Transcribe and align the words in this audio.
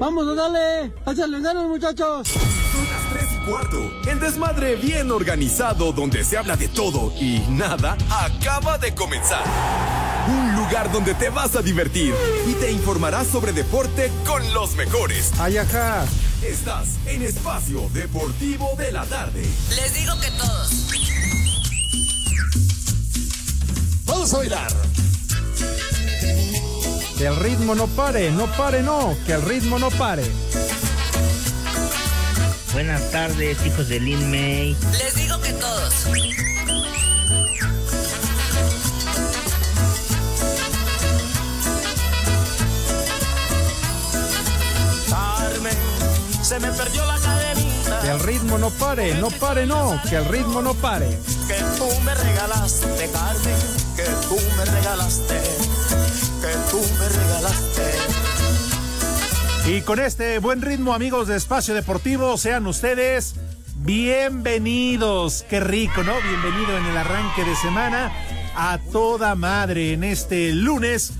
Vamos 0.00 0.26
a 0.28 0.34
darle, 0.34 0.94
échale 1.06 1.42
ganas 1.42 1.64
muchachos. 1.68 2.26
Son 2.26 2.88
las 2.90 3.10
3 3.12 3.32
y 3.32 3.50
cuarto. 3.50 4.10
El 4.10 4.18
desmadre 4.18 4.76
bien 4.76 5.10
organizado 5.10 5.92
donde 5.92 6.24
se 6.24 6.38
habla 6.38 6.56
de 6.56 6.68
todo 6.68 7.12
y 7.20 7.40
nada 7.50 7.98
acaba 8.08 8.78
de 8.78 8.94
comenzar. 8.94 9.44
Un 10.26 10.56
lugar 10.56 10.90
donde 10.90 11.12
te 11.12 11.28
vas 11.28 11.54
a 11.54 11.60
divertir 11.60 12.14
y 12.48 12.54
te 12.54 12.72
informarás 12.72 13.26
sobre 13.26 13.52
deporte 13.52 14.10
con 14.26 14.54
los 14.54 14.74
mejores. 14.74 15.32
Ay, 15.38 15.58
ajá. 15.58 16.06
Estás 16.42 16.96
en 17.04 17.20
Espacio 17.20 17.86
Deportivo 17.92 18.70
de 18.78 18.92
la 18.92 19.04
Tarde. 19.04 19.42
Les 19.76 19.94
digo 19.94 20.18
que 20.18 20.30
todos. 20.30 20.70
Vamos 24.06 24.32
a 24.32 24.38
bailar. 24.38 24.72
Que 27.20 27.26
el 27.26 27.36
ritmo 27.36 27.74
no 27.74 27.86
pare, 27.86 28.30
no 28.30 28.46
pare, 28.46 28.82
no. 28.82 29.14
Que 29.26 29.34
el 29.34 29.42
ritmo 29.42 29.78
no 29.78 29.90
pare. 29.90 30.22
Buenas 32.72 33.10
tardes, 33.10 33.58
hijos 33.66 33.90
de 33.90 34.00
Lin 34.00 34.30
May. 34.30 34.74
Les 34.92 35.14
digo 35.16 35.38
que 35.42 35.52
todos. 35.52 36.06
Carmen, 45.10 45.76
se 46.42 46.58
me 46.58 46.72
perdió 46.72 47.04
la 47.04 47.18
cadenita 47.18 48.00
Que 48.00 48.10
el 48.12 48.20
ritmo 48.20 48.56
no 48.56 48.70
pare, 48.70 49.14
no 49.16 49.28
pare, 49.28 49.66
no. 49.66 50.00
Que 50.08 50.16
el 50.16 50.24
ritmo 50.24 50.62
no 50.62 50.72
pare. 50.72 51.18
que 51.46 51.56
tú 51.76 51.86
me 52.02 52.14
regalaste, 52.14 53.10
Carmen, 53.12 53.56
que 53.94 54.04
tú 54.26 54.38
me 54.56 54.64
regalaste, 54.64 55.38
que 56.40 56.48
tú 56.70 56.80
me 56.98 57.08
regalaste. 57.08 57.92
Y 59.66 59.82
con 59.82 60.00
este 60.00 60.38
buen 60.38 60.62
ritmo, 60.62 60.94
amigos 60.94 61.28
de 61.28 61.36
Espacio 61.36 61.74
Deportivo, 61.74 62.36
sean 62.38 62.66
ustedes 62.66 63.34
bienvenidos. 63.76 65.44
Qué 65.48 65.60
rico, 65.60 66.02
¿no? 66.02 66.14
Bienvenido 66.22 66.76
en 66.78 66.86
el 66.86 66.96
arranque 66.96 67.44
de 67.44 67.54
semana 67.56 68.10
a 68.56 68.78
toda 68.92 69.34
madre 69.34 69.92
en 69.92 70.04
este 70.04 70.52
lunes 70.52 71.12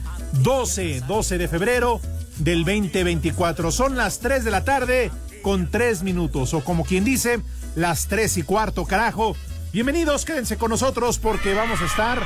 12, 0.43 1.03
12 1.07 1.39
de 1.39 1.49
febrero 1.49 2.01
del 2.39 2.65
2024. 2.65 3.71
Son 3.73 3.97
las 3.97 4.21
3 4.21 4.45
de 4.45 4.51
la 4.51 4.65
tarde 4.65 5.11
con 5.43 5.71
3 5.71 6.03
minutos, 6.03 6.55
o 6.55 6.65
como 6.65 6.85
quien 6.85 7.05
dice, 7.05 7.41
las 7.77 8.07
3 8.09 8.39
y 8.39 8.43
cuarto, 8.43 8.85
carajo. 8.87 9.37
Bienvenidos, 9.73 10.25
quédense 10.25 10.57
con 10.57 10.71
nosotros 10.71 11.19
porque 11.19 11.55
vamos 11.55 11.81
a 11.81 11.87
estar, 11.87 12.23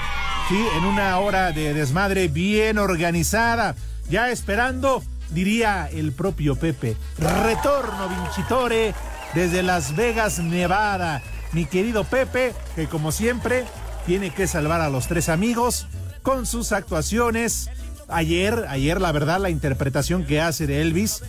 sí, 0.48 0.66
en 0.76 0.84
una 0.84 1.18
hora 1.18 1.52
de 1.52 1.74
desmadre 1.74 2.28
bien 2.28 2.78
organizada, 2.78 3.74
ya 4.10 4.30
esperando 4.30 5.02
diría 5.30 5.88
el 5.92 6.12
propio 6.12 6.56
Pepe. 6.56 6.96
Retorno 7.18 8.08
Vincitore 8.08 8.94
desde 9.34 9.62
Las 9.62 9.96
Vegas, 9.96 10.38
Nevada. 10.38 11.22
Mi 11.52 11.66
querido 11.66 12.04
Pepe, 12.04 12.52
que 12.74 12.86
como 12.86 13.12
siempre 13.12 13.64
tiene 14.06 14.30
que 14.30 14.46
salvar 14.46 14.80
a 14.80 14.90
los 14.90 15.06
tres 15.06 15.28
amigos 15.28 15.86
con 16.22 16.46
sus 16.46 16.72
actuaciones. 16.72 17.70
Ayer, 18.08 18.66
ayer 18.68 19.00
la 19.00 19.12
verdad 19.12 19.40
la 19.40 19.50
interpretación 19.50 20.24
que 20.24 20.40
hace 20.40 20.66
de 20.66 20.82
Elvis 20.82 21.22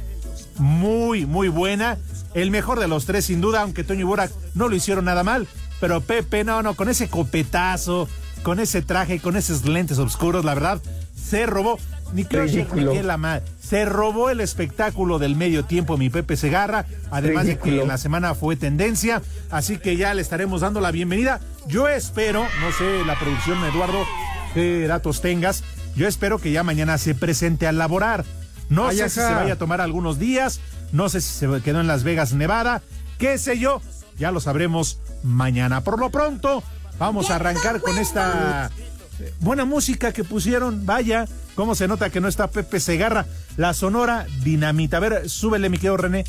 muy, 0.57 1.25
muy 1.25 1.47
buena. 1.47 1.97
El 2.33 2.51
mejor 2.51 2.79
de 2.79 2.87
los 2.87 3.05
tres 3.05 3.25
sin 3.25 3.41
duda, 3.41 3.61
aunque 3.61 3.83
Toño 3.83 4.01
y 4.01 4.03
Burak 4.03 4.31
no 4.55 4.67
lo 4.67 4.75
hicieron 4.75 5.05
nada 5.05 5.23
mal. 5.23 5.47
Pero 5.79 6.01
Pepe, 6.01 6.43
no, 6.43 6.61
no, 6.61 6.75
con 6.75 6.89
ese 6.89 7.09
copetazo, 7.09 8.07
con 8.45 8.59
ese 8.59 8.83
traje, 8.83 9.19
con 9.19 9.35
esos 9.35 9.65
lentes 9.65 9.97
oscuros, 9.97 10.45
la 10.45 10.53
verdad, 10.53 10.79
se 11.15 11.47
robó. 11.47 11.79
Ni 12.13 12.25
creo 12.25 12.45
que 12.45 13.01
la 13.01 13.17
madre. 13.17 13.43
Se 13.59 13.85
robó 13.85 14.29
el 14.29 14.39
espectáculo 14.39 15.17
del 15.17 15.35
medio 15.35 15.65
tiempo 15.65 15.97
mi 15.97 16.11
Pepe 16.11 16.37
Segarra, 16.37 16.85
además 17.09 17.47
de 17.47 17.57
que 17.57 17.81
en 17.81 17.87
la 17.87 17.97
semana 17.97 18.35
fue 18.35 18.55
tendencia, 18.55 19.23
así 19.49 19.79
que 19.79 19.97
ya 19.97 20.13
le 20.13 20.21
estaremos 20.21 20.61
dando 20.61 20.79
la 20.79 20.91
bienvenida. 20.91 21.41
Yo 21.67 21.87
espero, 21.87 22.43
no 22.61 22.71
sé, 22.77 23.03
la 23.07 23.17
producción 23.17 23.57
Eduardo, 23.65 24.05
qué 24.53 24.85
datos 24.85 25.21
tengas, 25.21 25.63
yo 25.95 26.07
espero 26.07 26.37
que 26.37 26.51
ya 26.51 26.61
mañana 26.61 26.99
se 26.99 27.15
presente 27.15 27.65
a 27.65 27.71
laborar. 27.71 28.25
No 28.69 28.89
Ay, 28.89 28.97
sé 28.97 29.09
si 29.09 29.21
se 29.21 29.33
vaya 29.33 29.53
a 29.53 29.57
tomar 29.57 29.81
algunos 29.81 30.19
días, 30.19 30.59
no 30.91 31.09
sé 31.09 31.19
si 31.19 31.31
se 31.31 31.61
quedó 31.63 31.81
en 31.81 31.87
Las 31.87 32.03
Vegas, 32.03 32.33
Nevada, 32.33 32.83
qué 33.17 33.39
sé 33.39 33.57
yo, 33.57 33.81
ya 34.19 34.31
lo 34.31 34.39
sabremos 34.39 34.99
mañana. 35.23 35.81
Por 35.81 35.99
lo 35.99 36.11
pronto, 36.11 36.63
vamos 36.97 37.29
a 37.29 37.35
arrancar 37.35 37.81
con 37.81 37.97
esta 37.97 38.71
eh, 39.19 39.33
buena 39.39 39.65
música 39.65 40.11
que 40.11 40.23
pusieron. 40.23 40.85
Vaya, 40.85 41.27
cómo 41.55 41.75
se 41.75 41.87
nota 41.87 42.09
que 42.09 42.21
no 42.21 42.27
está 42.27 42.47
Pepe 42.47 42.79
Segarra, 42.79 43.25
la 43.57 43.73
sonora 43.73 44.25
dinamita. 44.43 44.97
A 44.97 45.01
ver, 45.01 45.29
súbele, 45.29 45.69
mi 45.69 45.77
querido 45.77 45.97
René. 45.97 46.25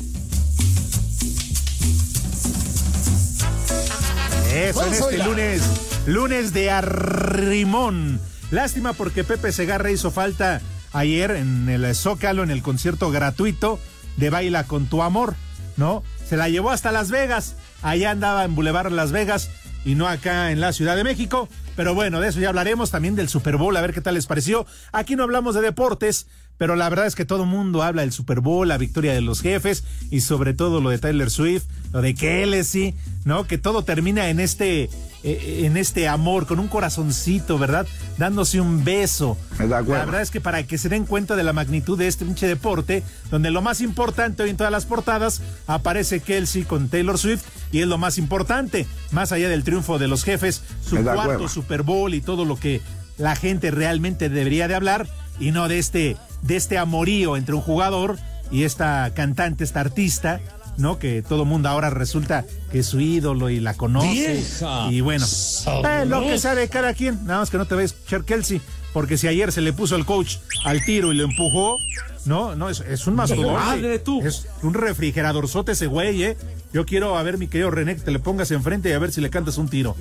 Eso, 4.53 4.85
en 4.85 4.93
este 4.93 5.17
lunes, 5.19 5.61
lunes 6.05 6.53
de 6.53 6.71
arrimón. 6.71 8.19
Lástima 8.49 8.93
porque 8.93 9.23
Pepe 9.23 9.51
Segarra 9.51 9.91
hizo 9.91 10.09
falta 10.09 10.61
ayer 10.93 11.31
en 11.31 11.69
el 11.69 11.93
Zócalo, 11.95 12.43
en 12.43 12.49
el 12.49 12.63
concierto 12.63 13.11
gratuito 13.11 13.79
de 14.15 14.29
Baila 14.29 14.63
con 14.63 14.87
tu 14.87 15.03
amor, 15.03 15.35
¿no? 15.75 16.01
Se 16.27 16.37
la 16.37 16.49
llevó 16.49 16.71
hasta 16.71 16.91
Las 16.91 17.11
Vegas. 17.11 17.55
Allá 17.83 18.11
andaba 18.11 18.45
en 18.45 18.55
Boulevard 18.55 18.91
Las 18.91 19.11
Vegas 19.11 19.49
y 19.87 19.95
no 19.95 20.05
acá 20.05 20.51
en 20.51 20.59
la 20.59 20.73
Ciudad 20.73 20.97
de 20.97 21.05
México. 21.05 21.47
Pero 21.77 21.95
bueno, 21.95 22.19
de 22.19 22.27
eso 22.27 22.41
ya 22.41 22.49
hablaremos 22.49 22.91
también 22.91 23.15
del 23.15 23.29
Super 23.29 23.55
Bowl, 23.55 23.75
a 23.77 23.81
ver 23.81 23.93
qué 23.93 24.01
tal 24.01 24.15
les 24.15 24.27
pareció. 24.27 24.65
Aquí 24.91 25.15
no 25.15 25.23
hablamos 25.23 25.55
de 25.55 25.61
deportes, 25.61 26.27
pero 26.57 26.75
la 26.75 26.89
verdad 26.89 27.05
es 27.05 27.15
que 27.15 27.25
todo 27.25 27.43
el 27.43 27.49
mundo 27.49 27.83
habla 27.83 28.01
del 28.01 28.11
Super 28.11 28.41
Bowl, 28.41 28.67
la 28.67 28.77
victoria 28.77 29.13
de 29.13 29.21
los 29.21 29.41
jefes 29.41 29.83
y 30.09 30.21
sobre 30.21 30.53
todo 30.53 30.81
lo 30.81 30.89
de 30.89 30.97
Tyler 30.97 31.29
Swift, 31.29 31.65
lo 31.93 32.01
de 32.01 32.15
Kelly, 32.15 32.95
¿no? 33.25 33.45
Que 33.45 33.57
todo 33.57 33.83
termina 33.83 34.29
en 34.29 34.39
este, 34.39 34.89
eh, 35.23 35.61
en 35.65 35.77
este 35.77 36.07
amor, 36.07 36.47
con 36.47 36.59
un 36.59 36.67
corazoncito, 36.67 37.57
¿verdad? 37.59 37.85
Dándose 38.17 38.59
un 38.59 38.83
beso. 38.83 39.37
La 39.59 39.81
verdad 39.81 40.21
es 40.21 40.31
que 40.31 40.41
para 40.41 40.63
que 40.63 40.77
se 40.77 40.89
den 40.89 41.05
cuenta 41.05 41.35
de 41.35 41.43
la 41.43 41.53
magnitud 41.53 41.97
de 41.97 42.07
este 42.07 42.25
pinche 42.25 42.47
deporte, 42.47 43.03
donde 43.29 43.51
lo 43.51 43.61
más 43.61 43.81
importante 43.81 44.43
hoy 44.43 44.49
en 44.49 44.57
todas 44.57 44.71
las 44.71 44.85
portadas 44.85 45.41
aparece 45.67 46.21
Kelsey 46.21 46.63
con 46.63 46.89
Taylor 46.89 47.17
Swift 47.17 47.43
y 47.71 47.81
es 47.81 47.87
lo 47.87 47.97
más 47.97 48.17
importante, 48.17 48.87
más 49.11 49.31
allá 49.31 49.49
del 49.49 49.63
triunfo 49.63 49.99
de 49.99 50.07
los 50.07 50.23
jefes, 50.23 50.63
su 50.81 50.97
cuarto. 51.03 51.47
Super 51.47 51.83
Bowl 51.83 52.13
y 52.13 52.21
todo 52.21 52.45
lo 52.45 52.57
que 52.57 52.81
la 53.17 53.35
gente 53.35 53.71
realmente 53.71 54.29
debería 54.29 54.67
de 54.67 54.75
hablar 54.75 55.07
y 55.39 55.51
no 55.51 55.67
de 55.67 55.79
este 55.79 56.17
de 56.41 56.55
este 56.55 56.77
amorío 56.77 57.37
entre 57.37 57.55
un 57.55 57.61
jugador 57.61 58.17
y 58.51 58.63
esta 58.63 59.11
cantante, 59.13 59.63
esta 59.63 59.81
artista, 59.81 60.39
¿no? 60.77 60.99
Que 60.99 61.21
todo 61.21 61.45
mundo 61.45 61.69
ahora 61.69 61.89
resulta 61.89 62.45
que 62.71 62.79
es 62.79 62.85
su 62.85 62.99
ídolo 62.99 63.49
y 63.49 63.59
la 63.59 63.73
conoce. 63.73 64.07
Vieja 64.07 64.87
y 64.91 65.01
bueno, 65.01 65.25
eh, 65.25 66.05
lo 66.05 66.21
que 66.21 66.37
sabe 66.39 66.69
cada 66.69 66.93
quien, 66.93 67.25
nada 67.25 67.39
más 67.39 67.49
que 67.49 67.57
no 67.57 67.65
te 67.65 67.75
ves, 67.75 67.95
Cher 68.07 68.23
Kelsey, 68.23 68.61
porque 68.93 69.17
si 69.17 69.27
ayer 69.27 69.51
se 69.51 69.61
le 69.61 69.73
puso 69.73 69.95
el 69.95 70.05
coach 70.05 70.37
al 70.65 70.83
tiro 70.85 71.11
y 71.11 71.17
lo 71.17 71.23
empujó, 71.23 71.77
no, 72.25 72.55
no, 72.55 72.69
es, 72.69 72.81
es 72.81 73.07
un 73.07 73.15
mastodonte. 73.15 73.53
Madre 73.53 73.99
tú. 73.99 74.21
Es 74.21 74.47
un 74.61 74.73
refrigeradorzote 74.73 75.71
ese 75.71 75.87
güey, 75.87 76.23
¿eh? 76.23 76.37
Yo 76.73 76.85
quiero 76.85 77.17
a 77.17 77.23
ver, 77.23 77.37
mi 77.37 77.47
querido 77.47 77.71
René, 77.71 77.95
que 77.95 78.01
te 78.01 78.11
le 78.11 78.19
pongas 78.19 78.51
enfrente 78.51 78.89
y 78.89 78.93
a 78.93 78.99
ver 78.99 79.11
si 79.11 79.21
le 79.21 79.29
cantas 79.29 79.57
un 79.57 79.69
tiro. 79.69 79.95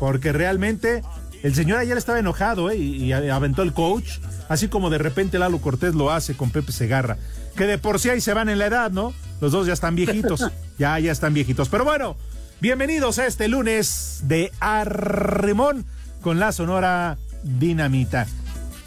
Porque 0.00 0.32
realmente 0.32 1.02
el 1.44 1.54
señor 1.54 1.78
ayer 1.78 1.98
estaba 1.98 2.18
enojado 2.18 2.70
¿eh? 2.70 2.76
y, 2.78 3.04
y 3.04 3.12
aventó 3.12 3.60
el 3.60 3.74
coach, 3.74 4.18
así 4.48 4.68
como 4.68 4.88
de 4.88 4.96
repente 4.96 5.38
Lalo 5.38 5.58
Cortés 5.58 5.94
lo 5.94 6.10
hace 6.10 6.34
con 6.34 6.48
Pepe 6.48 6.72
Segarra. 6.72 7.18
Que 7.54 7.66
de 7.66 7.76
por 7.76 8.00
sí 8.00 8.08
ahí 8.08 8.22
se 8.22 8.32
van 8.32 8.48
en 8.48 8.58
la 8.58 8.66
edad, 8.66 8.90
¿no? 8.90 9.12
Los 9.42 9.52
dos 9.52 9.66
ya 9.66 9.74
están 9.74 9.94
viejitos. 9.94 10.42
ya, 10.78 10.98
ya 10.98 11.12
están 11.12 11.34
viejitos. 11.34 11.68
Pero 11.68 11.84
bueno, 11.84 12.16
bienvenidos 12.62 13.18
a 13.18 13.26
este 13.26 13.48
lunes 13.48 14.20
de 14.22 14.52
Arrimón 14.58 15.84
con 16.22 16.40
la 16.40 16.50
sonora 16.50 17.18
dinamita. 17.42 18.26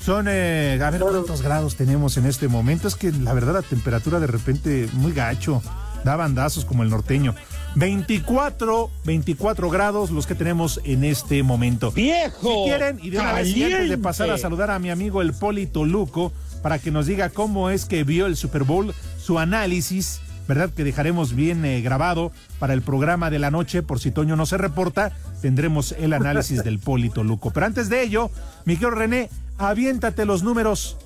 Son, 0.04 0.26
eh, 0.28 0.80
a 0.82 0.90
ver 0.90 1.02
cuántos 1.02 1.44
grados 1.44 1.76
tenemos 1.76 2.18
en 2.18 2.26
este 2.26 2.48
momento. 2.48 2.88
Es 2.88 2.96
que 2.96 3.12
la 3.12 3.34
verdad 3.34 3.54
la 3.54 3.62
temperatura 3.62 4.20
de 4.20 4.26
repente 4.26 4.90
muy 4.94 5.12
gacho. 5.14 5.62
Da 6.04 6.16
bandazos 6.16 6.66
como 6.66 6.82
el 6.82 6.90
norteño. 6.90 7.36
24, 7.76 8.90
24 9.06 9.70
grados 9.70 10.12
los 10.12 10.26
que 10.26 10.36
tenemos 10.36 10.82
en 10.84 11.04
este 11.04 11.44
momento. 11.44 11.92
¡Viejo! 11.92 12.64
Si 12.64 12.70
quieren, 12.70 13.00
y 13.02 13.10
de 13.10 13.20
una 13.20 13.34
vez 13.34 13.54
antes 13.54 13.90
de 13.90 13.98
pasar 13.98 14.30
a 14.32 14.38
saludar 14.38 14.72
a 14.72 14.80
mi 14.80 14.90
amigo 14.90 15.22
el 15.22 15.34
Polito 15.34 15.86
Luco, 15.86 16.32
para 16.62 16.80
que 16.80 16.92
nos 16.92 17.06
diga 17.06 17.30
cómo 17.30 17.70
es 17.70 17.86
que 17.86 18.04
vio 18.04 18.26
el 18.26 18.36
Super 18.36 18.64
Bowl, 18.64 18.94
su 19.20 19.40
análisis, 19.40 20.22
¿verdad? 20.48 20.70
Que 20.70 20.84
dejaremos 20.84 21.36
bien 21.36 21.66
eh, 21.66 21.82
grabado 21.82 22.32
para 22.60 22.74
el 22.74 22.82
programa 22.82 23.30
de 23.30 23.40
la 23.40 23.52
noche, 23.52 23.84
por 23.84 24.00
si 24.00 24.12
Toño 24.12 24.36
no 24.36 24.46
se 24.46 24.58
reporta, 24.58 25.12
tendremos 25.42 25.94
el 25.94 26.14
análisis 26.14 26.64
del 26.64 26.80
Polito 26.80 27.24
Luco. 27.24 27.52
Pero 27.52 27.66
antes 27.66 27.90
de 27.90 28.02
ello, 28.02 28.32
Miguel 28.66 28.92
René, 28.94 29.30
aviéntate 29.58 30.26
los 30.26 30.44
números 30.44 30.98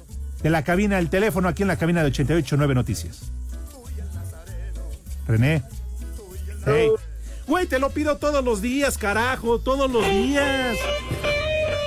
de 0.42 0.50
la 0.50 0.64
cabina, 0.64 1.00
el 1.00 1.10
teléfono 1.10 1.48
aquí 1.48 1.64
en 1.64 1.68
la 1.68 1.78
cabina 1.78 2.02
de 2.02 2.08
889 2.08 2.76
Noticias. 2.76 3.32
René. 5.28 5.64
Hey. 6.66 6.90
Güey, 7.48 7.68
te 7.68 7.80
lo 7.80 7.90
pido 7.90 8.18
todos 8.18 8.44
los 8.44 8.62
días, 8.62 8.98
carajo, 8.98 9.60
todos 9.60 9.92
los 9.92 10.08
días. 10.10 10.78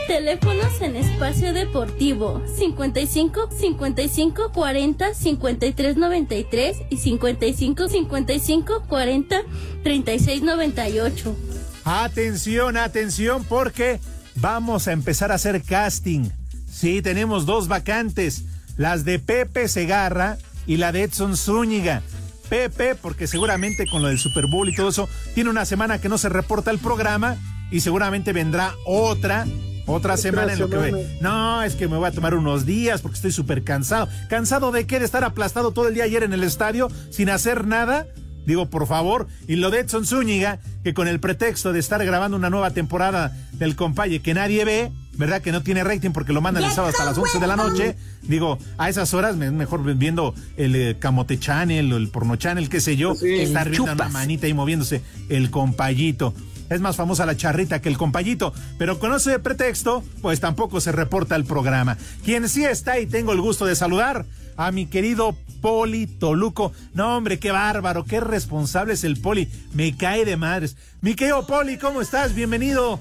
Teléfonos 0.06 0.82
en 0.82 0.97
espacio 0.97 1.55
deportivo 1.55 2.43
55 2.59 3.49
55 3.50 4.53
40 4.53 5.15
53 5.15 5.97
93 5.97 6.76
y 6.91 6.97
55 6.99 7.88
55 7.88 8.82
40 8.87 9.43
36 9.82 10.43
98. 10.43 11.37
Atención, 11.85 12.77
atención, 12.77 13.44
porque 13.44 14.00
vamos 14.35 14.88
a 14.88 14.93
empezar 14.93 15.32
a 15.32 15.37
hacer 15.37 15.62
casting. 15.62 16.29
Sí, 16.70 17.00
tenemos 17.00 17.47
dos 17.47 17.69
vacantes, 17.69 18.43
las 18.77 19.05
de 19.05 19.19
Pepe 19.19 19.69
Segarra 19.69 20.37
y 20.67 20.77
la 20.77 20.93
de 20.93 21.05
Edson 21.05 21.37
Zúñiga. 21.37 22.03
Pepe, 22.49 22.94
porque 22.94 23.26
seguramente 23.26 23.87
con 23.87 24.02
lo 24.02 24.08
del 24.08 24.19
Super 24.19 24.46
Bowl 24.46 24.69
y 24.69 24.75
todo 24.75 24.88
eso, 24.88 25.08
tiene 25.35 25.50
una 25.50 25.64
semana 25.64 26.00
que 26.00 26.08
no 26.08 26.19
se 26.19 26.29
reporta 26.29 26.70
el 26.70 26.79
programa 26.79 27.37
y 27.70 27.81
seguramente 27.81 28.32
vendrá 28.32 28.75
otra 28.87 29.46
otra 29.87 30.17
semana 30.17 30.52
en 30.52 30.58
lo 30.58 30.70
que 30.70 30.76
ve. 30.76 31.19
No, 31.20 31.62
es 31.62 31.75
que 31.75 31.88
me 31.88 31.96
voy 31.96 32.08
a 32.08 32.12
tomar 32.12 32.35
unos 32.35 32.64
días 32.64 33.02
porque 33.02 33.17
estoy 33.17 33.32
súper 33.32 33.64
cansado. 33.64 34.08
¿Cansado 34.29 34.73
de 34.73 34.87
qué? 34.87 34.99
¿De 34.99 35.05
estar 35.05 35.25
aplastado 35.25 35.73
todo 35.73 35.88
el 35.88 35.94
día 35.94 36.05
ayer 36.05 36.23
en 36.23 36.32
el 36.32 36.43
estadio 36.43 36.88
sin 37.11 37.29
hacer 37.29 37.67
nada? 37.67 38.06
Digo, 38.46 38.70
por 38.70 38.87
favor. 38.87 39.26
Y 39.46 39.56
lo 39.56 39.70
de 39.70 39.81
Edson 39.81 40.06
Zúñiga, 40.06 40.58
que 40.82 40.94
con 40.94 41.08
el 41.08 41.20
pretexto 41.20 41.73
de 41.73 41.81
estar 41.81 42.05
grabando 42.05 42.37
una 42.37 42.50
nueva 42.50 42.70
temporada 42.70 43.37
del 43.52 43.76
compaye 43.76 44.20
que 44.20 44.35
nadie 44.35 44.64
ve, 44.64 44.93
¿verdad? 45.17 45.43
Que 45.43 45.53
no 45.53 45.63
tiene 45.63 45.85
rating 45.85 46.11
porque 46.11 46.33
lo 46.33 46.41
mandan 46.41 46.65
el 46.65 46.71
sábado 46.71 46.91
hasta 46.91 47.05
las 47.05 47.19
11 47.19 47.39
de 47.39 47.47
la 47.47 47.57
noche. 47.57 47.97
Digo, 48.23 48.59
a 48.79 48.89
esas 48.89 49.15
horas 49.15 49.37
es 49.41 49.53
mejor 49.53 49.83
viendo 49.97 50.35
el 50.57 50.75
eh, 50.77 50.97
Camote 50.99 51.39
Channel 51.39 51.93
o 51.93 51.97
el 51.97 52.09
Porno 52.09 52.37
Channel, 52.37 52.69
qué 52.69 52.81
sé 52.81 52.97
yo, 52.97 53.13
estar 53.13 53.71
viendo 53.71 53.93
una 53.93 54.09
manita 54.09 54.47
ahí 54.47 54.55
moviéndose 54.55 55.03
el 55.29 55.51
compayito. 55.51 56.35
Es 56.71 56.81
más 56.81 56.97
famosa 56.97 57.27
la 57.27 57.37
charrita 57.37 57.83
que 57.83 57.91
el 57.91 57.99
compayito, 57.99 58.55
pero 58.79 58.99
con 58.99 59.15
ese 59.15 59.39
pretexto, 59.39 60.03
pues 60.23 60.41
tampoco 60.41 60.81
se 60.81 60.93
reporta 60.93 61.37
el 61.37 61.45
programa. 61.45 61.99
Quien 62.25 62.49
sí 62.49 62.65
está 62.65 62.99
y 62.99 63.07
tengo 63.07 63.33
el 63.33 63.41
gusto 63.41 63.67
de 63.67 63.77
saludar 63.77 64.25
a 64.57 64.73
mi 64.73 64.87
querido 64.87 65.37
Poli 65.61 66.07
Toluco. 66.07 66.73
No, 66.95 67.17
hombre, 67.17 67.39
qué 67.39 67.51
bárbaro, 67.51 68.05
qué 68.05 68.21
responsable 68.21 68.95
es 68.95 69.05
el 69.05 69.21
Poli. 69.21 69.49
Me 69.75 69.97
cae 69.97 70.25
de 70.25 70.37
madres. 70.37 70.77
Mi 71.03 71.15
querido 71.15 71.47
Poli, 71.47 71.77
¿cómo 71.77 72.01
estás? 72.01 72.35
Bienvenido. 72.35 72.99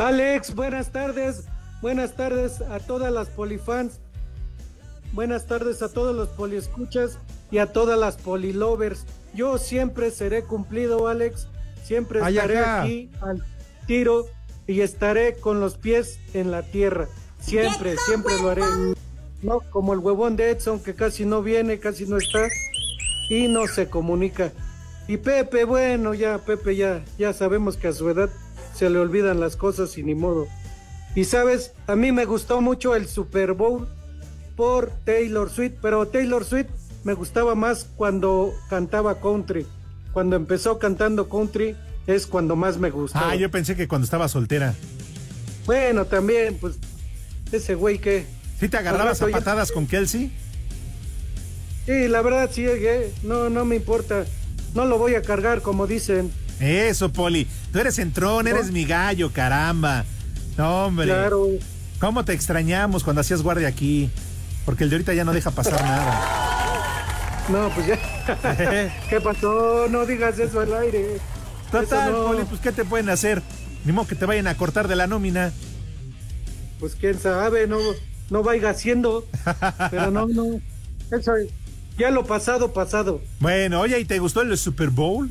Alex, 0.00 0.54
buenas 0.54 0.92
tardes. 0.92 1.44
Buenas 1.82 2.16
tardes 2.16 2.62
a 2.62 2.80
todas 2.80 3.12
las 3.12 3.28
polifans. 3.28 4.00
Buenas 5.12 5.46
tardes 5.46 5.82
a 5.82 5.90
todos 5.90 6.16
los 6.16 6.30
poliescuchas 6.30 7.18
y 7.50 7.58
a 7.58 7.66
todas 7.66 7.98
las 7.98 8.16
polilovers. 8.16 9.04
Yo 9.34 9.58
siempre 9.58 10.10
seré 10.10 10.42
cumplido, 10.44 11.06
Alex. 11.06 11.48
Siempre 11.84 12.20
estaré 12.20 12.60
aquí 12.60 13.10
al 13.20 13.44
tiro 13.86 14.24
y 14.66 14.80
estaré 14.80 15.36
con 15.36 15.60
los 15.60 15.76
pies 15.76 16.18
en 16.32 16.50
la 16.50 16.62
tierra. 16.62 17.06
Siempre, 17.38 17.96
siempre 18.06 18.40
lo 18.40 18.48
haré. 18.48 18.62
No 19.42 19.60
como 19.68 19.92
el 19.92 19.98
huevón 19.98 20.34
de 20.34 20.50
Edson 20.50 20.82
que 20.82 20.94
casi 20.94 21.26
no 21.26 21.42
viene, 21.42 21.78
casi 21.78 22.06
no 22.06 22.16
está 22.16 22.48
y 23.28 23.48
no 23.48 23.66
se 23.66 23.90
comunica. 23.90 24.50
Y 25.08 25.18
Pepe, 25.18 25.64
bueno, 25.64 26.14
ya 26.14 26.38
Pepe 26.38 26.74
ya 26.76 27.04
ya 27.18 27.34
sabemos 27.34 27.76
que 27.76 27.88
a 27.88 27.92
su 27.92 28.08
edad 28.08 28.30
se 28.80 28.88
le 28.88 28.98
olvidan 28.98 29.40
las 29.40 29.56
cosas 29.56 29.96
y 29.98 30.02
ni 30.02 30.14
modo. 30.14 30.48
Y 31.14 31.24
sabes, 31.24 31.74
a 31.86 31.96
mí 31.96 32.12
me 32.12 32.24
gustó 32.24 32.62
mucho 32.62 32.96
el 32.96 33.06
Super 33.06 33.52
Bowl 33.52 33.86
por 34.56 34.90
Taylor 35.04 35.50
Swift, 35.50 35.74
pero 35.82 36.08
Taylor 36.08 36.44
Swift 36.46 36.70
me 37.04 37.12
gustaba 37.12 37.54
más 37.54 37.86
cuando 37.96 38.54
cantaba 38.70 39.20
country 39.20 39.66
cuando 40.12 40.36
empezó 40.36 40.78
cantando 40.78 41.28
country 41.28 41.76
es 42.06 42.26
cuando 42.26 42.56
más 42.56 42.78
me 42.78 42.90
gustó. 42.90 43.18
Ah, 43.18 43.36
yo 43.36 43.50
pensé 43.50 43.76
que 43.76 43.86
cuando 43.86 44.04
estaba 44.04 44.28
soltera. 44.28 44.74
Bueno, 45.66 46.06
también, 46.06 46.56
pues, 46.58 46.76
ese 47.52 47.74
güey 47.74 47.98
que... 47.98 48.24
¿Sí 48.58 48.68
te 48.70 48.78
agarrabas 48.78 49.20
a 49.20 49.28
patadas 49.28 49.70
con 49.72 49.86
Kelsey? 49.86 50.32
Sí, 51.84 52.08
la 52.08 52.22
verdad 52.22 52.50
sí, 52.50 52.64
eh, 52.66 53.12
no, 53.22 53.50
no 53.50 53.66
me 53.66 53.76
importa. 53.76 54.24
No 54.74 54.86
lo 54.86 54.98
voy 54.98 55.14
a 55.16 55.22
cargar, 55.22 55.62
como 55.62 55.86
dicen. 55.86 56.32
Eso, 56.60 57.10
Poli. 57.10 57.46
Tú 57.72 57.78
eres 57.78 57.98
entrón, 57.98 58.46
eres 58.46 58.70
mi 58.70 58.84
gallo, 58.84 59.32
caramba. 59.32 60.04
No, 60.56 60.86
hombre. 60.86 61.06
Claro. 61.06 61.46
¿Cómo 61.98 62.24
te 62.24 62.32
extrañamos 62.32 63.02
cuando 63.02 63.20
hacías 63.20 63.42
guardia 63.42 63.68
aquí? 63.68 64.10
Porque 64.64 64.84
el 64.84 64.90
de 64.90 64.96
ahorita 64.96 65.14
ya 65.14 65.24
no 65.24 65.32
deja 65.32 65.50
pasar 65.50 65.82
nada. 65.82 67.46
No, 67.48 67.70
pues 67.74 67.86
ya. 67.86 67.98
¿Qué 69.08 69.20
pasó? 69.20 69.88
No 69.88 70.06
digas 70.06 70.38
eso 70.38 70.60
al 70.60 70.72
aire. 70.74 71.18
Total, 71.72 72.12
Poli, 72.12 72.44
pues 72.44 72.60
¿qué 72.60 72.72
te 72.72 72.84
pueden 72.84 73.08
hacer? 73.08 73.42
Ni 73.84 73.92
modo 73.92 74.06
que 74.06 74.14
te 74.14 74.26
vayan 74.26 74.46
a 74.46 74.56
cortar 74.56 74.86
de 74.88 74.96
la 74.96 75.06
nómina. 75.06 75.52
Pues 76.78 76.94
quién 76.94 77.18
sabe, 77.18 77.66
no, 77.66 77.78
no 78.28 78.42
vaya 78.42 78.70
haciendo. 78.70 79.26
Pero 79.90 80.10
no, 80.10 80.26
no. 80.28 80.60
Eso 81.10 81.32
ya 81.98 82.10
lo 82.10 82.24
pasado, 82.24 82.72
pasado. 82.72 83.20
Bueno, 83.40 83.80
oye, 83.80 83.98
¿y 83.98 84.04
te 84.04 84.18
gustó 84.18 84.42
el 84.42 84.56
Super 84.56 84.90
Bowl? 84.90 85.30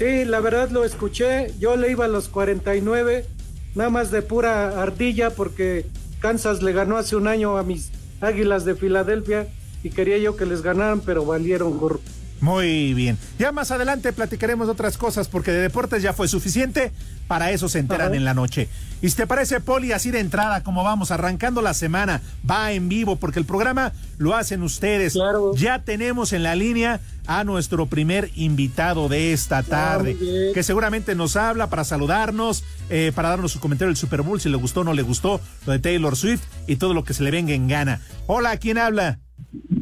Sí, 0.00 0.24
la 0.24 0.40
verdad 0.40 0.70
lo 0.70 0.82
escuché. 0.86 1.52
Yo 1.58 1.76
le 1.76 1.90
iba 1.90 2.06
a 2.06 2.08
los 2.08 2.30
49, 2.30 3.26
nada 3.74 3.90
más 3.90 4.10
de 4.10 4.22
pura 4.22 4.80
ardilla, 4.80 5.28
porque 5.28 5.84
Kansas 6.20 6.62
le 6.62 6.72
ganó 6.72 6.96
hace 6.96 7.16
un 7.16 7.28
año 7.28 7.58
a 7.58 7.62
mis 7.64 7.90
Águilas 8.22 8.64
de 8.64 8.76
Filadelfia 8.76 9.48
y 9.82 9.90
quería 9.90 10.16
yo 10.16 10.38
que 10.38 10.46
les 10.46 10.62
ganaran, 10.62 11.00
pero 11.00 11.26
valieron 11.26 11.76
gorro. 11.76 12.00
Muy 12.40 12.94
bien. 12.94 13.18
Ya 13.38 13.52
más 13.52 13.70
adelante 13.70 14.12
platicaremos 14.12 14.66
de 14.66 14.72
otras 14.72 14.96
cosas 14.96 15.28
porque 15.28 15.52
de 15.52 15.60
deportes 15.60 16.02
ya 16.02 16.12
fue 16.12 16.28
suficiente. 16.28 16.92
Para 17.28 17.52
eso 17.52 17.68
se 17.68 17.78
enteran 17.78 18.14
en 18.14 18.24
la 18.24 18.34
noche. 18.34 18.68
¿Y 19.02 19.08
si 19.08 19.16
te 19.16 19.26
parece, 19.26 19.60
Poli, 19.60 19.92
así 19.92 20.10
de 20.10 20.18
entrada, 20.18 20.64
como 20.64 20.82
vamos 20.82 21.12
arrancando 21.12 21.62
la 21.62 21.74
semana, 21.74 22.20
va 22.48 22.72
en 22.72 22.88
vivo 22.88 23.16
porque 23.16 23.38
el 23.38 23.44
programa 23.44 23.92
lo 24.18 24.34
hacen 24.34 24.62
ustedes. 24.62 25.16
Ya 25.54 25.78
tenemos 25.78 26.32
en 26.32 26.42
la 26.42 26.56
línea 26.56 27.00
a 27.26 27.44
nuestro 27.44 27.86
primer 27.86 28.30
invitado 28.34 29.08
de 29.08 29.32
esta 29.32 29.62
tarde, 29.62 30.16
que 30.52 30.62
seguramente 30.64 31.14
nos 31.14 31.36
habla 31.36 31.68
para 31.68 31.84
saludarnos, 31.84 32.64
eh, 32.88 33.12
para 33.14 33.28
darnos 33.28 33.52
su 33.52 33.60
comentario 33.60 33.90
del 33.90 33.96
Super 33.96 34.22
Bowl, 34.22 34.40
si 34.40 34.48
le 34.48 34.56
gustó 34.56 34.80
o 34.80 34.84
no 34.84 34.92
le 34.92 35.02
gustó, 35.02 35.40
lo 35.66 35.72
de 35.72 35.78
Taylor 35.78 36.16
Swift 36.16 36.42
y 36.66 36.76
todo 36.76 36.94
lo 36.94 37.04
que 37.04 37.14
se 37.14 37.22
le 37.22 37.30
venga 37.30 37.54
en 37.54 37.68
gana. 37.68 38.00
Hola, 38.26 38.56
¿quién 38.56 38.76
habla? 38.76 39.20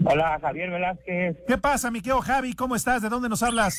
Hola, 0.04 0.38
Javier 0.40 0.70
Velázquez. 0.70 1.36
¿Qué 1.46 1.58
pasa, 1.58 1.90
mi 1.90 2.00
querido 2.00 2.20
Javi? 2.20 2.54
¿Cómo 2.54 2.74
estás? 2.76 3.02
¿De 3.02 3.08
dónde 3.08 3.28
nos 3.28 3.42
hablas? 3.42 3.78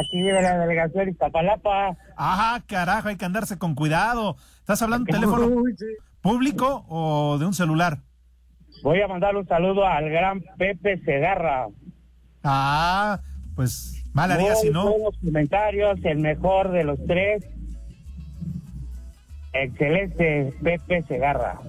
Aquí 0.00 0.22
de 0.22 0.32
la 0.40 0.58
delegación 0.58 1.08
Iztapalapa. 1.10 1.96
Ajá, 2.16 2.62
carajo, 2.66 3.08
hay 3.08 3.16
que 3.16 3.24
andarse 3.24 3.58
con 3.58 3.74
cuidado. 3.74 4.36
¿Estás 4.58 4.82
hablando 4.82 5.06
de 5.06 5.12
teléfono 5.18 5.50
público 6.20 6.84
o 6.88 7.38
de 7.38 7.46
un 7.46 7.54
celular? 7.54 7.98
Voy 8.82 9.00
a 9.00 9.06
mandar 9.06 9.36
un 9.36 9.46
saludo 9.46 9.86
al 9.86 10.08
gran 10.08 10.42
Pepe 10.58 10.98
Segarra. 11.04 11.68
Ah, 12.42 13.20
pues 13.54 14.02
mal 14.12 14.32
haría 14.32 14.56
si 14.56 14.70
no. 14.70 14.90
Buenos 14.90 15.18
comentarios, 15.18 16.00
el 16.04 16.18
mejor 16.18 16.72
de 16.72 16.84
los 16.84 16.98
tres. 17.06 17.44
Excelente, 19.52 20.54
Pepe 20.62 21.02
Segarra. 21.06 21.60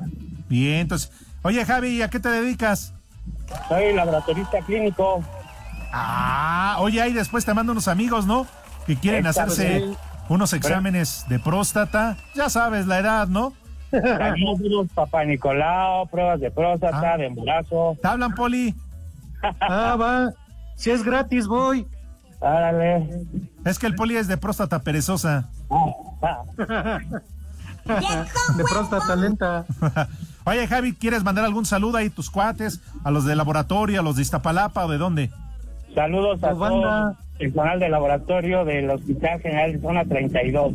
Bien, 0.48 0.80
entonces, 0.80 1.12
oye 1.44 1.64
Javi, 1.66 2.02
¿a 2.02 2.10
qué 2.10 2.20
te 2.20 2.30
dedicas? 2.30 2.94
Soy 3.68 3.94
laboratorista 3.94 4.60
clínico. 4.62 5.24
Ah, 5.92 6.78
oye, 6.80 7.02
ahí 7.02 7.14
después 7.14 7.46
te 7.46 7.54
mando 7.54 7.72
unos 7.72 7.88
amigos, 7.88 8.26
¿no? 8.26 8.48
Que 8.88 8.96
quieren 8.96 9.28
hacerse 9.28 9.96
unos 10.30 10.54
exámenes 10.54 11.26
de 11.30 11.40
próstata. 11.40 12.18
Ya 12.36 12.50
sabes 12.50 12.88
la 12.88 13.00
edad, 13.00 13.28
¿no? 13.28 13.54
papá 14.96 15.24
Nicolau, 15.24 16.08
pruebas 16.08 16.40
de 16.40 16.50
próstata, 16.50 17.14
ah. 17.14 17.18
de 17.18 17.28
embarazo. 17.28 17.96
¿Te 18.02 18.08
hablan, 18.08 18.34
Poli? 18.34 18.74
ah, 19.60 19.96
va. 19.96 20.34
Si 20.76 20.90
es 20.90 21.04
gratis, 21.04 21.48
voy. 21.48 21.88
Árale. 22.42 23.08
Es 23.64 23.80
que 23.80 23.88
el 23.88 23.96
Poli 23.96 24.18
es 24.18 24.28
de 24.28 24.38
próstata 24.38 24.80
perezosa. 24.80 25.50
de 27.86 28.64
próstata 28.64 29.16
lenta. 29.16 29.66
Oye, 30.46 30.68
Javi, 30.68 30.94
¿quieres 30.94 31.24
mandar 31.24 31.46
algún 31.46 31.66
saludo 31.66 31.98
ahí 31.98 32.10
tus 32.10 32.30
cuates, 32.30 32.82
a 33.04 33.12
los 33.12 33.26
de 33.26 33.36
laboratorio, 33.36 34.00
a 34.00 34.04
los 34.04 34.18
de 34.18 34.24
Iztapalapa 34.24 34.86
o 34.86 34.90
de 34.90 34.98
dónde? 34.98 35.30
Saludos 35.96 36.44
a 36.44 36.50
todo 36.50 37.18
el 37.40 37.54
canal 37.54 37.80
de 37.80 37.90
laboratorio 37.90 38.66
del 38.66 38.90
Hospital 38.90 39.42
General 39.42 39.72
de 39.72 39.80
Zona 39.80 40.06
32. 40.06 40.74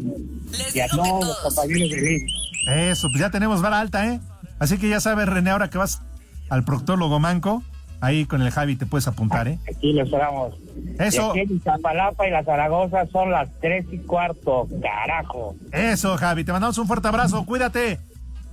y 0.75 0.81
a 0.81 0.89
todos 0.89 1.27
los 1.27 1.39
compañeros 1.41 1.91
de 1.91 2.91
Eso, 2.91 3.09
pues 3.09 3.21
ya 3.21 3.31
tenemos 3.31 3.61
vara 3.61 3.81
alta, 3.81 4.07
¿eh? 4.07 4.21
Así 4.59 4.79
que 4.79 4.89
ya 4.89 5.01
sabes, 5.01 5.29
René, 5.29 5.51
ahora 5.51 5.71
que 5.71 5.79
vas 5.79 6.03
al 6.51 6.65
proctólogo 6.65 7.21
Manco, 7.21 7.63
ahí 8.01 8.25
con 8.27 8.43
el 8.43 8.51
Javi 8.51 8.77
te 8.77 8.87
puedes 8.87 9.07
apuntar, 9.07 9.49
¿eh? 9.49 9.59
Aquí 9.71 9.93
lo 9.93 10.03
esperamos. 10.05 10.55
Eso. 10.99 11.37
Y 11.37 11.41
aquí 11.41 11.53
en 11.53 11.61
Zapalapa 11.61 12.27
y 12.27 12.31
la 12.31 12.43
Zaragoza 12.45 13.07
son 13.07 13.31
las 13.31 13.49
tres 13.61 13.87
y 13.93 13.99
cuarto, 13.99 14.69
carajo. 14.83 15.55
Eso, 15.73 16.17
Javi, 16.17 16.45
te 16.45 16.53
mandamos 16.53 16.79
un 16.79 16.87
fuerte 16.87 17.09
abrazo, 17.09 17.45
cuídate. 17.45 18.01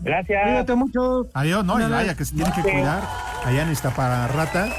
Gracias. 0.01 0.43
Cuídate 0.43 0.75
mucho. 0.75 1.27
Adiós, 1.33 1.65
no, 1.65 1.79
y 1.79 1.89
vaya 1.89 2.15
que 2.15 2.25
se 2.25 2.35
tiene 2.35 2.51
que 2.53 2.61
cuidar. 2.61 3.03
Allá 3.43 3.63
en 3.63 3.71
Iztaparrata. 3.71 4.69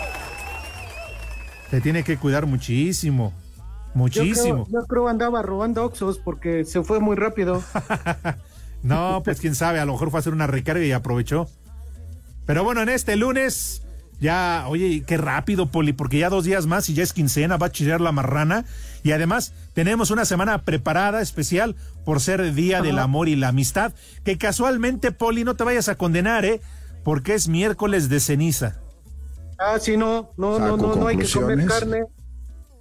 Se 1.71 1.81
tiene 1.81 2.05
que 2.05 2.17
cuidar 2.17 2.47
muchísimo. 2.47 3.33
Muchísimo. 3.95 4.59
Yo 4.59 4.65
creo, 4.65 4.81
yo 4.83 4.87
creo 4.87 5.09
andaba 5.09 5.43
robando 5.43 5.85
Oxos 5.85 6.19
porque 6.19 6.65
se 6.65 6.83
fue 6.83 7.01
muy 7.01 7.17
rápido. 7.17 7.63
no, 8.83 9.23
pues 9.25 9.41
quién 9.41 9.55
sabe, 9.55 9.81
a 9.81 9.87
lo 9.87 9.93
mejor 9.93 10.11
fue 10.11 10.19
a 10.19 10.21
hacer 10.21 10.35
una 10.35 10.47
recarga 10.47 10.85
y 10.85 10.93
aprovechó. 10.93 11.49
Pero 12.45 12.63
bueno, 12.63 12.83
en 12.83 12.91
este 12.91 13.17
lunes, 13.17 13.86
ya, 14.21 14.65
oye, 14.69 15.03
qué 15.07 15.17
rápido, 15.17 15.67
Poli, 15.67 15.93
porque 15.93 16.19
ya 16.19 16.31
dos 16.31 16.45
días 16.45 16.67
más 16.67 16.89
y 16.89 16.95
ya 16.95 17.03
es 17.03 17.13
quincena, 17.13 17.57
va 17.57 17.67
a 17.67 17.73
chillar 17.73 18.01
la 18.01 18.13
marrana. 18.13 18.65
Y 19.03 19.13
además, 19.13 19.53
tenemos 19.75 20.11
una 20.11 20.25
semana 20.25 20.63
preparada 20.63 21.21
especial 21.21 21.77
por 22.05 22.21
ser 22.21 22.55
Día 22.55 22.81
del 22.81 22.99
Amor 22.99 23.29
y 23.29 23.37
la 23.37 23.49
Amistad. 23.49 23.93
Que 24.25 24.39
casualmente, 24.39 25.13
Poli, 25.13 25.45
no 25.45 25.55
te 25.55 25.65
vayas 25.65 25.89
a 25.89 25.97
condenar, 25.97 26.45
¿eh? 26.45 26.61
Porque 27.05 27.35
es 27.35 27.49
miércoles 27.49 28.09
de 28.09 28.21
ceniza. 28.21 28.81
Ah, 29.59 29.79
sí, 29.81 29.97
no, 29.97 30.31
no, 30.37 30.59
no, 30.59 30.77
no, 30.77 30.97
no 30.97 31.07
hay 31.07 31.17
que 31.19 31.29
comer 31.29 31.65
carne. 31.67 32.05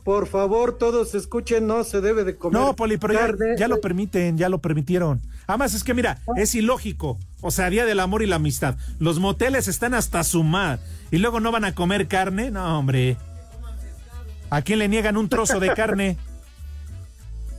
Por 0.06 0.28
favor, 0.28 0.78
todos 0.78 1.16
escuchen, 1.16 1.66
no 1.66 1.84
se 1.84 2.00
debe 2.00 2.24
de 2.24 2.36
comer. 2.36 2.62
No, 2.62 2.76
Poli, 2.76 2.98
pero 2.98 3.16
ya, 3.16 3.28
ya, 3.58 3.68
lo 3.68 3.82
permiten, 3.82 4.38
ya 4.38 4.50
lo 4.50 4.60
permitieron. 4.60 5.20
Además, 5.48 5.74
es 5.74 5.84
que 5.84 5.96
mira, 5.96 6.20
es 6.38 6.54
ilógico. 6.54 7.18
O 7.42 7.50
sea, 7.50 7.72
Día 7.72 7.86
del 7.86 8.00
Amor 8.00 8.22
y 8.22 8.28
la 8.28 8.36
Amistad. 8.36 8.76
Los 9.00 9.18
moteles 9.18 9.68
están 9.68 9.96
hasta 9.96 10.24
su 10.24 10.44
mar. 10.44 10.78
Y 11.10 11.18
luego 11.18 11.40
no 11.40 11.52
van 11.52 11.66
a 11.66 11.74
comer 11.74 12.08
carne. 12.08 12.52
No, 12.52 12.78
hombre. 12.78 13.18
¿A 14.52 14.62
quién 14.62 14.78
le 14.78 14.90
niegan 14.90 15.18
un 15.18 15.28
trozo 15.28 15.60
de 15.60 15.74
carne? 15.74 16.18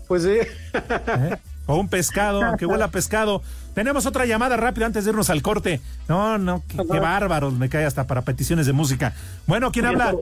Pues 0.06 0.22
sí. 0.22 0.38
¿Eh? 0.38 1.36
O 1.66 1.74
un 1.74 1.88
pescado, 1.88 2.40
aunque 2.44 2.64
huela 2.64 2.84
a 2.84 2.90
pescado. 2.92 3.42
Tenemos 3.74 4.06
otra 4.06 4.24
llamada 4.24 4.56
rápida 4.56 4.86
antes 4.86 5.04
de 5.04 5.10
irnos 5.10 5.30
al 5.30 5.42
corte. 5.42 5.80
No, 6.08 6.38
no, 6.38 6.62
qué, 6.68 6.76
qué 6.76 7.00
bárbaros, 7.00 7.54
me 7.54 7.68
cae 7.68 7.84
hasta 7.84 8.06
para 8.06 8.22
peticiones 8.22 8.66
de 8.66 8.72
música. 8.72 9.14
Bueno, 9.48 9.72
¿quién 9.72 9.86
habla? 9.86 10.14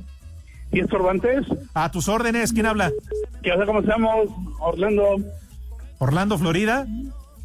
¿Y 0.73 0.81
es 0.81 0.89
Cervantes? 0.89 1.47
A 1.75 1.91
tus 1.91 2.09
órdenes, 2.09 2.53
¿quién 2.53 2.67
habla? 2.67 2.91
Ya 3.43 3.57
sé 3.57 3.65
cómo 3.67 3.81
estamos, 3.81 4.29
Orlando. 4.59 5.17
¿Orlando, 5.99 6.39
Florida? 6.39 6.87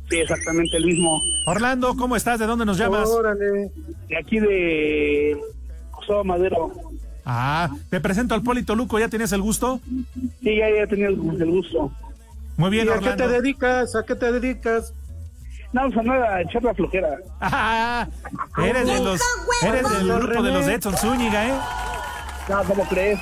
Sí, 0.09 0.17
exactamente 0.17 0.77
el 0.77 0.85
mismo. 0.85 1.21
Orlando, 1.45 1.95
¿cómo 1.95 2.15
estás? 2.15 2.39
¿De 2.39 2.47
dónde 2.47 2.65
nos 2.65 2.77
llamas? 2.77 3.07
Órale. 3.09 3.71
De 4.07 4.17
aquí 4.17 4.39
de 4.39 5.37
Gustavo 5.95 6.23
Madero. 6.23 6.71
Ah, 7.25 7.69
te 7.91 7.99
presento 7.99 8.33
al 8.33 8.41
Polito 8.41 8.75
Luco, 8.75 8.97
¿ya 8.97 9.07
tienes 9.07 9.31
el 9.33 9.41
gusto? 9.41 9.79
Sí, 10.41 10.57
ya, 10.57 10.67
ya 10.75 10.87
tenía 10.87 11.07
el, 11.09 11.15
gusto. 11.15 11.91
Muy 12.57 12.71
bien, 12.71 12.87
¿Y 12.87 12.89
a 12.89 12.93
Orlando. 12.93 13.17
qué 13.17 13.23
te 13.23 13.41
dedicas? 13.41 13.95
¿A 13.95 14.03
qué 14.03 14.15
te 14.15 14.31
dedicas? 14.31 14.93
No, 15.71 15.85
o 15.85 15.91
sea, 15.91 16.01
nada, 16.01 16.35
a 16.37 16.41
echar 16.41 16.63
la 16.63 16.73
flojera. 16.73 17.09
Ah, 17.41 18.07
eres 18.57 18.87
de 18.87 19.03
los, 19.03 19.21
eres 19.61 19.91
del 19.91 20.07
grupo 20.07 20.41
de 20.41 20.51
los 20.51 20.65
de 20.65 20.73
Edson 20.73 20.97
Zúñiga, 20.97 21.47
¿eh? 21.47 21.53
No, 22.49 22.63
¿cómo 22.63 22.83
crees? 22.85 23.19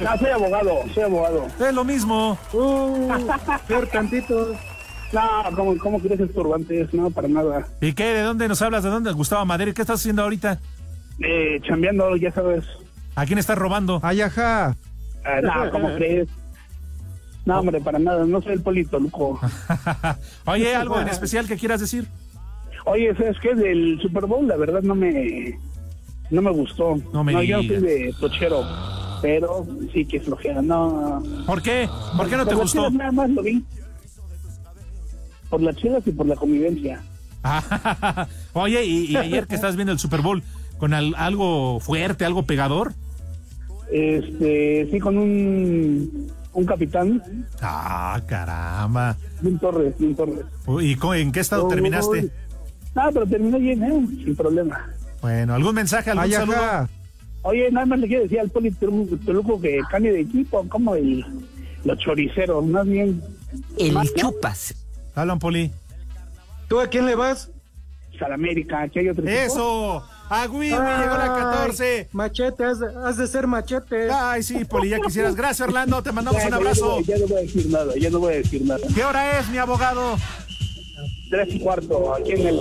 No, 0.00 0.18
soy 0.18 0.30
abogado, 0.30 0.82
soy 0.92 1.04
abogado. 1.04 1.46
Es 1.60 1.72
lo 1.74 1.84
mismo. 1.84 2.36
Uh, 2.52 3.08
peor 3.68 3.86
tantito. 3.86 4.54
No, 5.12 5.20
¿cómo, 5.54 5.78
cómo 5.78 6.00
crees 6.00 6.18
estorbantes? 6.20 6.92
No, 6.92 7.10
para 7.10 7.28
nada. 7.28 7.68
¿Y 7.80 7.92
qué? 7.92 8.06
¿De 8.06 8.22
dónde 8.22 8.48
nos 8.48 8.60
hablas? 8.60 8.82
¿De 8.82 8.90
dónde? 8.90 9.12
Gustavo 9.12 9.44
Madero. 9.46 9.72
¿Qué 9.72 9.82
estás 9.82 10.00
haciendo 10.00 10.22
ahorita? 10.22 10.58
Eh, 11.20 11.60
chambeando, 11.62 12.16
ya 12.16 12.32
sabes. 12.32 12.64
¿A 13.14 13.24
quién 13.24 13.38
estás 13.38 13.56
robando? 13.56 14.00
Ay, 14.02 14.22
ajá. 14.22 14.76
Ah, 15.24 15.40
no, 15.40 15.70
¿cómo 15.70 15.94
crees? 15.96 16.28
No, 17.46 17.60
hombre, 17.60 17.80
para 17.80 17.98
nada, 17.98 18.24
no 18.24 18.42
soy 18.42 18.54
el 18.54 18.62
polito, 18.62 18.98
Luco. 18.98 19.38
Oye, 20.46 20.74
¿algo 20.74 20.98
en 21.00 21.08
especial 21.08 21.46
que 21.46 21.56
quieras 21.56 21.80
decir? 21.80 22.08
Oye, 22.86 23.14
¿sabes 23.14 23.36
qué? 23.40 23.54
Del 23.54 24.00
Super 24.02 24.26
Bowl, 24.26 24.48
la 24.48 24.56
verdad 24.56 24.82
no 24.82 24.94
me 24.94 25.56
no 26.30 26.42
me 26.42 26.50
gustó. 26.50 26.96
No 27.12 27.22
me 27.24 27.32
yo 27.32 27.56
no 27.56 27.62
soy 27.62 27.68
digas. 27.68 27.82
de 27.82 28.14
tochero, 28.20 28.62
pero 29.22 29.66
sí 29.92 30.04
que 30.04 30.20
flojera, 30.20 30.60
no. 30.62 31.22
¿Por 31.46 31.62
qué? 31.62 31.88
¿Por 32.16 32.28
qué 32.28 32.36
no 32.36 32.44
te 32.44 32.50
Por 32.54 32.58
las 32.64 32.74
gustó? 32.74 32.78
chelas 32.80 32.92
Nada 32.94 33.12
más 33.12 33.30
lo 33.30 33.42
vi. 33.42 33.64
Por 35.50 35.62
las 35.62 35.76
chelas 35.76 36.02
y 36.06 36.12
por 36.12 36.26
la 36.26 36.34
convivencia. 36.36 37.02
Oye, 38.54 38.84
¿y, 38.84 39.04
y 39.12 39.16
ayer 39.16 39.46
que 39.46 39.54
estás 39.54 39.76
viendo 39.76 39.92
el 39.92 39.98
Super 39.98 40.20
Bowl 40.22 40.42
con 40.78 40.94
al- 40.94 41.14
algo 41.16 41.78
fuerte, 41.80 42.24
algo 42.24 42.44
pegador? 42.44 42.92
Este, 43.92 44.88
sí, 44.90 44.98
con 44.98 45.18
un, 45.18 46.32
un 46.54 46.64
capitán, 46.66 47.22
Ah, 47.60 48.20
caramba. 48.26 49.16
un 49.42 49.58
Torres, 49.58 49.94
un 50.00 50.14
Torres. 50.16 50.44
Uy, 50.66 50.92
¿Y 50.92 50.96
co- 50.96 51.14
en 51.14 51.30
qué 51.32 51.40
estado 51.40 51.64
Uy. 51.64 51.70
terminaste? 51.70 52.30
No, 52.94 53.02
pero 53.12 53.26
terminé 53.26 53.58
bien, 53.58 53.82
¿eh? 53.84 54.06
Sin 54.24 54.34
problema. 54.34 54.88
Bueno, 55.24 55.54
¿algún 55.54 55.74
mensaje, 55.74 56.10
algún 56.10 56.24
Ay, 56.26 56.32
saludo? 56.32 56.86
Oye, 57.44 57.70
nada 57.70 57.86
más 57.86 57.98
le 57.98 58.08
quiero 58.08 58.24
decir 58.24 58.40
al 58.40 58.50
Poli 58.50 58.70
Toluco 58.72 59.58
que 59.58 59.80
cambie 59.90 60.12
de 60.12 60.20
equipo, 60.20 60.68
como 60.68 60.94
el, 60.96 61.24
los 61.82 61.98
choriceros, 61.98 62.62
más 62.66 62.86
bien. 62.86 63.22
El 63.78 63.92
más, 63.92 64.12
chupas. 64.12 64.74
Hablan, 65.14 65.38
Poli. 65.38 65.70
¿Tú 66.68 66.78
a 66.78 66.88
quién 66.88 67.06
le 67.06 67.14
vas? 67.14 67.48
Salamérica, 68.18 68.82
aquí 68.82 68.98
hay 68.98 69.08
otro 69.08 69.24
equipo. 69.24 69.40
¡Eso! 69.40 70.02
¡A 70.28 70.46
Wiwi! 70.46 70.68
Llegó 70.68 70.82
la 70.82 71.34
14. 71.54 71.98
Ay, 72.00 72.06
Machete, 72.12 72.62
has 72.64 72.78
de, 72.80 72.86
has 73.06 73.16
de 73.16 73.26
ser 73.26 73.46
machete. 73.46 74.10
Ay, 74.12 74.42
sí, 74.42 74.62
Poli, 74.66 74.90
ya 74.90 75.00
quisieras. 75.00 75.34
Gracias, 75.36 75.66
Orlando. 75.66 76.02
Te 76.02 76.12
mandamos 76.12 76.38
Ya, 76.42 76.48
un 76.48 76.50
ya 76.50 76.50
no 76.50 76.56
abrazo. 76.62 76.90
voy- 76.96 77.04
Ya 77.04 77.16
no 77.18 77.26
voy 77.28 77.38
a 77.38 77.40
decir 77.40 77.66
nada, 77.70 77.92
ya 77.98 78.10
no 78.10 78.18
voy 78.18 78.32
a 78.34 78.36
decir 78.36 78.62
nada. 78.62 78.80
¿Qué 78.94 79.04
hora 79.04 79.38
es, 79.38 79.48
mi 79.48 79.56
abogado? 79.56 80.16
Tres 81.30 81.54
y 81.54 81.60
cuarto, 81.60 82.14
aquí 82.14 82.32
en 82.32 82.46
el 82.46 82.60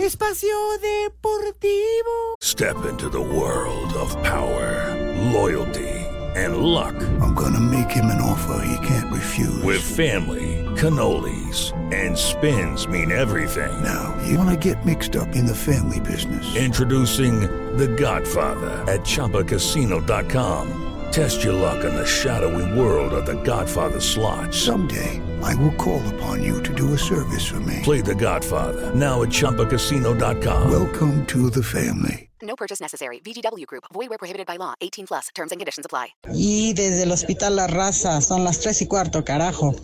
Espacio 0.00 0.56
Deportivo. 0.80 2.36
Step 2.40 2.76
into 2.88 3.08
the 3.10 3.20
world 3.20 3.92
of 3.94 4.10
power, 4.22 4.96
loyalty, 5.32 5.88
and 6.34 6.56
luck. 6.58 6.94
I'm 7.20 7.34
gonna 7.34 7.60
make 7.60 7.90
him 7.90 8.06
an 8.06 8.20
offer 8.20 8.64
he 8.64 8.86
can't 8.86 9.12
refuse. 9.12 9.62
With 9.62 9.82
family, 9.82 10.64
cannolis, 10.76 11.72
and 11.92 12.16
spins 12.16 12.88
mean 12.88 13.12
everything. 13.12 13.72
Now, 13.82 14.16
you 14.26 14.38
wanna 14.38 14.56
get 14.56 14.84
mixed 14.86 15.14
up 15.14 15.36
in 15.36 15.46
the 15.46 15.54
family 15.54 16.00
business. 16.00 16.56
Introducing 16.56 17.40
The 17.76 17.88
Godfather 17.88 18.70
at 18.88 19.00
ChumbaCasino.com. 19.00 20.89
Test 21.10 21.42
your 21.42 21.54
luck 21.54 21.84
in 21.84 21.92
the 21.94 22.06
shadowy 22.06 22.78
world 22.78 23.12
of 23.12 23.26
The 23.26 23.34
Godfather 23.42 24.00
slot. 24.00 24.54
Someday, 24.54 25.20
I 25.42 25.54
will 25.56 25.74
call 25.74 26.00
upon 26.14 26.42
you 26.42 26.62
to 26.62 26.72
do 26.74 26.94
a 26.94 26.98
service 26.98 27.44
for 27.46 27.58
me. 27.60 27.80
Play 27.82 28.00
The 28.00 28.14
Godfather 28.14 28.94
now 28.94 29.22
at 29.22 29.30
ChumbaCasino.com. 29.30 30.70
Welcome 30.70 31.26
to 31.26 31.50
the 31.50 31.62
family. 31.62 32.30
No 32.42 32.54
purchase 32.54 32.80
necessary. 32.80 33.18
VGW 33.24 33.66
Group. 33.66 33.84
Void 33.92 34.08
where 34.08 34.18
prohibited 34.18 34.46
by 34.46 34.56
law. 34.56 34.74
18 34.80 35.06
plus. 35.08 35.28
Terms 35.34 35.52
and 35.52 35.60
conditions 35.60 35.84
apply. 35.84 36.14
Y 36.32 36.72
desde 36.74 37.02
el 37.02 37.10
Hospital 37.10 37.56
La 37.56 37.66
Raza, 37.66 38.20
son 38.20 38.44
las 38.44 38.60
tres 38.60 38.80
y 38.80 38.86
cuarto, 38.86 39.24
carajo. 39.24 39.74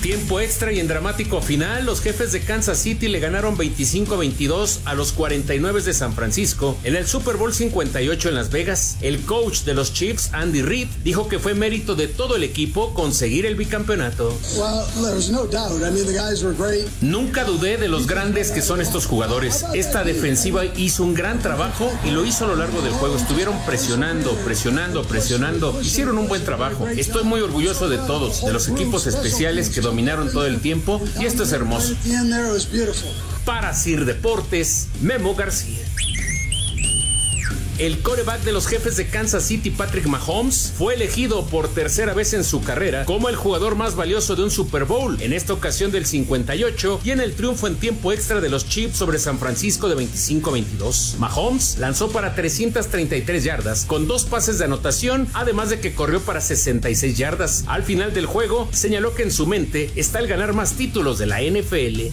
Tiempo 0.00 0.40
extra 0.40 0.72
y 0.72 0.80
en 0.80 0.88
dramático 0.88 1.42
final, 1.42 1.84
los 1.84 2.00
jefes 2.00 2.32
de 2.32 2.40
Kansas 2.40 2.78
City 2.78 3.08
le 3.08 3.20
ganaron 3.20 3.56
25-22 3.56 4.78
a 4.84 4.94
los 4.94 5.12
49 5.12 5.82
de 5.82 5.92
San 5.92 6.14
Francisco 6.14 6.76
en 6.84 6.96
el 6.96 7.06
Super 7.06 7.36
Bowl 7.36 7.52
58 7.52 8.28
en 8.30 8.34
Las 8.34 8.50
Vegas. 8.50 8.96
El 9.02 9.20
coach 9.20 9.60
de 9.60 9.74
los 9.74 9.92
Chiefs, 9.92 10.30
Andy 10.32 10.62
Reid, 10.62 10.88
dijo 11.04 11.28
que 11.28 11.38
fue 11.38 11.54
mérito 11.54 11.94
de 11.96 12.08
todo 12.08 12.36
el 12.36 12.44
equipo 12.44 12.94
conseguir 12.94 13.44
el 13.44 13.56
bicampeonato. 13.56 14.36
Nunca 17.00 17.44
dudé 17.44 17.76
de 17.76 17.88
los 17.88 18.06
grandes 18.06 18.50
que 18.50 18.62
son 18.62 18.80
estos 18.80 19.06
jugadores. 19.06 19.64
Esta 19.74 20.02
defensiva 20.02 20.64
hizo 20.64 21.04
un 21.04 21.14
gran 21.14 21.40
trabajo 21.40 21.90
y 22.04 22.10
lo 22.10 22.24
hizo 22.24 22.46
a 22.46 22.48
lo 22.48 22.56
largo 22.56 22.80
del 22.80 22.92
juego. 22.92 23.16
Estuvieron 23.16 23.54
presionando, 23.66 24.32
presionando, 24.44 25.02
presionando. 25.02 25.78
Hicieron 25.82 26.16
un 26.16 26.28
buen 26.28 26.44
trabajo. 26.44 26.88
Estoy 26.88 27.24
muy 27.24 27.40
orgulloso 27.40 27.88
de 27.88 27.98
todos, 27.98 28.44
de 28.44 28.52
los 28.52 28.68
equipos 28.68 29.06
especiales 29.06 29.68
que 29.68 29.89
dominaron 29.90 30.30
todo 30.30 30.46
el 30.46 30.60
tiempo 30.60 31.02
y 31.20 31.26
esto 31.26 31.42
es 31.42 31.50
hermoso. 31.52 31.94
Para 33.44 33.74
Sir 33.74 34.04
Deportes, 34.04 34.86
Memo 35.00 35.34
García. 35.34 35.84
El 37.80 38.02
coreback 38.02 38.42
de 38.42 38.52
los 38.52 38.66
jefes 38.66 38.98
de 38.98 39.06
Kansas 39.06 39.42
City, 39.42 39.70
Patrick 39.70 40.04
Mahomes, 40.04 40.74
fue 40.76 40.92
elegido 40.96 41.46
por 41.46 41.66
tercera 41.66 42.12
vez 42.12 42.34
en 42.34 42.44
su 42.44 42.60
carrera 42.60 43.06
como 43.06 43.30
el 43.30 43.36
jugador 43.36 43.74
más 43.74 43.96
valioso 43.96 44.36
de 44.36 44.42
un 44.42 44.50
Super 44.50 44.84
Bowl, 44.84 45.16
en 45.22 45.32
esta 45.32 45.54
ocasión 45.54 45.90
del 45.90 46.04
58 46.04 47.00
y 47.04 47.10
en 47.12 47.20
el 47.20 47.32
triunfo 47.32 47.68
en 47.68 47.76
tiempo 47.76 48.12
extra 48.12 48.42
de 48.42 48.50
los 48.50 48.68
Chiefs 48.68 48.98
sobre 48.98 49.18
San 49.18 49.38
Francisco 49.38 49.88
de 49.88 49.96
25-22. 49.96 51.16
Mahomes 51.16 51.78
lanzó 51.78 52.10
para 52.12 52.34
333 52.34 53.44
yardas 53.44 53.86
con 53.86 54.06
dos 54.06 54.26
pases 54.26 54.58
de 54.58 54.66
anotación, 54.66 55.26
además 55.32 55.70
de 55.70 55.80
que 55.80 55.94
corrió 55.94 56.20
para 56.20 56.42
66 56.42 57.16
yardas. 57.16 57.64
Al 57.66 57.82
final 57.82 58.12
del 58.12 58.26
juego, 58.26 58.68
señaló 58.72 59.14
que 59.14 59.22
en 59.22 59.30
su 59.30 59.46
mente 59.46 59.90
está 59.96 60.18
el 60.18 60.26
ganar 60.26 60.52
más 60.52 60.74
títulos 60.74 61.18
de 61.18 61.24
la 61.24 61.40
NFL. 61.40 62.12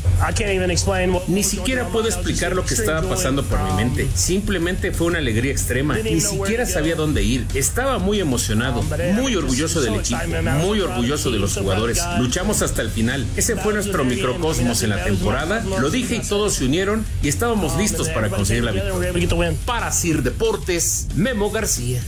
Ni 1.27 1.43
siquiera 1.43 1.89
puedo 1.89 2.07
explicar 2.07 2.55
lo 2.55 2.63
que 2.63 2.73
estaba 2.73 3.01
pasando 3.01 3.43
por 3.43 3.61
mi 3.63 3.73
mente. 3.73 4.07
Simplemente 4.15 4.93
fue 4.93 5.07
una 5.07 5.17
alegría 5.17 5.56
extrema. 5.57 5.97
Ni 5.97 6.21
siquiera 6.21 6.65
sabía 6.65 6.95
dónde 6.95 7.23
ir. 7.23 7.45
Estaba 7.53 7.99
muy 7.99 8.19
emocionado, 8.19 8.83
muy 9.13 9.35
orgulloso 9.35 9.81
del 9.81 9.95
equipo, 9.95 10.19
muy 10.61 10.79
orgulloso 10.79 11.31
de 11.31 11.39
los 11.39 11.55
jugadores. 11.55 12.01
Luchamos 12.19 12.61
hasta 12.61 12.81
el 12.81 12.89
final. 12.89 13.25
Ese 13.35 13.55
fue 13.55 13.73
nuestro 13.73 14.05
microcosmos 14.05 14.83
en 14.83 14.91
la 14.91 15.03
temporada. 15.03 15.63
Lo 15.81 15.89
dije 15.89 16.15
y 16.15 16.19
todos 16.19 16.53
se 16.53 16.65
unieron 16.65 17.05
y 17.21 17.27
estábamos 17.27 17.77
listos 17.77 18.09
para 18.09 18.29
conseguir 18.29 18.63
la 18.63 18.71
victoria. 18.71 19.53
Para 19.65 19.91
Sir 19.91 20.23
Deportes, 20.23 21.07
Memo 21.15 21.51
García. 21.51 22.01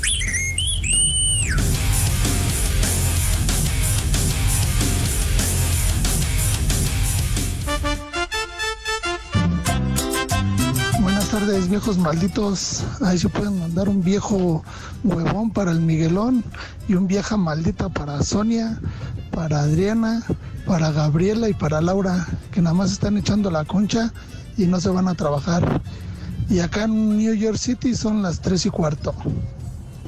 Viejos 11.68 11.98
malditos. 11.98 12.84
Ahí 13.02 13.20
se 13.20 13.30
pueden 13.30 13.60
mandar 13.60 13.90
un 13.90 14.04
viejo 14.04 14.64
huevón 15.04 15.52
para 15.52 15.72
el 15.72 15.82
Miguelón 15.82 16.44
y 16.88 16.96
un 16.96 17.06
vieja 17.06 17.38
maldita 17.38 17.90
para 17.90 18.24
Sonia, 18.24 18.80
para 19.32 19.62
Adriana, 19.62 20.24
para 20.66 20.92
Gabriela 20.92 21.48
y 21.48 21.54
para 21.54 21.82
Laura, 21.82 22.26
que 22.52 22.62
nada 22.62 22.74
más 22.74 22.92
están 22.92 23.18
echando 23.18 23.52
la 23.52 23.66
concha 23.66 24.12
y 24.58 24.66
no 24.66 24.80
se 24.80 24.90
van 24.90 25.08
a 25.08 25.14
trabajar. 25.14 25.82
Y 26.50 26.60
acá 26.60 26.86
en 26.86 27.18
New 27.18 27.34
York 27.36 27.58
City 27.58 27.94
son 27.94 28.24
las 28.24 28.42
tres 28.42 28.66
y 28.66 28.70
cuarto. 28.70 29.14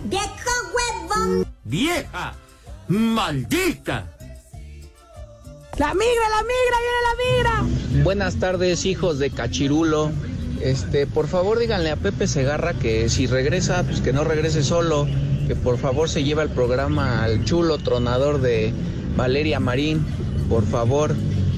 ¡Viejo 0.06 0.26
huevón! 0.74 1.46
¡Vieja! 1.64 2.34
¡Maldita! 2.88 4.08
¡La 5.78 5.94
migra, 5.94 6.30
la 6.30 6.44
migra, 6.44 6.78
viene 6.82 7.02
la 7.08 7.64
migra! 7.64 8.04
Buenas 8.04 8.36
tardes, 8.38 8.86
hijos 8.86 9.20
de 9.20 9.30
Cachirulo. 9.30 10.12
Este, 10.64 11.08
por 11.08 11.28
favor 11.28 11.58
díganle 11.58 11.90
a 11.90 11.96
Pepe 11.96 12.28
Segarra 12.28 12.74
que 12.74 13.10
si 13.10 13.26
regresa, 13.26 13.84
pues 13.84 14.00
que 14.02 14.14
no 14.14 14.24
regrese 14.24 14.64
solo, 14.64 15.08
que 15.48 15.56
por 15.56 15.78
favor 15.78 16.08
se 16.08 16.24
lleve 16.24 16.44
al 16.44 16.52
programa 16.52 17.24
al 17.24 17.44
chulo 17.46 17.80
tronador 17.80 18.42
de 18.42 18.72
Valeria 19.16 19.60
Marín, 19.60 20.06
por 20.50 20.66
favor. 20.66 21.16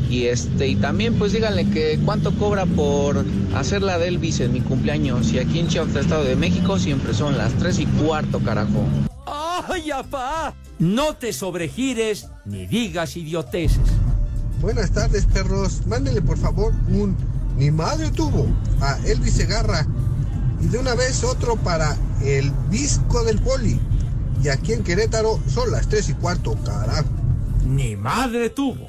Y 0.10 0.26
este, 0.28 0.68
y 0.68 0.76
también 0.76 1.16
pues 1.16 1.34
díganle 1.34 1.70
que 1.70 2.00
cuánto 2.06 2.34
cobra 2.38 2.66
por 2.66 3.26
hacer 3.56 3.82
la 3.82 3.98
de 3.98 4.08
Elvis 4.08 4.40
en 4.40 4.54
mi 4.54 4.62
cumpleaños. 4.62 5.34
Y 5.34 5.40
aquí 5.40 5.60
en 5.60 5.68
Chiapas, 5.68 5.96
Estado 5.96 6.24
de 6.24 6.36
México, 6.36 6.78
siempre 6.80 7.14
son 7.14 7.38
las 7.38 7.54
tres 7.54 7.80
y 7.80 7.86
cuarto, 7.86 8.40
carajo. 8.40 8.86
¡Ay, 9.26 9.92
apá! 9.92 10.54
No 10.80 11.16
te 11.16 11.34
sobregires 11.34 12.28
ni 12.46 12.68
digas 12.68 13.18
idioteces. 13.18 13.80
Buenas 14.62 14.92
tardes, 14.92 15.26
perros. 15.26 15.86
Mándenle 15.88 16.22
por 16.22 16.38
favor 16.38 16.74
un 16.90 17.18
Mi 17.58 17.72
madre 17.72 18.10
tuvo 18.12 18.48
a 18.82 18.98
Elvis 19.06 19.34
Segarra 19.34 19.86
y 20.62 20.68
de 20.68 20.80
una 20.80 20.96
vez 20.96 21.24
otro 21.24 21.56
para 21.56 21.96
el 22.24 22.52
Visco 22.70 23.24
del 23.24 23.40
Poli. 23.40 23.80
Y 24.44 24.50
aquí 24.50 24.74
en 24.74 24.84
Querétaro 24.84 25.40
son 25.48 25.72
las 25.72 25.88
tres 25.88 26.10
y 26.10 26.14
cuarto, 26.14 26.56
carajo. 26.66 27.08
Ni 27.66 27.96
madre 27.96 28.50
tuvo. 28.50 28.88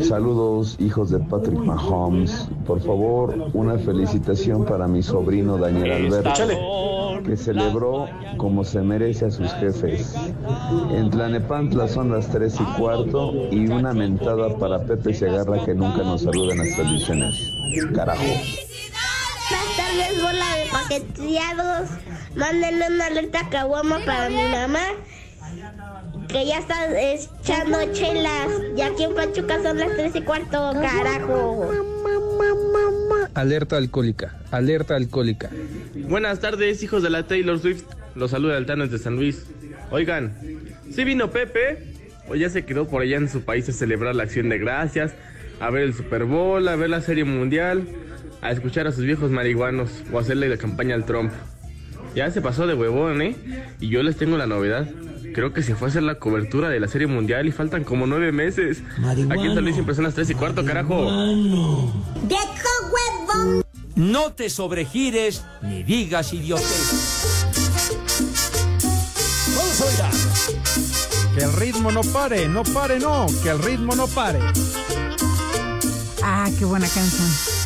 Saludos, 0.00 0.76
hijos 0.80 1.10
de 1.10 1.20
Patrick 1.20 1.58
Mahomes. 1.60 2.48
Por 2.66 2.80
favor, 2.80 3.50
una 3.54 3.78
felicitación 3.78 4.64
para 4.64 4.88
mi 4.88 5.02
sobrino 5.02 5.56
Daniel 5.56 5.92
Alberto, 5.92 6.32
que 7.24 7.36
celebró 7.36 8.08
como 8.36 8.64
se 8.64 8.80
merece 8.80 9.26
a 9.26 9.30
sus 9.30 9.52
jefes. 9.54 10.14
En 10.90 11.10
Tlanepantla 11.10 11.88
son 11.88 12.10
las 12.10 12.28
3 12.28 12.54
y 12.60 12.64
cuarto 12.78 13.48
y 13.50 13.68
una 13.68 13.92
mentada 13.92 14.56
para 14.58 14.78
Pepe 14.80 15.14
Segarra 15.14 15.64
que 15.64 15.74
nunca 15.74 15.98
nos 15.98 16.22
saluda 16.22 16.52
en 16.52 16.58
las 16.58 16.74
transmisiones. 16.74 17.34
Carajo. 17.94 18.22
Buenas 18.22 19.76
tardes, 19.76 20.22
bola 20.22 20.46
de 20.56 20.70
paqueteados. 20.70 21.90
Mándenle 22.36 22.86
una 22.88 23.06
alerta 23.06 23.48
caguama 23.50 23.98
para 24.04 24.28
mi 24.30 24.42
mamá. 24.42 24.80
Que 26.28 26.46
ya 26.46 26.58
está 26.58 26.86
echando 27.00 27.78
chelas. 27.92 28.48
Y 28.76 28.82
aquí 28.82 29.04
en 29.04 29.14
Pachuca 29.14 29.60
son 29.62 29.78
las 29.78 29.90
tres 29.96 30.14
y 30.14 30.22
cuarto, 30.22 30.72
carajo. 30.74 31.70
Alerta 33.34 33.76
alcohólica, 33.76 34.40
alerta 34.50 34.96
alcohólica. 34.96 35.50
Buenas 36.08 36.40
tardes, 36.40 36.82
hijos 36.82 37.02
de 37.02 37.10
la 37.10 37.26
Taylor 37.26 37.58
Swift. 37.58 37.84
Los 38.14 38.32
saluda 38.32 38.56
Altanos 38.56 38.90
de 38.90 38.98
San 38.98 39.16
Luis. 39.16 39.46
Oigan, 39.90 40.36
¿sí 40.90 41.04
vino 41.04 41.30
Pepe? 41.30 41.94
¿O 42.28 42.34
ya 42.34 42.50
se 42.50 42.64
quedó 42.64 42.88
por 42.88 43.02
allá 43.02 43.16
en 43.16 43.28
su 43.28 43.42
país 43.42 43.68
a 43.68 43.72
celebrar 43.72 44.14
la 44.14 44.24
acción 44.24 44.48
de 44.48 44.58
gracias? 44.58 45.14
A 45.60 45.70
ver 45.70 45.82
el 45.82 45.94
Super 45.94 46.24
Bowl, 46.24 46.66
a 46.68 46.76
ver 46.76 46.90
la 46.90 47.00
Serie 47.00 47.24
Mundial, 47.24 47.86
a 48.40 48.50
escuchar 48.50 48.86
a 48.86 48.92
sus 48.92 49.04
viejos 49.04 49.30
marihuanos 49.30 49.90
o 50.12 50.18
hacerle 50.18 50.48
la 50.48 50.56
campaña 50.56 50.94
al 50.94 51.04
Trump. 51.04 51.32
Ya 52.14 52.30
se 52.30 52.40
pasó 52.40 52.66
de 52.66 52.74
huevón, 52.74 53.22
¿eh? 53.22 53.36
Y 53.80 53.88
yo 53.88 54.02
les 54.02 54.16
tengo 54.16 54.36
la 54.36 54.46
novedad. 54.46 54.88
Creo 55.32 55.52
que 55.52 55.62
se 55.62 55.76
fue 55.76 55.88
a 55.88 55.90
hacer 55.90 56.02
la 56.02 56.16
cobertura 56.16 56.68
de 56.68 56.80
la 56.80 56.88
Serie 56.88 57.06
Mundial 57.06 57.46
y 57.46 57.52
faltan 57.52 57.84
como 57.84 58.06
nueve 58.06 58.32
meses. 58.32 58.82
Aquí 59.30 59.46
en 59.46 59.54
San 59.54 59.62
Luis 59.62 59.74
siempre 59.74 59.94
son 59.94 60.04
las 60.04 60.14
tres 60.14 60.28
y 60.30 60.34
cuarto, 60.34 60.64
carajo. 60.64 61.04
¡Viejo 61.04 62.70
huevón! 62.92 63.64
No 63.94 64.32
te 64.32 64.50
sobregires 64.50 65.44
ni 65.62 65.82
digas 65.84 66.32
idioteces. 66.32 67.46
Vamos 69.56 69.80
a 69.80 69.84
bailar. 69.84 70.12
Que 71.36 71.44
el 71.44 71.52
ritmo 71.52 71.92
no 71.92 72.00
pare, 72.02 72.48
no 72.48 72.64
pare, 72.64 72.98
no, 72.98 73.26
que 73.42 73.50
el 73.50 73.60
ritmo 73.60 73.94
no 73.94 74.08
pare. 74.08 74.40
Ah, 76.22 76.48
qué 76.58 76.64
buena 76.64 76.88
canción. 76.88 77.59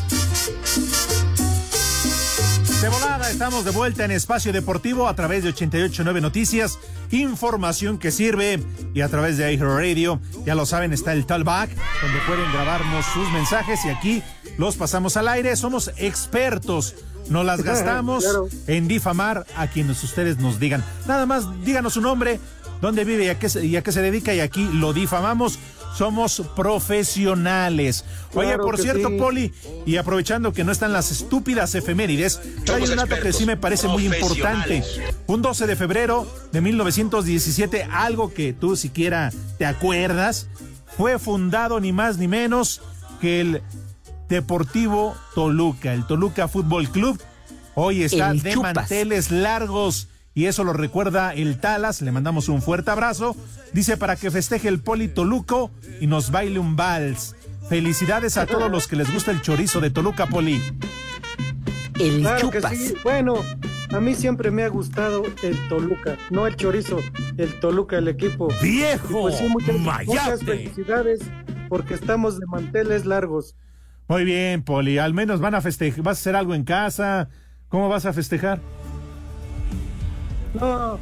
De 2.85 2.91
volada, 2.91 3.31
estamos 3.31 3.65
de 3.65 3.71
vuelta 3.71 4.05
en 4.05 4.11
Espacio 4.11 4.53
Deportivo 4.53 5.09
a 5.09 5.17
través 5.17 5.43
de 5.43 5.49
889 5.49 6.21
Noticias, 6.21 6.79
información 7.13 7.97
que 7.97 8.11
sirve 8.11 8.63
y 8.93 9.01
a 9.01 9.09
través 9.09 9.39
de 9.39 9.51
iHeart 9.55 9.73
Radio, 9.79 10.21
ya 10.45 10.55
lo 10.55 10.67
saben, 10.67 10.93
está 10.93 11.15
el 11.15 11.25
Talkback, 11.25 11.71
donde 12.03 12.19
pueden 12.27 12.53
grabarnos 12.53 13.07
sus 13.07 13.27
mensajes 13.31 13.83
y 13.87 13.89
aquí 13.89 14.23
los 14.59 14.77
pasamos 14.77 15.17
al 15.17 15.29
aire. 15.29 15.57
Somos 15.57 15.93
expertos, 15.97 16.95
no 17.31 17.43
las 17.43 17.63
gastamos 17.65 18.23
Claro. 18.23 18.49
en 18.67 18.87
difamar 18.87 19.47
a 19.57 19.67
quienes 19.69 20.05
ustedes 20.05 20.37
nos 20.37 20.61
digan. 20.61 20.85
Nada 21.07 21.25
más 21.25 21.65
díganos 21.65 21.95
su 21.95 22.03
nombre, 22.03 22.39
dónde 22.83 23.07
vive 23.07 23.25
y 23.25 23.29
a 23.31 23.39
qué 23.39 23.49
y 23.63 23.77
a 23.77 23.83
qué 23.83 23.93
se 23.93 24.03
dedica 24.03 24.35
y 24.35 24.41
aquí 24.41 24.69
lo 24.75 24.93
difamamos. 24.93 25.59
Somos 25.97 26.43
profesionales. 26.57 28.05
Oye, 28.35 28.49
Claro 28.49 28.65
por 28.65 28.79
cierto, 28.79 29.09
sí. 29.09 29.17
Poli, 29.17 29.53
y 29.87 29.97
aprovechando 29.97 30.53
que 30.53 30.65
no 30.65 30.73
están 30.73 30.93
las 30.93 31.13
estúpidas 31.13 31.75
efemérides, 31.75 32.41
trae 32.65 32.83
un 32.83 32.97
dato 32.97 33.15
que 33.21 33.33
sí 33.33 33.47
me 33.47 33.57
parece 33.57 33.87
muy 33.89 34.07
importante. 34.07 34.83
Un 35.27 35.41
12 35.43 35.67
de 35.67 35.77
febrero 35.77 36.27
de 36.53 36.61
1917, 36.61 37.85
algo 37.91 38.35
que 38.35 38.53
tú 38.53 38.77
siquiera 38.77 39.31
te 39.59 39.67
acuerdas, 39.67 40.49
fue 40.97 41.19
fundado 41.19 41.81
ni 41.81 41.93
más 41.93 42.19
ni 42.19 42.29
menos 42.29 42.83
que 43.21 43.41
el 43.41 43.63
Deportivo 44.29 45.15
Toluca, 45.35 45.93
el 45.93 46.07
Toluca 46.07 46.49
Fútbol 46.49 46.89
Club. 46.89 47.21
Hoy 47.75 48.03
está 48.03 48.31
El 48.31 48.43
de 48.43 48.55
Chupas. 48.55 48.75
manteles 48.75 49.31
largos 49.31 50.09
y 50.35 50.47
eso 50.47 50.65
lo 50.65 50.73
recuerda 50.73 51.33
el 51.33 51.59
Talas. 51.61 52.03
Le 52.03 52.11
mandamos 52.11 52.49
un 52.49 52.61
fuerte 52.61 52.91
abrazo. 52.91 53.37
Dice 53.73 53.97
para 53.97 54.17
que 54.17 54.31
festeje 54.31 54.69
el 54.69 54.81
Poli 54.81 55.09
Toluco 55.09 55.71
y 56.01 56.09
nos 56.09 56.31
baile 56.31 56.59
un 56.59 56.75
vals. 56.75 57.37
Felicidades 57.69 58.37
a 58.37 58.47
todos 58.47 58.71
los 58.71 58.89
que 58.89 58.97
les 58.97 59.13
gusta 59.13 59.31
el 59.31 59.41
chorizo 59.41 59.81
de 59.81 59.91
Toluca, 59.91 60.27
Poli. 60.27 60.61
El 61.99 62.21
Claro 62.21 62.51
que 62.51 62.61
sí. 62.61 62.95
Bueno, 63.05 63.37
a 63.93 64.01
mí 64.01 64.15
siempre 64.15 64.51
me 64.51 64.65
ha 64.65 64.69
gustado 64.69 65.23
el 65.43 65.69
Toluca, 65.69 66.19
no 66.31 66.47
el 66.47 66.57
chorizo, 66.57 66.99
el 67.37 67.61
Toluca, 67.61 67.99
el 67.99 68.09
equipo. 68.09 68.49
¡Viejo! 68.61 69.09
Y 69.09 69.13
pues 69.13 69.39
sí, 69.39 69.49
muchas, 69.49 70.07
muchas 70.07 70.43
felicidades 70.43 71.21
porque 71.69 71.95
estamos 71.95 72.41
de 72.41 72.47
manteles 72.47 73.07
largos. 73.07 73.57
Muy 74.09 74.25
bien, 74.25 74.63
Poli. 74.63 74.99
Al 74.99 75.15
menos 75.15 75.41
van 75.41 75.55
a 75.55 75.61
festejar. 75.61 76.03
¿Vas 76.03 76.19
a 76.19 76.21
hacer 76.21 76.37
algo 76.37 76.55
en 76.55 76.65
casa? 76.65 77.29
¿Cómo 77.69 77.89
vas 77.89 78.05
a 78.05 78.13
festejar? 78.13 78.61
No. 80.61 80.99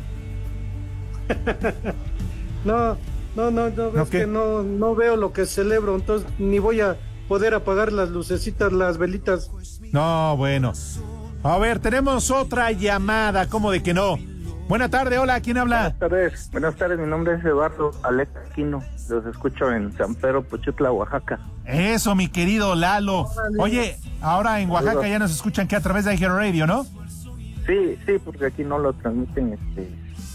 no, 2.65 2.97
no, 3.35 3.51
no, 3.51 3.71
no, 3.71 3.91
¿No 3.91 4.03
es 4.03 4.09
que 4.09 4.27
no, 4.27 4.63
no 4.63 4.95
veo 4.95 5.17
lo 5.17 5.33
que 5.33 5.47
celebro, 5.47 5.95
entonces 5.97 6.29
ni 6.39 6.59
voy 6.59 6.81
a 6.81 6.97
poder 7.29 7.55
apagar 7.55 7.93
las 7.93 8.11
lucecitas, 8.11 8.73
las 8.73 8.99
velitas. 8.99 9.51
No, 9.93 10.37
bueno. 10.37 10.73
A 11.43 11.59
ver, 11.59 11.79
tenemos 11.81 12.31
otra 12.31 12.71
llamada, 12.73 13.49
¿cómo 13.49 13.71
de 13.71 13.83
que 13.83 13.95
no? 13.95 14.17
Buena 14.69 14.89
tarde, 14.89 15.19
hola, 15.19 15.41
¿quién 15.41 15.59
habla? 15.59 15.81
Buenas 15.81 15.99
tardes, 15.99 16.51
buenas 16.53 16.77
tardes, 16.77 16.99
mi 16.99 17.07
nombre 17.07 17.35
es 17.35 17.45
Eduardo 17.45 17.91
Alex 18.05 18.31
Aquino, 18.49 18.83
los 19.09 19.27
escucho 19.27 19.73
en 19.73 19.93
San 19.97 20.15
Pedro, 20.15 20.45
Pochutla, 20.45 20.93
Oaxaca. 20.93 21.41
Eso, 21.65 22.15
mi 22.15 22.29
querido 22.29 22.75
Lalo. 22.75 23.27
Oye, 23.59 23.99
ahora 24.21 24.61
en 24.61 24.71
Oaxaca 24.71 25.09
ya 25.09 25.19
nos 25.19 25.33
escuchan 25.33 25.67
que 25.67 25.77
a 25.77 25.81
través 25.81 26.05
de 26.05 26.15
Hero 26.15 26.37
Radio, 26.37 26.67
¿no? 26.67 26.87
Sí, 27.67 27.99
sí, 28.07 28.13
porque 28.25 28.47
aquí 28.47 28.65
no 28.65 28.79
lo 28.79 28.93
transmiten 28.93 29.53
este, 29.53 29.89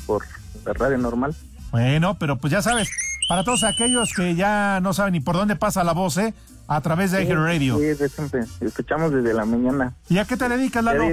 por 0.05 0.23
la 0.65 0.73
radio 0.73 0.97
normal. 0.97 1.35
Bueno, 1.71 2.17
pero 2.17 2.37
pues 2.37 2.51
ya 2.51 2.61
sabes, 2.61 2.89
para 3.27 3.43
todos 3.43 3.63
aquellos 3.63 4.11
que 4.15 4.35
ya 4.35 4.79
no 4.81 4.93
saben 4.93 5.13
ni 5.13 5.19
por 5.19 5.35
dónde 5.35 5.55
pasa 5.55 5.83
la 5.83 5.91
voz, 5.93 6.17
¿eh? 6.17 6.33
A 6.67 6.81
través 6.81 7.11
de 7.11 7.25
Sí, 7.25 7.33
Radio. 7.33 7.77
Sí, 7.77 7.83
de 7.83 8.09
siempre, 8.09 8.41
escuchamos 8.61 9.11
desde 9.11 9.33
la 9.33 9.45
mañana. 9.45 9.93
¿Y 10.09 10.17
a 10.17 10.25
qué 10.25 10.35
te 10.37 10.47
dedicas, 10.49 10.83
Lalo? 10.83 11.03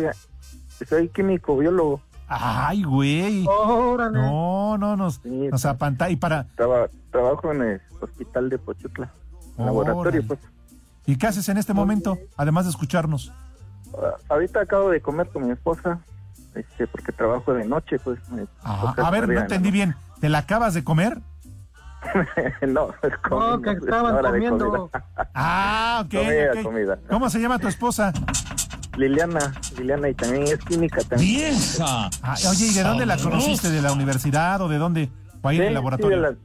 Soy 0.88 1.09
químico, 1.09 1.57
biólogo. 1.57 2.00
Ay, 2.27 2.83
güey. 2.83 3.44
No, 3.44 4.77
no, 4.79 4.96
nos, 4.96 5.24
nos 5.24 5.64
apanta 5.66 6.11
y 6.11 6.16
para... 6.16 6.46
Traba- 6.57 6.88
trabajo 7.12 7.53
en 7.53 7.62
el 7.62 7.81
hospital 8.00 8.48
de 8.50 8.59
Pochutla, 8.59 9.11
laboratorio, 9.59 10.20
Órale. 10.20 10.22
pues. 10.22 10.40
¿Y 11.07 11.16
qué 11.16 11.27
haces 11.27 11.48
en 11.48 11.59
este 11.59 11.74
momento, 11.74 12.18
además 12.37 12.64
de 12.64 12.70
escucharnos? 12.70 13.31
Ah, 14.02 14.14
Ahorita 14.28 14.61
acabo 14.61 14.90
de 14.90 15.00
comer 15.00 15.28
con 15.28 15.46
mi 15.46 15.52
esposa, 15.52 15.98
este, 16.54 16.87
porque 16.87 17.12
trabajo 17.12 17.52
de 17.54 17.64
noche, 17.66 17.98
pues. 17.98 18.18
Ajá. 18.62 18.94
A 18.96 19.11
ver, 19.11 19.28
no 19.28 19.40
entendí 19.40 19.70
bien. 19.70 19.94
¿Te 20.20 20.28
la 20.28 20.38
acabas 20.38 20.74
de 20.74 20.85
comer? 20.85 21.18
no, 22.68 22.90
es 23.02 23.16
comida, 23.18 23.57
que 23.72 23.78
pues, 23.78 23.83
estaban 23.85 24.22
comiendo. 24.22 24.90
Ah, 25.35 26.02
ok. 26.04 26.11
Comida, 26.14 26.52
ok. 26.54 26.62
comida. 26.62 26.98
¿Cómo 27.09 27.30
se 27.30 27.40
llama 27.40 27.59
tu 27.59 27.68
esposa? 27.68 28.12
Liliana, 28.96 29.52
Liliana, 29.78 30.09
y 30.09 30.14
también 30.14 30.44
es 30.44 30.59
química 30.59 31.02
también. 31.09 31.54
Ah, 31.80 32.09
oye, 32.48 32.66
¿y 32.66 32.74
de 32.74 32.83
dónde 32.83 33.07
la 33.07 33.16
conociste? 33.16 33.70
¿De 33.70 33.83
la 33.83 33.92
universidad 33.92 34.61
o 34.61 34.68
de 34.68 34.78
dónde? 34.78 35.11
¿O 35.42 35.48
ahí 35.48 35.57
en 35.57 35.62
Sí, 35.62 35.66
el 35.66 35.70
sí, 35.70 35.74
laboratorio? 35.74 36.16
de 36.16 36.22
la- 36.30 36.37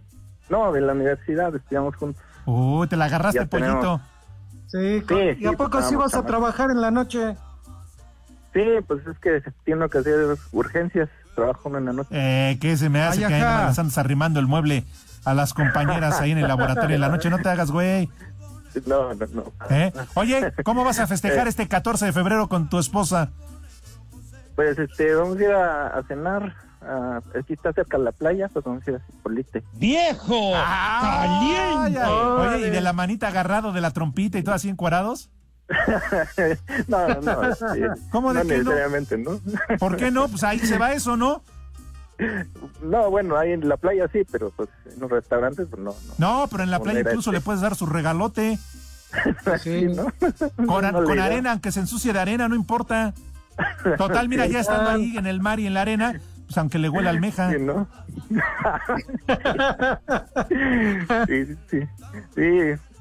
no, 0.49 0.71
de 0.71 0.81
la 0.81 0.93
universidad, 0.93 1.53
estudiamos 1.55 1.95
juntos. 1.95 2.23
Uy, 2.45 2.87
te 2.87 2.95
la 2.97 3.05
agarraste, 3.05 3.39
Ya 3.41 3.45
tenemos- 3.45 3.85
pollito. 3.85 4.01
Sí, 4.71 5.03
Sí, 5.07 5.15
¿y 5.39 5.45
a 5.47 5.49
sí, 5.51 5.55
poco 5.55 5.81
sí 5.81 5.95
vas 5.95 6.13
a 6.13 6.25
trabajar 6.25 6.69
en 6.71 6.81
la 6.81 6.91
noche? 6.91 7.35
Sí, 8.53 8.61
pues 8.87 9.05
es 9.07 9.17
que 9.19 9.41
tengo 9.65 9.87
que 9.89 9.97
hacer 9.99 10.37
urgencias, 10.51 11.09
trabajo 11.35 11.75
en 11.77 11.85
la 11.85 11.93
noche. 11.93 12.09
Eh, 12.11 12.57
¿Qué 12.61 12.77
se 12.77 12.89
me 12.89 13.01
hace 13.01 13.23
Ay, 13.25 13.27
que 13.29 13.35
ahí 13.35 13.41
andas 13.41 13.97
arrimando 13.97 14.39
el 14.39 14.47
mueble 14.47 14.85
a 15.25 15.33
las 15.33 15.53
compañeras 15.53 16.19
ahí 16.19 16.31
en 16.31 16.39
el 16.39 16.47
laboratorio 16.47 16.95
en 16.95 17.01
la 17.01 17.09
noche? 17.09 17.29
No 17.29 17.39
te 17.39 17.49
hagas, 17.49 17.71
güey. 17.71 18.09
No, 18.85 19.13
no, 19.15 19.25
no. 19.33 19.53
¿Eh? 19.69 19.91
Oye, 20.13 20.53
¿cómo 20.63 20.83
vas 20.83 20.99
a 20.99 21.07
festejar 21.07 21.45
Eh. 21.47 21.49
este 21.49 21.67
14 21.67 22.05
de 22.05 22.13
febrero 22.13 22.47
con 22.47 22.69
tu 22.69 22.77
esposa? 22.79 23.29
Pues 24.55 24.77
este, 24.77 25.13
vamos 25.15 25.37
a 25.37 25.43
ir 25.43 25.51
a, 25.51 25.87
a 25.87 26.03
cenar. 26.03 26.53
A- 26.81 27.21
aquí 27.37 27.53
está 27.53 27.73
cerca 27.73 27.97
la 27.97 28.11
playa, 28.11 28.47
pues 28.51 28.63
vamos 28.65 28.85
a 28.87 28.91
ir 28.91 28.95
a 28.97 28.99
Cipolite. 29.05 29.63
¡Viejo! 29.73 30.53
¡Caliente! 30.53 31.99
Oye, 32.03 32.67
¿y 32.67 32.69
de 32.69 32.81
la 32.81 32.93
manita 32.93 33.27
agarrado 33.27 33.71
de 33.71 33.81
la 33.81 33.91
trompita 33.91 34.37
y 34.37 34.43
todo 34.43 34.55
así 34.55 34.69
encuadrados? 34.69 35.29
no, 36.87 37.07
no, 37.07 37.21
no. 37.21 37.43
este, 37.49 37.87
¿Cómo 38.11 38.33
de 38.33 38.43
no 38.43 38.49
que 38.49 38.57
no? 38.57 38.63
necesariamente, 38.63 39.17
¿no? 39.17 39.39
¿Por 39.77 39.97
qué 39.97 40.09
no? 40.11 40.27
Pues 40.27 40.43
ahí 40.43 40.59
se 40.59 40.77
va 40.77 40.93
eso, 40.93 41.15
¿no? 41.17 41.43
No, 42.83 43.09
bueno, 43.09 43.37
ahí 43.37 43.53
en 43.53 43.69
la 43.69 43.77
playa 43.77 44.05
sí, 44.11 44.23
pero 44.29 44.49
pues 44.49 44.67
en 44.93 44.99
los 44.99 45.09
restaurantes, 45.09 45.67
pues 45.69 45.81
no. 45.81 45.91
no. 45.91 46.13
No, 46.41 46.47
pero 46.51 46.63
en 46.63 46.71
la 46.71 46.79
playa 46.81 46.99
incluso 46.99 47.29
este. 47.29 47.39
le 47.39 47.41
puedes 47.41 47.61
dar 47.61 47.75
su 47.75 47.85
regalote. 47.85 48.59
Sí, 49.63 49.85
¿no? 49.85 50.05
Con, 50.67 50.83
No 50.91 51.03
con 51.03 51.17
arena, 51.19 51.51
aunque 51.53 51.71
se 51.71 51.79
ensucie 51.79 52.11
de 52.13 52.19
arena, 52.19 52.47
no 52.49 52.55
importa. 52.55 53.13
Total, 53.97 54.27
mira, 54.29 54.45
ya 54.47 54.59
estando 54.59 54.89
ahí 54.89 55.17
en 55.17 55.25
el 55.25 55.39
mar 55.41 55.59
y 55.59 55.65
en 55.65 55.73
la 55.73 55.81
arena, 55.81 56.19
pues 56.49 56.57
aunque 56.57 56.79
le 56.79 56.89
huela 56.89 57.11
almeja. 57.11 57.51
Sí, 57.51 57.57
¿no? 57.59 57.87
sí, 61.27 61.45
sí, 61.69 61.79
sí. 62.33 62.49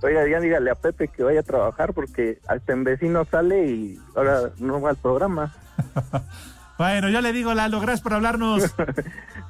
Oiga, 0.03 0.29
ya 0.29 0.39
dígale 0.39 0.71
a 0.71 0.75
Pepe 0.75 1.09
que 1.09 1.23
vaya 1.23 1.41
a 1.41 1.45
trabajar 1.45 1.95
porque 1.95 2.41
hasta 2.47 2.75
en 2.75 2.85
vecino 2.85 3.25
sale 3.25 3.67
y 3.67 3.99
ahora 4.15 4.51
no 4.59 4.83
va 4.83 4.91
al 4.91 4.97
programa. 4.97 5.55
Bueno, 6.79 7.09
yo 7.09 7.21
le 7.21 7.33
digo, 7.33 7.53
Lalo, 7.55 7.81
gracias 7.81 8.03
por 8.03 8.15
hablarnos. 8.15 8.63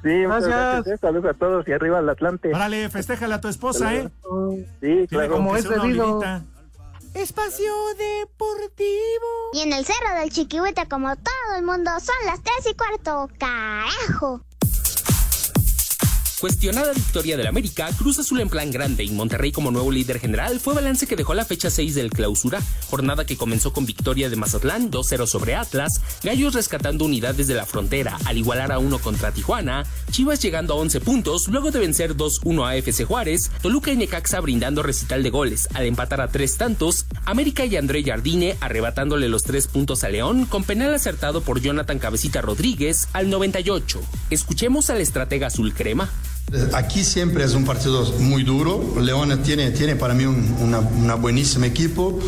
Sí, 0.01 0.09
muchas 0.25 0.47
gracias. 0.47 0.87
eh, 0.87 0.97
Saludos 0.99 1.29
a 1.29 1.33
todos 1.37 1.67
y 1.67 1.73
arriba 1.73 1.99
al 1.99 2.07
Atlante. 2.07 2.53
Órale, 2.55 2.89
festéjale 2.89 3.33
a 3.33 3.41
tu 3.41 3.49
esposa, 3.49 3.93
¿eh? 3.93 4.07
Sí, 4.79 5.05
claro. 5.09 5.35
sea 5.57 5.71
una 5.71 5.83
olvidita. 5.83 6.41
Espacio 7.13 7.73
Deportivo. 7.97 9.49
Y 9.53 9.61
en 9.61 9.73
el 9.73 9.85
cerro 9.85 10.19
del 10.19 10.31
Chiquihuite, 10.31 10.87
como 10.87 11.15
todo 11.15 11.55
el 11.57 11.63
mundo, 11.63 11.91
son 11.99 12.15
las 12.25 12.41
tres 12.43 12.71
y 12.71 12.75
cuarto. 12.75 13.29
¡Carajo! 13.37 14.41
Cuestionada 16.39 16.93
victoria 16.93 17.35
del 17.35 17.47
América, 17.47 17.89
Cruz 17.97 18.17
Azul 18.17 18.39
en 18.39 18.47
plan 18.47 18.71
grande 18.71 19.03
y 19.03 19.11
Monterrey 19.11 19.51
como 19.51 19.71
nuevo 19.71 19.91
líder 19.91 20.19
general 20.21 20.61
fue 20.61 20.73
balance 20.73 21.05
que 21.05 21.17
dejó 21.17 21.33
la 21.33 21.43
fecha 21.43 21.69
6 21.69 21.95
del 21.95 22.11
clausura, 22.11 22.61
jornada 22.89 23.25
que 23.25 23.35
comenzó 23.35 23.73
con 23.73 23.85
victoria 23.85 24.29
de 24.29 24.37
Mazatlán 24.37 24.89
2-0 24.89 25.27
sobre 25.27 25.55
Atlas, 25.55 25.99
Gallos 26.23 26.53
rescatando 26.53 27.03
unidades 27.03 27.47
de 27.47 27.55
la 27.55 27.65
frontera 27.65 28.17
al 28.23 28.37
igualar 28.37 28.71
a 28.71 28.79
1 28.79 28.99
contra 28.99 29.33
Tijuana, 29.33 29.85
Chivas 30.11 30.41
llegando 30.41 30.75
a 30.75 30.77
11 30.77 31.01
puntos 31.01 31.49
luego 31.49 31.71
de 31.71 31.79
vencer 31.79 32.15
2-1 32.15 32.65
a 32.65 32.75
FC 32.77 33.03
Juárez, 33.03 33.51
Toluca 33.61 33.91
y 33.91 33.97
Necaxa 33.97 34.39
brindando 34.39 34.81
recital 34.81 35.23
de 35.23 35.31
goles 35.31 35.67
al 35.73 35.87
empatar 35.87 36.21
a 36.21 36.29
tres 36.29 36.55
tantos, 36.55 37.05
América 37.25 37.65
y 37.65 37.75
André 37.75 38.01
Jardine 38.01 38.55
arrebatándole 38.61 39.27
los 39.27 39.43
tres 39.43 39.67
puntos 39.67 40.05
a 40.05 40.09
León 40.09 40.45
con 40.45 40.63
penal 40.63 40.93
acertado 40.93 41.41
por 41.41 41.59
Jonathan 41.59 41.99
Cabecita 41.99 42.41
Rodríguez 42.41 43.09
al 43.11 43.29
98. 43.29 43.99
Escuchemos 44.29 44.89
al 44.89 45.01
estratega 45.01 45.47
azul 45.47 45.73
crema. 45.73 46.09
Aquí 46.73 47.03
siempre 47.03 47.43
es 47.43 47.53
un 47.53 47.63
partido 47.63 48.03
muy 48.19 48.43
duro. 48.43 48.95
León 48.99 49.41
tiene, 49.43 49.71
tiene 49.71 49.95
para 49.95 50.13
mí 50.13 50.25
un 50.25 50.55
una, 50.61 51.15
buenísimo 51.15 51.65
equipo. 51.65 52.19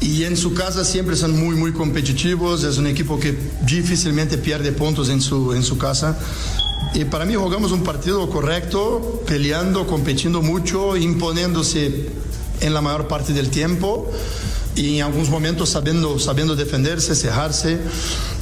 Y 0.00 0.24
en 0.24 0.36
su 0.36 0.54
casa 0.54 0.84
siempre 0.84 1.16
son 1.16 1.38
muy, 1.38 1.56
muy 1.56 1.72
competitivos. 1.72 2.62
Es 2.62 2.78
un 2.78 2.86
equipo 2.86 3.18
que 3.18 3.36
difícilmente 3.66 4.38
pierde 4.38 4.72
puntos 4.72 5.08
en 5.08 5.20
su, 5.20 5.52
en 5.52 5.62
su 5.62 5.78
casa. 5.78 6.16
Y 6.94 7.06
para 7.06 7.24
mí 7.24 7.34
jugamos 7.34 7.72
un 7.72 7.82
partido 7.82 8.28
correcto, 8.30 9.22
peleando, 9.26 9.86
competiendo 9.86 10.42
mucho, 10.42 10.96
imponiéndose 10.96 12.10
en 12.60 12.74
la 12.74 12.80
mayor 12.80 13.08
parte 13.08 13.32
del 13.32 13.50
tiempo 13.50 14.12
y 14.76 14.98
en 14.98 15.04
algunos 15.04 15.28
momentos 15.28 15.70
sabiendo, 15.70 16.18
sabiendo 16.18 16.56
defenderse, 16.56 17.14
cerrarse 17.14 17.78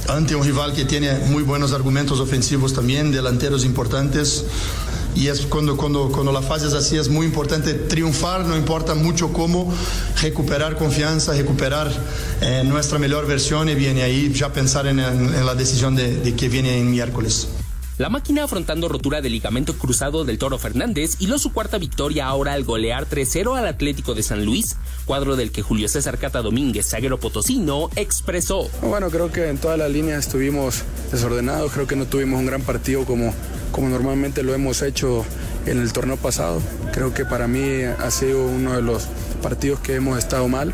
ante 0.07 0.35
un 0.35 0.43
rival 0.43 0.73
que 0.73 0.85
tiene 0.85 1.13
muy 1.27 1.43
buenos 1.43 1.73
argumentos 1.73 2.19
ofensivos 2.19 2.73
también, 2.73 3.11
delanteros 3.11 3.65
importantes. 3.65 4.45
Y 5.15 5.27
es 5.27 5.41
cuando, 5.41 5.77
cuando, 5.77 6.09
cuando 6.09 6.31
la 6.31 6.41
fase 6.41 6.67
es 6.67 6.73
así, 6.73 6.97
es 6.97 7.07
muy 7.07 7.27
importante 7.27 7.75
triunfar, 7.75 8.45
no 8.45 8.57
importa 8.57 8.95
mucho 8.95 9.31
cómo, 9.31 9.71
recuperar 10.21 10.75
confianza, 10.75 11.33
recuperar 11.33 11.91
eh, 12.41 12.63
nuestra 12.65 12.97
mejor 12.97 13.27
versión 13.27 13.69
y 13.69 13.75
viene 13.75 14.01
ahí 14.01 14.33
ya 14.33 14.51
pensar 14.51 14.87
en, 14.87 14.97
la 14.97 15.53
decisión 15.53 15.95
de, 15.95 16.17
de 16.17 16.35
que 16.35 16.49
viene 16.49 16.79
en 16.79 16.89
miércoles. 16.89 17.47
La 17.99 18.09
máquina 18.09 18.43
afrontando 18.43 18.89
rotura 18.89 19.21
de 19.21 19.29
ligamento 19.29 19.77
cruzado 19.77 20.25
del 20.25 20.39
Toro 20.39 20.57
Fernández 20.57 21.17
hiló 21.19 21.37
su 21.37 21.53
cuarta 21.53 21.77
victoria 21.77 22.25
ahora 22.25 22.53
al 22.53 22.63
golear 22.63 23.07
3-0 23.07 23.55
al 23.55 23.67
Atlético 23.67 24.15
de 24.15 24.23
San 24.23 24.43
Luis, 24.45 24.77
cuadro 25.05 25.35
del 25.35 25.51
que 25.51 25.61
Julio 25.61 25.87
César 25.87 26.17
Cata 26.17 26.41
Domínguez, 26.41 26.89
zaguero 26.89 27.19
potosino, 27.19 27.91
expresó. 27.95 28.67
Bueno, 28.81 29.11
creo 29.11 29.31
que 29.31 29.47
en 29.47 29.59
toda 29.59 29.77
la 29.77 29.89
línea 29.89 30.17
estuvimos 30.17 30.81
desordenados, 31.11 31.71
creo 31.71 31.85
que 31.85 31.95
no 31.95 32.07
tuvimos 32.07 32.39
un 32.39 32.47
gran 32.47 32.63
partido 32.63 33.05
como, 33.05 33.31
como 33.71 33.89
normalmente 33.89 34.41
lo 34.41 34.55
hemos 34.55 34.81
hecho 34.81 35.23
en 35.67 35.79
el 35.79 35.93
torneo 35.93 36.17
pasado. 36.17 36.63
Creo 36.93 37.13
que 37.13 37.25
para 37.25 37.47
mí 37.47 37.83
ha 37.83 38.09
sido 38.09 38.43
uno 38.47 38.73
de 38.75 38.81
los 38.81 39.03
partidos 39.43 39.79
que 39.81 39.95
hemos 39.95 40.17
estado 40.17 40.47
mal, 40.47 40.73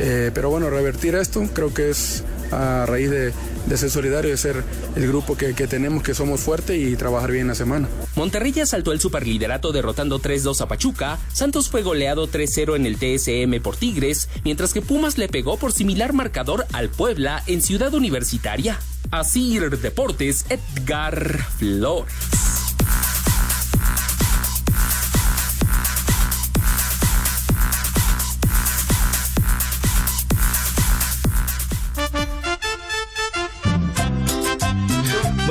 Eh, 0.00 0.30
pero 0.34 0.50
bueno, 0.50 0.68
revertir 0.68 1.14
esto 1.14 1.42
creo 1.54 1.72
que 1.72 1.88
es 1.90 2.22
a 2.52 2.84
raíz 2.86 3.10
de, 3.10 3.32
de 3.68 3.76
ser 3.76 3.90
solidario, 3.90 4.30
de 4.30 4.36
ser 4.36 4.64
el 4.96 5.06
grupo 5.06 5.36
que, 5.36 5.54
que 5.54 5.66
tenemos, 5.66 6.02
que 6.02 6.14
somos 6.14 6.40
fuertes 6.40 6.76
y 6.76 6.96
trabajar 6.96 7.30
bien 7.30 7.48
la 7.48 7.54
semana. 7.54 7.88
Monterrey 8.16 8.58
asaltó 8.60 8.92
el 8.92 9.00
superliderato 9.00 9.72
derrotando 9.72 10.20
3-2 10.20 10.60
a 10.60 10.68
Pachuca, 10.68 11.18
Santos 11.32 11.68
fue 11.68 11.82
goleado 11.82 12.28
3-0 12.28 12.76
en 12.76 12.86
el 12.86 12.96
TSM 12.96 13.62
por 13.62 13.76
Tigres, 13.76 14.28
mientras 14.44 14.72
que 14.72 14.82
Pumas 14.82 15.18
le 15.18 15.28
pegó 15.28 15.56
por 15.56 15.72
similar 15.72 16.12
marcador 16.12 16.66
al 16.72 16.88
Puebla 16.88 17.42
en 17.46 17.62
Ciudad 17.62 17.92
Universitaria. 17.94 18.78
Así 19.10 19.58
Deportes, 19.58 20.44
Edgar 20.50 21.38
Flores. 21.58 22.47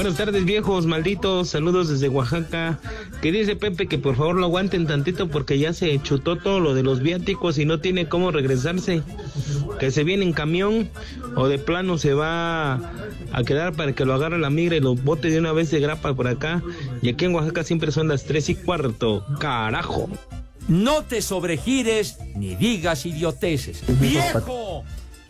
Buenas 0.07 0.25
tardes 0.25 0.45
viejos, 0.45 0.85
malditos, 0.85 1.49
saludos 1.49 1.89
desde 1.89 2.07
Oaxaca. 2.07 2.79
que 3.21 3.29
dice 3.29 3.57
Pepe 3.57 3.87
que 3.87 3.97
por 3.97 4.15
favor 4.15 4.35
lo 4.35 4.45
aguanten 4.45 4.87
tantito 4.87 5.27
porque 5.27 5.59
ya 5.59 5.73
se 5.73 6.01
chutó 6.01 6.37
todo 6.37 6.61
lo 6.61 6.73
de 6.73 6.81
los 6.81 7.01
viáticos 7.01 7.57
y 7.57 7.65
no 7.65 7.81
tiene 7.81 8.07
cómo 8.07 8.31
regresarse. 8.31 9.03
Que 9.81 9.91
se 9.91 10.05
viene 10.05 10.23
en 10.23 10.31
camión 10.31 10.89
o 11.35 11.49
de 11.49 11.59
plano 11.59 11.97
se 11.97 12.13
va 12.13 12.75
a 13.33 13.43
quedar 13.45 13.73
para 13.73 13.91
que 13.91 14.05
lo 14.05 14.13
agarre 14.13 14.39
la 14.39 14.49
migra 14.49 14.77
y 14.77 14.79
lo 14.79 14.95
bote 14.95 15.29
de 15.29 15.39
una 15.39 15.51
vez 15.51 15.71
de 15.71 15.81
grapa 15.81 16.13
por 16.13 16.29
acá. 16.29 16.63
Y 17.01 17.09
aquí 17.09 17.25
en 17.25 17.35
Oaxaca 17.35 17.65
siempre 17.65 17.91
son 17.91 18.07
las 18.07 18.23
tres 18.23 18.47
y 18.47 18.55
cuarto. 18.55 19.25
Carajo. 19.41 20.07
No 20.69 21.03
te 21.03 21.21
sobregires 21.21 22.17
ni 22.33 22.55
digas 22.55 23.05
idioteces. 23.05 23.83
¡Viejo! 23.99 24.85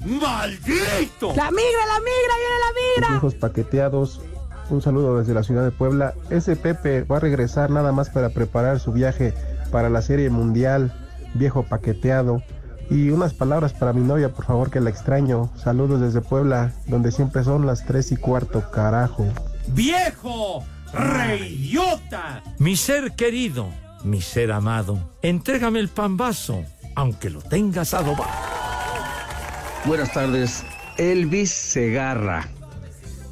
¡Maldito! 0.05 1.33
La 1.35 1.49
migra, 1.49 1.85
la 1.87 1.99
migra, 1.99 2.35
viene 2.37 2.59
la 2.59 3.07
migra. 3.07 3.17
Hijos 3.17 3.33
paqueteados. 3.33 4.21
Un 4.69 4.81
saludo 4.81 5.17
desde 5.17 5.33
la 5.33 5.43
ciudad 5.43 5.63
de 5.63 5.71
Puebla. 5.71 6.13
Ese 6.29 6.55
Pepe 6.55 7.03
va 7.03 7.17
a 7.17 7.21
regresar 7.21 7.69
nada 7.69 7.91
más 7.91 8.09
para 8.09 8.29
preparar 8.29 8.79
su 8.79 8.91
viaje 8.91 9.33
para 9.71 9.89
la 9.89 10.01
Serie 10.01 10.29
Mundial. 10.29 10.93
Viejo 11.33 11.63
paqueteado. 11.63 12.41
Y 12.89 13.09
unas 13.09 13.33
palabras 13.33 13.73
para 13.73 13.93
mi 13.93 14.01
novia, 14.01 14.33
por 14.33 14.45
favor, 14.45 14.69
que 14.69 14.79
la 14.79 14.89
extraño. 14.89 15.51
Saludos 15.55 16.01
desde 16.01 16.21
Puebla, 16.21 16.73
donde 16.87 17.11
siempre 17.11 17.43
son 17.43 17.65
las 17.65 17.85
tres 17.85 18.11
y 18.11 18.17
cuarto, 18.17 18.69
carajo. 18.71 19.25
¡Viejo! 19.67 20.63
¡Reyota! 20.93 22.41
Mi 22.59 22.77
ser 22.77 23.11
querido, 23.13 23.67
mi 24.03 24.21
ser 24.21 24.53
amado, 24.53 24.97
entrégame 25.21 25.79
el 25.79 25.89
pambazo, 25.89 26.63
aunque 26.95 27.29
lo 27.29 27.41
tengas 27.41 27.93
adobado. 27.93 28.31
Buenas 29.85 30.13
tardes. 30.13 30.63
Elvis 30.97 31.51
Segarra. 31.51 32.47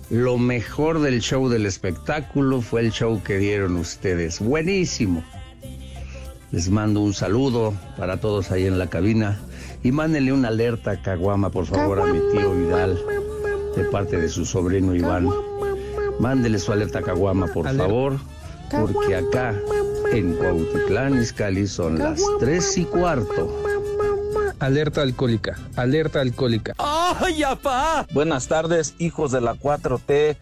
Lo 0.09 0.37
mejor 0.37 0.99
del 0.99 1.19
show 1.19 1.49
del 1.49 1.65
espectáculo 1.65 2.61
fue 2.61 2.81
el 2.81 2.91
show 2.91 3.21
que 3.23 3.37
dieron 3.37 3.75
ustedes. 3.75 4.39
Buenísimo. 4.39 5.23
Les 6.51 6.69
mando 6.69 7.01
un 7.01 7.13
saludo 7.13 7.73
para 7.97 8.17
todos 8.17 8.51
ahí 8.51 8.67
en 8.67 8.77
la 8.77 8.87
cabina 8.87 9.39
y 9.83 9.91
mándenle 9.91 10.31
una 10.31 10.49
alerta 10.49 10.91
a 10.91 11.01
Caguama, 11.01 11.49
por 11.49 11.65
favor, 11.65 11.99
a 11.99 12.05
mi 12.05 12.19
tío 12.31 12.53
Vidal, 12.53 12.99
de 13.75 13.83
parte 13.85 14.17
de 14.17 14.29
su 14.29 14.45
sobrino 14.45 14.93
Iván. 14.93 15.27
Mándele 16.19 16.59
su 16.59 16.71
alerta 16.71 16.99
a 16.99 17.01
Caguama, 17.01 17.47
por 17.47 17.65
favor, 17.75 18.17
porque 18.69 19.15
acá 19.15 19.59
en 20.13 20.35
Cuautitlán, 20.35 21.19
Izcalli, 21.19 21.65
son 21.65 21.97
las 21.97 22.21
tres 22.39 22.77
y 22.77 22.85
cuarto. 22.85 23.63
Alerta 24.59 25.01
alcohólica, 25.01 25.57
alerta 25.75 26.21
alcohólica. 26.21 26.73
¡Ay, 27.07 27.43
apá! 27.43 28.07
Buenas 28.11 28.47
tardes, 28.47 28.95
hijos 28.97 29.31
de 29.31 29.39
la 29.39 29.53
4T. 29.53 30.37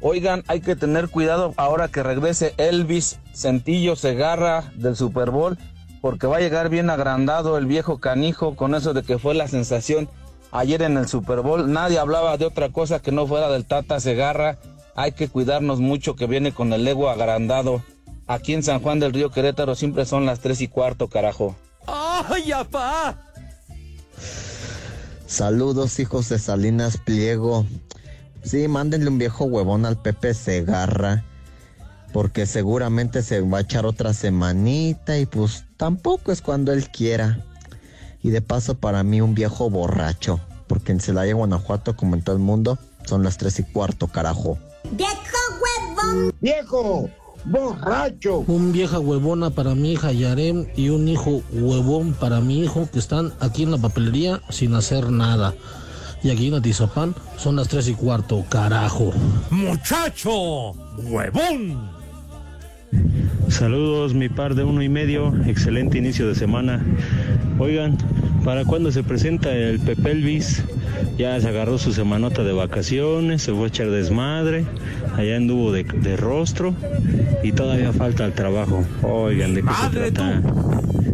Oigan, 0.00 0.44
hay 0.46 0.60
que 0.60 0.74
tener 0.74 1.10
cuidado 1.10 1.52
ahora 1.58 1.88
que 1.88 2.02
regrese 2.02 2.54
Elvis 2.56 3.18
Centillo 3.34 3.96
Segarra 3.96 4.72
del 4.76 4.96
Super 4.96 5.30
Bowl, 5.30 5.58
porque 6.00 6.26
va 6.26 6.38
a 6.38 6.40
llegar 6.40 6.70
bien 6.70 6.88
agrandado 6.88 7.58
el 7.58 7.66
viejo 7.66 7.98
canijo 7.98 8.56
con 8.56 8.74
eso 8.74 8.94
de 8.94 9.02
que 9.02 9.18
fue 9.18 9.34
la 9.34 9.46
sensación 9.46 10.08
ayer 10.52 10.80
en 10.82 10.96
el 10.96 11.06
Super 11.06 11.40
Bowl. 11.40 11.70
Nadie 11.70 11.98
hablaba 11.98 12.38
de 12.38 12.46
otra 12.46 12.70
cosa 12.70 13.00
que 13.00 13.12
no 13.12 13.26
fuera 13.26 13.50
del 13.50 13.66
Tata 13.66 14.00
Segarra. 14.00 14.56
Hay 14.94 15.12
que 15.12 15.28
cuidarnos 15.28 15.80
mucho 15.80 16.16
que 16.16 16.26
viene 16.26 16.52
con 16.52 16.72
el 16.72 16.88
ego 16.88 17.10
agrandado. 17.10 17.82
Aquí 18.26 18.54
en 18.54 18.62
San 18.62 18.80
Juan 18.80 19.00
del 19.00 19.12
Río 19.12 19.30
Querétaro 19.30 19.74
siempre 19.74 20.06
son 20.06 20.24
las 20.24 20.40
tres 20.40 20.62
y 20.62 20.68
cuarto, 20.68 21.08
carajo. 21.08 21.56
¡Ay, 21.86 22.52
apá! 22.52 23.22
Saludos, 25.26 25.98
hijos 25.98 26.28
de 26.28 26.38
Salinas 26.38 26.98
Pliego. 26.98 27.66
Sí, 28.44 28.68
mándenle 28.68 29.08
un 29.08 29.18
viejo 29.18 29.44
huevón 29.44 29.84
al 29.84 30.00
Pepe 30.00 30.34
Segarra. 30.34 31.24
Porque 32.12 32.46
seguramente 32.46 33.22
se 33.22 33.40
va 33.40 33.58
a 33.58 33.62
echar 33.62 33.86
otra 33.86 34.14
semanita 34.14 35.18
y 35.18 35.26
pues 35.26 35.64
tampoco 35.76 36.30
es 36.30 36.40
cuando 36.40 36.72
él 36.72 36.88
quiera. 36.90 37.44
Y 38.22 38.30
de 38.30 38.40
paso 38.40 38.76
para 38.76 39.02
mí 39.02 39.20
un 39.20 39.34
viejo 39.34 39.68
borracho. 39.68 40.40
Porque 40.68 40.92
en 40.92 41.00
Celaya, 41.00 41.34
Guanajuato, 41.34 41.96
como 41.96 42.14
en 42.14 42.22
todo 42.22 42.36
el 42.36 42.42
mundo, 42.42 42.78
son 43.04 43.24
las 43.24 43.36
tres 43.36 43.58
y 43.58 43.64
cuarto, 43.64 44.06
carajo. 44.06 44.58
¡Viejo 44.92 45.12
huevón! 45.60 46.32
¡Viejo! 46.40 47.10
Borracho. 47.46 48.44
Un 48.46 48.72
vieja 48.72 48.98
huevona 48.98 49.50
para 49.50 49.74
mi 49.74 49.92
hija 49.92 50.12
Yarem 50.12 50.66
y 50.76 50.90
un 50.90 51.08
hijo 51.08 51.42
huevón 51.52 52.14
para 52.14 52.40
mi 52.40 52.60
hijo 52.60 52.88
que 52.92 52.98
están 52.98 53.32
aquí 53.40 53.62
en 53.62 53.70
la 53.70 53.78
papelería 53.78 54.40
sin 54.50 54.74
hacer 54.74 55.10
nada. 55.10 55.54
Y 56.22 56.30
aquí 56.30 56.48
en 56.48 56.54
Atizapán 56.54 57.14
son 57.36 57.56
las 57.56 57.68
tres 57.68 57.88
y 57.88 57.94
cuarto, 57.94 58.44
carajo. 58.48 59.12
¡Muchacho! 59.50 60.72
¡Huevón! 60.98 61.95
Saludos, 63.48 64.14
mi 64.14 64.28
par 64.28 64.54
de 64.54 64.64
uno 64.64 64.82
y 64.82 64.88
medio. 64.88 65.34
Excelente 65.46 65.98
inicio 65.98 66.28
de 66.28 66.34
semana. 66.34 66.84
Oigan, 67.58 67.96
¿para 68.44 68.64
cuándo 68.64 68.92
se 68.92 69.02
presenta 69.02 69.54
el 69.54 69.78
Pepe 69.78 70.10
Elvis? 70.10 70.62
Ya 71.16 71.40
se 71.40 71.48
agarró 71.48 71.78
su 71.78 71.92
semanota 71.92 72.42
de 72.42 72.52
vacaciones, 72.52 73.42
se 73.42 73.52
fue 73.52 73.64
a 73.64 73.68
echar 73.68 73.90
desmadre, 73.90 74.64
allá 75.16 75.36
anduvo 75.36 75.72
de, 75.72 75.84
de 75.84 76.16
rostro 76.16 76.74
y 77.42 77.52
todavía 77.52 77.92
falta 77.92 78.24
el 78.24 78.32
trabajo. 78.32 78.84
Oigan, 79.02 79.54
¿de 79.54 79.62
qué 79.62 79.68
se 79.72 79.90
trata? 79.90 80.42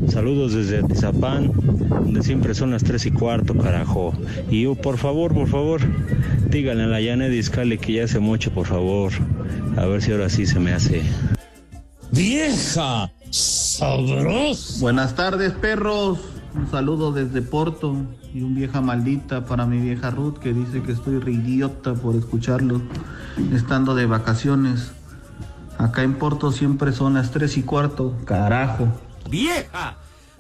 Saludos 0.09 0.53
desde 0.55 0.79
Atizapán, 0.79 1.53
donde 1.89 2.23
siempre 2.23 2.55
son 2.55 2.71
las 2.73 2.83
tres 2.83 3.07
y 3.07 3.11
cuarto, 3.11 3.57
carajo. 3.57 4.13
Y 4.51 4.67
oh, 4.67 4.75
por 4.75 4.99
favor, 4.99 5.33
por 5.33 5.49
favor, 5.49 5.81
díganle 6.51 6.85
a 6.85 6.87
la 6.89 7.03
Janet 7.03 7.31
Discale 7.31 7.79
que 7.79 7.95
ya 7.95 8.05
hace 8.05 8.19
mucho, 8.19 8.51
por 8.51 8.67
favor. 8.67 9.13
A 9.77 9.87
ver 9.87 10.03
si 10.03 10.13
ahora 10.13 10.29
sí 10.29 10.47
se 10.47 10.59
me 10.59 10.73
hace. 10.73 11.03
¡Vieja! 12.13 13.11
¡Sabrosa! 13.31 14.81
Buenas 14.81 15.15
tardes, 15.15 15.53
perros. 15.55 16.19
Un 16.55 16.71
saludo 16.71 17.11
desde 17.11 17.41
Porto 17.41 17.97
y 18.35 18.43
un 18.43 18.55
vieja 18.55 18.83
maldita 18.83 19.47
para 19.47 19.65
mi 19.65 19.81
vieja 19.81 20.11
Ruth 20.11 20.37
que 20.37 20.53
dice 20.53 20.83
que 20.83 20.93
estoy 20.93 21.19
re 21.19 21.33
idiota 21.33 21.95
por 21.95 22.15
escucharlo 22.15 22.83
estando 23.55 23.95
de 23.95 24.05
vacaciones. 24.05 24.93
Acá 25.79 26.03
en 26.03 26.19
Porto 26.19 26.53
siempre 26.53 26.93
son 26.93 27.15
las 27.15 27.31
tres 27.31 27.57
y 27.57 27.63
cuarto. 27.63 28.15
Carajo. 28.27 28.89
¡Vieja! 29.31 29.97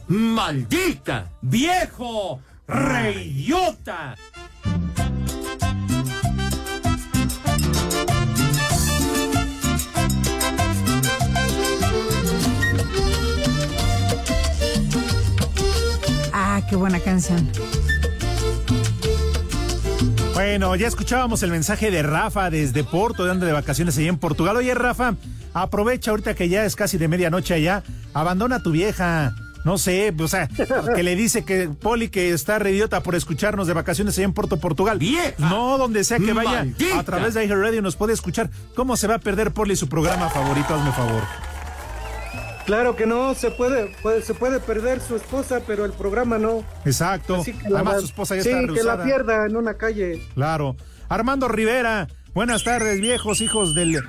¡Maldita! 0.08 1.30
¡Viejo! 1.40 2.40
¡Reyota! 2.68 4.14
Ah, 4.14 4.51
qué 16.72 16.76
buena 16.76 17.00
canción. 17.00 17.46
Bueno, 20.32 20.74
ya 20.74 20.88
escuchábamos 20.88 21.42
el 21.42 21.50
mensaje 21.50 21.90
de 21.90 22.02
Rafa 22.02 22.48
desde 22.48 22.82
Porto, 22.82 23.26
de 23.26 23.30
anda 23.30 23.44
de 23.44 23.52
vacaciones 23.52 23.98
allá 23.98 24.08
en 24.08 24.16
Portugal. 24.16 24.56
Oye, 24.56 24.72
Rafa, 24.72 25.16
aprovecha 25.52 26.12
ahorita 26.12 26.34
que 26.34 26.48
ya 26.48 26.64
es 26.64 26.74
casi 26.74 26.96
de 26.96 27.08
medianoche 27.08 27.52
allá, 27.52 27.82
abandona 28.14 28.56
a 28.56 28.62
tu 28.62 28.70
vieja. 28.70 29.34
No 29.66 29.76
sé, 29.76 30.14
o 30.18 30.28
sea, 30.28 30.48
que 30.96 31.02
le 31.02 31.14
dice 31.14 31.44
que 31.44 31.68
Poli 31.68 32.08
que 32.08 32.30
está 32.30 32.58
re 32.58 32.72
idiota 32.72 33.02
por 33.02 33.16
escucharnos 33.16 33.66
de 33.66 33.74
vacaciones 33.74 34.16
allá 34.16 34.24
en 34.24 34.32
Porto, 34.32 34.56
Portugal. 34.56 34.98
¡Vieja! 34.98 35.34
No, 35.36 35.76
donde 35.76 36.04
sea 36.04 36.18
que 36.20 36.32
vaya, 36.32 36.64
¡Maldita! 36.64 37.00
a 37.00 37.02
través 37.02 37.34
de 37.34 37.44
iHeartRadio 37.44 37.82
nos 37.82 37.96
puede 37.96 38.14
escuchar. 38.14 38.48
¿Cómo 38.74 38.96
se 38.96 39.08
va 39.08 39.16
a 39.16 39.18
perder 39.18 39.50
Poli 39.50 39.76
su 39.76 39.90
programa 39.90 40.30
favorito? 40.30 40.74
Hazme 40.74 40.92
favor. 40.92 41.51
Claro 42.66 42.94
que 42.96 43.06
no, 43.06 43.34
se 43.34 43.50
puede, 43.50 43.86
puede- 44.02 44.22
se 44.22 44.34
puede 44.34 44.60
perder 44.60 45.00
su 45.00 45.16
esposa, 45.16 45.60
pero 45.66 45.84
el 45.84 45.92
programa 45.92 46.38
no. 46.38 46.64
Exacto. 46.84 47.44
La- 47.68 47.80
Además, 47.80 48.00
su 48.00 48.06
esposa 48.06 48.36
ya 48.36 48.42
sí, 48.42 48.50
está 48.50 48.72
que 48.74 48.82
la 48.84 49.02
pierda 49.04 49.46
en 49.46 49.56
una 49.56 49.74
calle. 49.74 50.20
Claro. 50.34 50.76
Armando 51.08 51.48
Rivera, 51.48 52.08
buenas 52.34 52.64
tardes, 52.64 53.00
viejos 53.00 53.40
hijos 53.40 53.74
del 53.74 54.00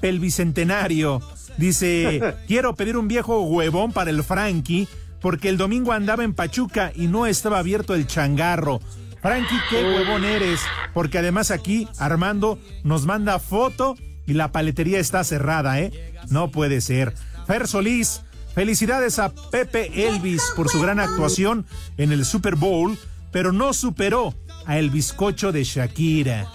el 0.00 0.18
bicentenario. 0.20 1.20
Dice, 1.58 2.34
quiero 2.48 2.74
pedir 2.74 2.96
un 2.96 3.08
viejo 3.08 3.42
huevón 3.42 3.92
para 3.92 4.10
el 4.10 4.24
Frankie, 4.24 4.88
porque 5.20 5.48
el 5.48 5.56
domingo 5.56 5.92
andaba 5.92 6.24
en 6.24 6.34
Pachuca 6.34 6.92
y 6.94 7.06
no 7.06 7.26
estaba 7.26 7.58
abierto 7.58 7.94
el 7.94 8.06
changarro. 8.06 8.80
Frankie, 9.20 9.54
qué 9.70 9.84
huevón 9.84 10.24
eres, 10.24 10.60
porque 10.94 11.18
además 11.18 11.52
aquí 11.52 11.86
Armando 11.98 12.58
nos 12.82 13.06
manda 13.06 13.38
foto 13.38 13.94
y 14.26 14.32
la 14.32 14.50
paletería 14.50 14.98
está 14.98 15.22
cerrada, 15.22 15.78
¿eh? 15.78 15.92
No 16.30 16.50
puede 16.50 16.80
ser. 16.80 17.14
Fer 17.46 17.66
Solís, 17.66 18.22
felicidades 18.54 19.18
a 19.18 19.32
Pepe 19.50 20.08
Elvis 20.08 20.42
por 20.56 20.68
su 20.68 20.80
gran 20.80 21.00
actuación 21.00 21.66
en 21.96 22.12
el 22.12 22.24
Super 22.24 22.56
Bowl, 22.56 22.98
pero 23.30 23.52
no 23.52 23.72
superó 23.72 24.34
a 24.66 24.78
el 24.78 24.90
bizcocho 24.90 25.52
de 25.52 25.64
Shakira. 25.64 26.48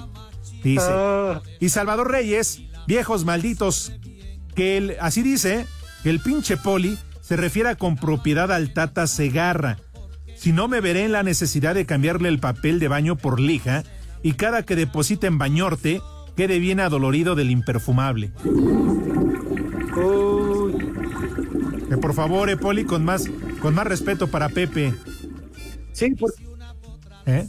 Dice. 0.64 0.88
Ah. 0.90 1.42
Y 1.60 1.70
Salvador 1.70 2.12
Reyes, 2.12 2.62
viejos 2.88 3.26
malditos, 3.26 3.94
que 4.56 4.78
el, 4.78 4.98
así 5.00 5.24
dice, 5.24 5.66
que 6.04 6.10
el 6.10 6.20
pinche 6.20 6.58
poli 6.58 6.98
se 7.22 7.36
refiere 7.36 7.76
con 7.76 7.96
propiedad 7.96 8.52
al 8.52 8.74
Tata 8.74 9.06
Segarra. 9.08 9.78
Si 10.36 10.52
no 10.52 10.68
me 10.68 10.82
veré 10.82 11.04
en 11.04 11.12
la 11.12 11.24
necesidad 11.24 11.76
de 11.76 11.86
cambiarle 11.86 12.30
el 12.30 12.40
papel 12.40 12.80
de 12.80 12.88
baño 12.88 13.16
por 13.16 13.40
lija 13.40 13.84
y 14.24 14.34
cada 14.34 14.64
que 14.64 14.76
deposite 14.76 15.28
en 15.28 15.38
bañorte 15.38 16.02
quede 16.36 16.60
bien 16.60 16.80
adolorido 16.80 17.36
del 17.36 17.50
imperfumable. 17.50 18.32
Por 22.02 22.14
favor, 22.14 22.50
eh, 22.50 22.58
Poli, 22.58 22.86
con 22.86 23.04
más, 23.04 23.26
con 23.62 23.76
más 23.76 23.88
respeto 23.88 24.28
para 24.28 24.50
Pepe. 24.50 24.94
Sí, 25.92 26.12
por... 26.12 26.34
¿Eh? 27.26 27.48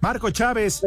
Marco 0.00 0.30
Chávez, 0.30 0.82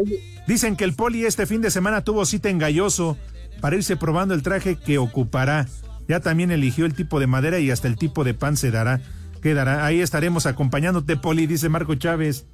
dicen 0.46 0.76
que 0.76 0.84
el 0.84 0.94
Poli 0.94 1.26
este 1.26 1.46
fin 1.48 1.62
de 1.62 1.72
semana 1.72 2.04
tuvo 2.04 2.26
cita 2.26 2.50
en 2.50 2.60
Galloso 2.60 3.18
para 3.62 3.76
irse 3.76 3.98
probando 3.98 4.34
el 4.34 4.44
traje 4.44 4.76
que 4.76 4.98
ocupará. 5.00 5.68
Ya 6.08 6.20
también 6.20 6.52
eligió 6.52 6.86
el 6.86 6.94
tipo 6.94 7.20
de 7.20 7.28
madera 7.28 7.60
y 7.60 7.72
hasta 7.72 7.88
el 7.88 7.98
tipo 7.98 8.24
de 8.24 8.34
pan 8.34 8.56
se 8.58 8.72
dará. 8.72 9.02
Quedará. 9.42 9.86
Ahí 9.86 10.02
estaremos 10.02 10.46
acompañándote, 10.46 11.18
Poli, 11.18 11.48
dice 11.48 11.68
Marco 11.70 11.96
Chávez. 11.96 12.46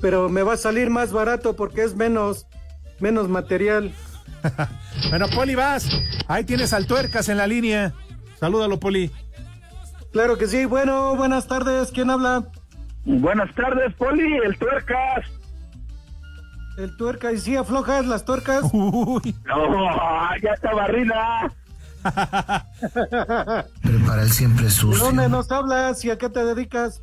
Pero 0.00 0.28
me 0.28 0.42
va 0.42 0.54
a 0.54 0.58
salir 0.58 0.90
más 0.90 1.12
barato 1.12 1.56
porque 1.56 1.82
es 1.82 1.94
menos, 1.94 2.46
menos 3.00 3.28
material. 3.28 3.92
bueno, 5.10 5.26
Poli, 5.28 5.54
vas. 5.54 5.88
Ahí 6.26 6.44
tienes 6.44 6.72
al 6.72 6.86
tuercas 6.86 7.28
en 7.28 7.36
la 7.36 7.46
línea. 7.46 7.94
Salúdalo, 8.38 8.78
Poli. 8.78 9.10
Claro 10.12 10.36
que 10.38 10.46
sí. 10.46 10.64
Bueno, 10.64 11.16
buenas 11.16 11.46
tardes. 11.46 11.90
¿Quién 11.92 12.10
habla? 12.10 12.44
Buenas 13.04 13.54
tardes, 13.54 13.94
Poli, 13.94 14.36
el 14.44 14.58
tuercas. 14.58 15.24
El 16.76 16.96
tuerca, 16.96 17.32
y 17.32 17.38
sí, 17.38 17.56
aflojas 17.56 18.06
las 18.06 18.24
tuercas. 18.24 18.62
Uy. 18.72 19.34
No, 19.46 20.36
ya 20.42 20.50
está 20.52 20.72
barrida. 20.74 21.52
Prepara 23.82 24.22
el 24.22 24.30
siempre 24.30 24.66
¿De 24.66 24.70
sucio. 24.70 25.04
dónde 25.04 25.28
nos 25.28 25.50
hablas 25.50 26.04
y 26.04 26.10
a 26.10 26.18
qué 26.18 26.28
te 26.28 26.44
dedicas? 26.44 27.02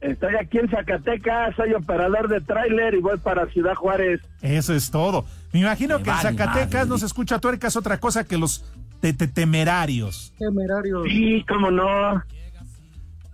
Estoy 0.00 0.36
aquí 0.36 0.58
en 0.58 0.68
Zacatecas, 0.70 1.56
soy 1.56 1.72
operador 1.74 2.28
de 2.28 2.40
tráiler 2.40 2.94
y 2.94 3.00
voy 3.00 3.18
para 3.18 3.46
Ciudad 3.48 3.74
Juárez. 3.74 4.20
Eso 4.42 4.74
es 4.74 4.90
todo. 4.90 5.24
Me 5.52 5.60
imagino 5.60 5.96
que 6.02 6.10
en 6.10 6.16
vale 6.16 6.22
Zacatecas 6.36 6.74
madre. 6.74 6.88
no 6.88 6.98
se 6.98 7.06
escucha 7.06 7.38
tuercas 7.40 7.76
otra 7.76 7.98
cosa 7.98 8.22
que 8.24 8.36
los 8.38 8.64
te- 9.00 9.12
te- 9.12 9.28
temerarios. 9.28 10.32
Temerario. 10.38 11.04
Sí, 11.04 11.44
cómo 11.48 11.70
no. 11.70 12.22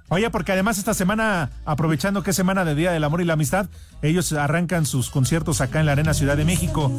Oye, 0.08 0.28
porque 0.28 0.52
además 0.52 0.76
esta 0.76 0.92
semana, 0.92 1.48
aprovechando 1.64 2.22
que 2.22 2.30
es 2.30 2.36
semana 2.36 2.66
de 2.66 2.74
Día 2.74 2.92
del 2.92 3.02
Amor 3.02 3.22
y 3.22 3.24
la 3.24 3.32
Amistad, 3.32 3.66
ellos 4.02 4.30
arrancan 4.34 4.84
sus 4.84 5.08
conciertos 5.08 5.62
acá 5.62 5.80
en 5.80 5.86
la 5.86 5.92
Arena 5.92 6.12
Ciudad 6.12 6.36
de 6.36 6.44
México. 6.44 6.92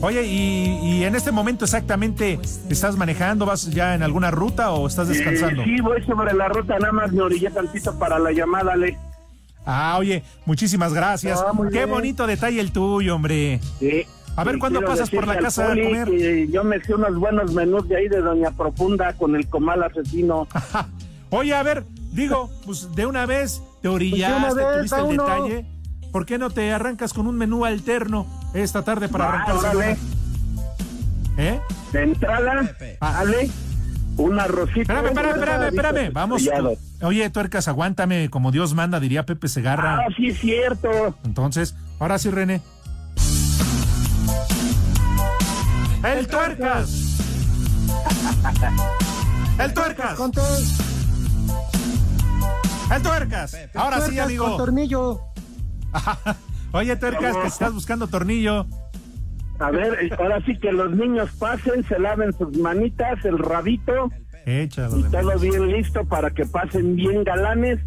Oye, 0.00 0.22
y, 0.26 0.78
y 0.82 1.04
en 1.04 1.14
este 1.14 1.30
momento 1.30 1.66
exactamente, 1.66 2.40
¿estás 2.70 2.96
manejando? 2.96 3.44
¿Vas 3.44 3.68
ya 3.70 3.94
en 3.94 4.02
alguna 4.02 4.30
ruta 4.30 4.70
o 4.72 4.86
estás 4.86 5.08
descansando? 5.08 5.60
Eh, 5.60 5.66
sí, 5.66 5.80
voy 5.82 6.02
sobre 6.04 6.32
la 6.32 6.48
ruta, 6.48 6.78
nada 6.78 6.92
más 6.92 7.12
me 7.12 7.20
orillé 7.20 7.50
tantito 7.50 7.98
para 7.98 8.18
la 8.18 8.32
llamada, 8.32 8.74
Le. 8.76 8.96
Ah, 9.66 9.96
oye, 9.98 10.22
muchísimas 10.46 10.94
gracias. 10.94 11.40
Ah, 11.46 11.52
Qué 11.70 11.78
bien. 11.80 11.90
bonito 11.90 12.26
detalle 12.26 12.60
el 12.60 12.72
tuyo, 12.72 13.14
hombre. 13.14 13.60
Sí. 13.78 14.04
A 14.36 14.42
ver, 14.44 14.58
¿cuándo 14.58 14.80
pasas 14.82 15.10
por 15.10 15.26
la 15.26 15.38
casa 15.38 15.66
a 15.66 15.68
comer? 15.68 16.08
que 16.08 16.48
yo 16.50 16.64
me 16.64 16.78
hice 16.78 16.94
unos 16.94 17.14
buenos 17.16 17.52
menús 17.52 17.88
de 17.88 17.96
ahí 17.96 18.08
de 18.08 18.20
Doña 18.20 18.50
Profunda 18.50 19.12
con 19.14 19.36
el 19.36 19.48
comal 19.48 19.82
asesino. 19.84 20.48
Oye, 21.30 21.54
a 21.54 21.62
ver, 21.62 21.84
digo, 22.12 22.50
pues 22.66 22.92
de 22.94 23.06
una 23.06 23.26
vez 23.26 23.62
te 23.82 23.88
orillaste, 23.88 24.40
Pues 24.40 24.54
de 24.56 24.62
una 24.62 24.70
vez, 24.70 24.76
tuviste 24.78 24.96
el 24.96 25.02
uno. 25.04 25.24
detalle. 25.24 25.66
¿Por 26.12 26.26
qué 26.26 26.38
no 26.38 26.50
te 26.50 26.72
arrancas 26.72 27.12
con 27.12 27.26
un 27.26 27.36
menú 27.36 27.64
alterno 27.64 28.26
esta 28.54 28.82
tarde 28.82 29.08
para 29.08 29.24
Va, 29.26 29.30
arrancar 29.34 29.56
órale. 29.56 29.96
semana? 29.96 29.98
¿Eh? 31.38 31.60
De 31.92 32.02
entrada, 32.02 32.76
Ale, 33.00 33.50
un 34.16 34.38
arrocito. 34.38 34.80
Espérame, 34.82 35.06
espérame, 35.06 35.34
espérame, 35.34 35.64
espérame. 35.66 36.12
Vamos. 36.12 36.42
Oye, 37.02 37.28
tuercas, 37.30 37.66
aguántame 37.68 38.30
como 38.30 38.52
Dios 38.52 38.74
manda, 38.74 39.00
diría 39.00 39.26
Pepe 39.26 39.48
Segarra. 39.48 39.96
Ah, 39.98 40.08
sí, 40.16 40.28
es 40.28 40.38
cierto. 40.38 41.16
Entonces, 41.24 41.74
ahora 41.98 42.18
sí, 42.18 42.30
René. 42.30 42.60
¡El 46.18 46.26
tuercas! 46.26 47.18
¡El 49.58 49.72
tuercas! 49.74 50.14
Con 50.16 50.32
todo- 50.32 50.58
¡El 52.94 53.02
tuercas! 53.02 53.56
Ahora 53.74 54.00
sí, 54.00 54.14
tuercas 54.14 54.16
Con 54.16 54.24
amigo. 54.24 54.56
tornillo. 54.56 55.20
Oye, 56.72 56.96
tuercas, 56.96 57.36
que 57.36 57.46
estás 57.46 57.72
buscando 57.72 58.06
tornillo. 58.08 58.66
A 59.60 59.70
ver, 59.70 60.12
ahora 60.18 60.44
sí 60.44 60.58
que 60.58 60.72
los 60.72 60.90
niños 60.90 61.30
pasen, 61.38 61.84
se 61.88 61.98
laven 61.98 62.32
sus 62.36 62.58
manitas, 62.58 63.24
el 63.24 63.38
rabito 63.38 64.10
Échalo. 64.44 64.98
y 64.98 65.02
todo 65.04 65.38
bien 65.38 65.68
listo 65.68 66.04
para 66.06 66.30
que 66.30 66.44
pasen 66.44 66.96
bien 66.96 67.22
galanes 67.22 67.78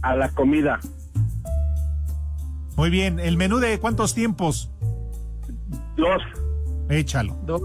a 0.00 0.16
la 0.16 0.30
comida. 0.30 0.80
Muy 2.76 2.88
bien, 2.88 3.20
¿el 3.20 3.36
menú 3.36 3.58
de 3.58 3.78
cuántos 3.78 4.14
tiempos? 4.14 4.70
Dos, 5.98 6.22
Échalo. 6.90 7.34
Dos. 7.46 7.62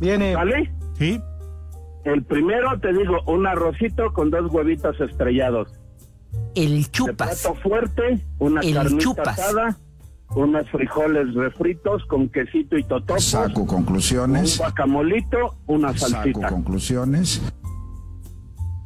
Viene. 0.00 0.34
¿vale? 0.34 0.72
¿Sí? 0.98 1.20
El 2.04 2.24
primero, 2.24 2.78
te 2.80 2.92
digo, 2.92 3.18
un 3.26 3.46
arrocito 3.46 4.12
con 4.12 4.30
dos 4.30 4.50
huevitos 4.52 4.98
estrellados. 5.00 5.68
El 6.54 6.82
De 6.82 6.90
chupas. 6.90 7.42
plato 7.42 7.54
fuerte, 7.60 8.20
una 8.38 8.60
El 8.62 8.74
carnita 8.74 8.98
chupas. 9.02 9.38
asada, 9.38 9.76
unos 10.34 10.68
frijoles 10.70 11.34
refritos 11.34 12.04
con 12.06 12.28
quesito 12.28 12.76
y 12.76 12.82
totopos, 12.84 13.24
Saco 13.24 13.60
un 13.60 13.66
conclusiones. 13.66 14.58
guacamolito, 14.58 15.56
una 15.66 15.92
Saco 15.96 16.12
salsita. 16.12 16.48
conclusiones. 16.48 17.42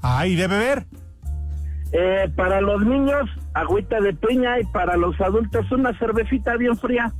Ay, 0.03 0.35
de 0.37 0.47
beber. 0.47 0.87
Eh, 1.93 2.31
para 2.37 2.61
los 2.61 2.85
niños, 2.85 3.31
agüita 3.55 4.01
de 4.01 4.12
piña 4.15 4.61
y 4.61 4.65
para 4.67 4.97
los 4.97 5.19
adultos 5.21 5.71
una 5.73 5.97
cervecita 5.99 6.57
bien 6.57 6.77
fría. 6.77 7.12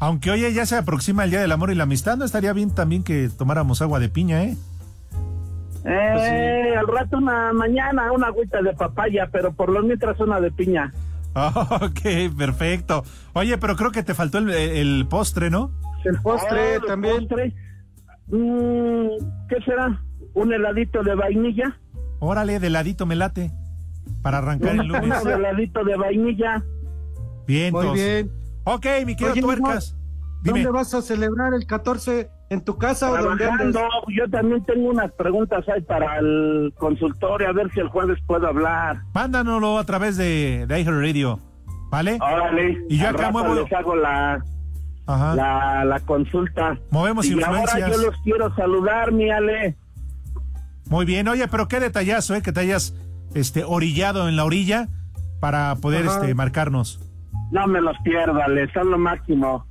Aunque 0.00 0.30
oye, 0.30 0.52
ya 0.52 0.66
se 0.66 0.76
aproxima 0.76 1.24
el 1.24 1.30
Día 1.30 1.40
del 1.40 1.52
Amor 1.52 1.70
y 1.70 1.74
la 1.74 1.84
Amistad, 1.84 2.16
¿no 2.16 2.24
estaría 2.24 2.52
bien 2.52 2.74
también 2.74 3.02
que 3.04 3.28
tomáramos 3.28 3.82
agua 3.82 3.98
de 4.00 4.08
piña, 4.08 4.42
eh? 4.44 4.56
Eh, 5.84 6.74
al 6.78 6.86
rato 6.86 7.16
una 7.18 7.52
mañana 7.54 8.12
una 8.12 8.26
agüita 8.28 8.60
de 8.60 8.74
papaya, 8.74 9.28
pero 9.32 9.52
por 9.52 9.70
lo 9.70 9.82
mientras 9.82 10.18
una 10.20 10.40
de 10.40 10.50
piña. 10.50 10.92
Ok, 11.34 12.00
perfecto. 12.36 13.04
Oye, 13.34 13.56
pero 13.56 13.76
creo 13.76 13.92
que 13.92 14.02
te 14.02 14.14
faltó 14.14 14.38
el, 14.38 14.50
el 14.50 15.06
postre, 15.08 15.48
¿no? 15.48 15.70
El 16.04 16.20
postre 16.20 16.76
Ah, 16.76 16.80
también. 16.86 17.18
postre. 17.28 17.54
Mm, 18.28 19.08
¿Qué 19.48 19.56
será? 19.64 20.02
¿Un 20.34 20.52
heladito 20.52 21.02
de 21.04 21.14
vainilla? 21.14 21.78
Órale, 22.18 22.58
de 22.58 22.70
ladito 22.70 23.06
me 23.06 23.14
late. 23.16 23.52
Para 24.22 24.38
arrancar 24.38 24.70
el 24.72 24.80
Un 24.80 24.88
lunes. 24.88 25.24
heladito 25.24 25.84
de 25.84 25.96
vainilla. 25.96 26.62
Bien, 27.46 27.72
Muy 27.72 27.80
entonces. 27.82 28.24
bien. 28.26 28.39
Ok, 28.74 28.86
mi 29.06 29.16
querido 29.16 29.32
Oye, 29.32 29.40
Tuercas. 29.42 29.96
Dime. 30.42 30.62
¿Dónde 30.62 30.78
vas 30.78 30.94
a 30.94 31.02
celebrar 31.02 31.52
el 31.54 31.66
14? 31.66 32.30
¿En 32.50 32.64
tu 32.64 32.78
casa 32.78 33.10
o 33.10 33.16
dónde 33.16 33.44
andas? 33.44 33.72
Trabajando. 33.72 34.06
Yo 34.08 34.28
también 34.30 34.64
tengo 34.64 34.88
unas 34.90 35.12
preguntas 35.12 35.64
ahí 35.68 35.82
para 35.82 36.18
el 36.18 36.72
consultorio, 36.78 37.48
a 37.48 37.52
ver 37.52 37.70
si 37.72 37.80
el 37.80 37.88
jueves 37.88 38.18
puedo 38.26 38.46
hablar. 38.48 39.02
Mándanoslo 39.14 39.78
a 39.78 39.84
través 39.84 40.16
de, 40.16 40.64
de 40.66 40.80
iHeartRadio. 40.80 41.38
¿Vale? 41.90 42.18
Órale. 42.20 42.78
Y 42.88 42.98
yo 42.98 43.08
acá 43.08 43.30
muevo- 43.30 43.54
les 43.54 43.72
hago 43.72 43.96
la, 43.96 44.42
Ajá. 45.06 45.34
la, 45.34 45.84
la 45.84 46.00
consulta. 46.00 46.78
Movemos 46.90 47.26
y 47.26 47.32
influencias. 47.32 47.74
ahora 47.82 47.96
yo 47.96 48.02
los 48.02 48.16
quiero 48.22 48.54
saludar, 48.54 49.12
mi 49.12 49.30
Ale. 49.30 49.76
Muy 50.86 51.04
bien, 51.04 51.26
oye, 51.28 51.46
pero 51.48 51.68
qué 51.68 51.80
detallazo, 51.80 52.34
¿eh? 52.34 52.42
Que 52.42 52.52
te 52.52 52.60
hayas 52.60 52.94
este, 53.34 53.64
orillado 53.64 54.28
en 54.28 54.36
la 54.36 54.44
orilla 54.44 54.88
para 55.40 55.74
poder 55.76 56.06
Ajá. 56.06 56.20
este, 56.20 56.34
marcarnos. 56.34 57.00
No 57.50 57.66
me 57.66 57.80
los 57.80 57.96
pierda, 58.04 58.46
les 58.48 58.72
son 58.72 58.90
lo 58.90 58.98
máximo. 58.98 59.66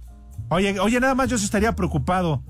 Oye, 0.49 0.79
oye, 0.79 0.99
nada 0.99 1.15
más 1.15 1.29
yo 1.29 1.37
sí 1.37 1.45
estaría 1.45 1.75
preocupado. 1.75 2.41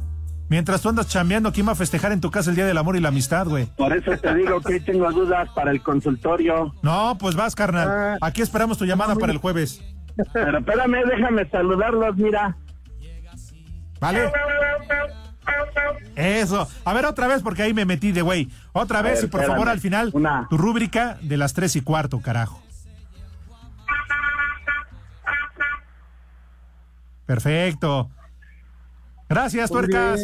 Mientras 0.50 0.82
tú 0.82 0.90
andas 0.90 1.08
chambeando, 1.08 1.52
¿quién 1.52 1.68
va 1.68 1.74
a 1.74 1.76
festejar 1.76 2.12
en 2.12 2.22
tu 2.22 2.32
casa 2.32 2.50
el 2.50 2.56
Día 2.56 2.66
del 2.66 2.78
Amor 2.78 2.96
y 2.96 3.00
la 3.00 3.10
Amistad, 3.10 3.46
güey? 3.48 3.68
Por 3.78 3.96
eso 3.96 4.18
te 4.18 4.34
digo 4.34 4.60
que 4.62 4.80
tengo 4.80 5.12
dudas 5.12 5.48
para 5.54 5.70
el 5.70 5.84
consultorio. 5.84 6.74
No, 6.82 7.18
pues 7.20 7.36
vas, 7.36 7.54
carnal. 7.54 8.18
Aquí 8.22 8.42
esperamos 8.42 8.80
tu 8.80 8.86
llamada 8.86 9.16
para 9.16 9.32
el 9.32 9.38
jueves. 9.38 9.80
Pero 10.34 10.58
espérame, 10.58 11.04
déjame 11.08 11.48
saludarlos, 11.50 12.16
mira. 12.18 12.58
¿Vale? 14.00 14.32
Eso. 16.16 16.68
A 16.84 16.94
ver, 16.94 17.06
otra 17.06 17.28
vez, 17.28 17.42
porque 17.44 17.64
ahí 17.64 17.74
me 17.74 17.86
metí 17.86 18.12
de 18.12 18.22
güey. 18.22 18.50
Otra 18.74 19.02
vez 19.02 19.16
ver, 19.16 19.26
y 19.26 19.28
por 19.28 19.42
espérame. 19.42 19.56
favor 19.56 19.70
al 19.70 19.80
final, 19.80 20.10
Una. 20.14 20.48
tu 20.50 20.58
rúbrica 20.58 21.18
de 21.22 21.38
las 21.38 21.54
tres 21.54 21.76
y 21.76 21.82
cuarto, 21.82 22.20
carajo. 22.22 22.62
Perfecto. 27.30 28.10
Gracias, 29.30 29.70
Muy 29.70 29.82
tuercas. 29.82 30.16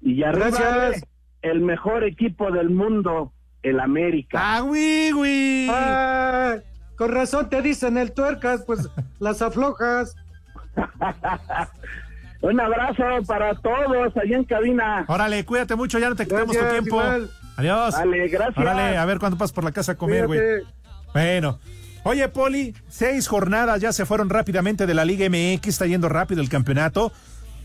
bien. 0.00 0.16
Y 0.16 0.22
arriba, 0.22 0.48
Gracias. 0.48 1.04
el 1.42 1.60
mejor 1.60 2.02
equipo 2.02 2.50
del 2.50 2.70
mundo, 2.70 3.34
el 3.62 3.78
América. 3.78 4.38
¡Ah, 4.40 4.60
güey, 4.60 5.10
güey! 5.10 5.68
Ah, 5.70 6.56
con 6.96 7.12
razón 7.12 7.50
te 7.50 7.60
dicen 7.60 7.98
el 7.98 8.12
tuercas, 8.12 8.64
pues 8.66 8.88
las 9.18 9.42
aflojas. 9.42 10.16
Un 12.40 12.58
abrazo 12.58 13.04
para 13.26 13.54
todos 13.56 14.16
allá 14.16 14.36
en 14.38 14.44
cabina. 14.44 15.04
Órale, 15.08 15.44
cuídate 15.44 15.76
mucho, 15.76 15.98
ya 15.98 16.08
no 16.08 16.16
te 16.16 16.24
quitamos 16.24 16.56
tu 16.56 16.64
tiempo. 16.64 16.96
igual. 17.02 17.30
Adiós. 17.58 17.92
Dale, 17.96 18.28
gracias. 18.28 18.56
Órale, 18.56 18.96
a 18.96 19.04
ver 19.04 19.18
cuándo 19.18 19.36
pasas 19.36 19.52
por 19.52 19.64
la 19.64 19.72
casa 19.72 19.92
a 19.92 19.96
comer, 19.96 20.26
güey. 20.26 20.40
Bueno. 21.12 21.58
Oye, 22.02 22.26
Poli, 22.28 22.74
seis 22.88 23.28
jornadas 23.28 23.80
ya 23.80 23.92
se 23.92 24.06
fueron 24.06 24.30
rápidamente 24.30 24.86
de 24.86 24.94
la 24.94 25.04
Liga 25.04 25.28
MX, 25.28 25.68
está 25.68 25.86
yendo 25.86 26.08
rápido 26.08 26.40
el 26.40 26.48
campeonato. 26.48 27.12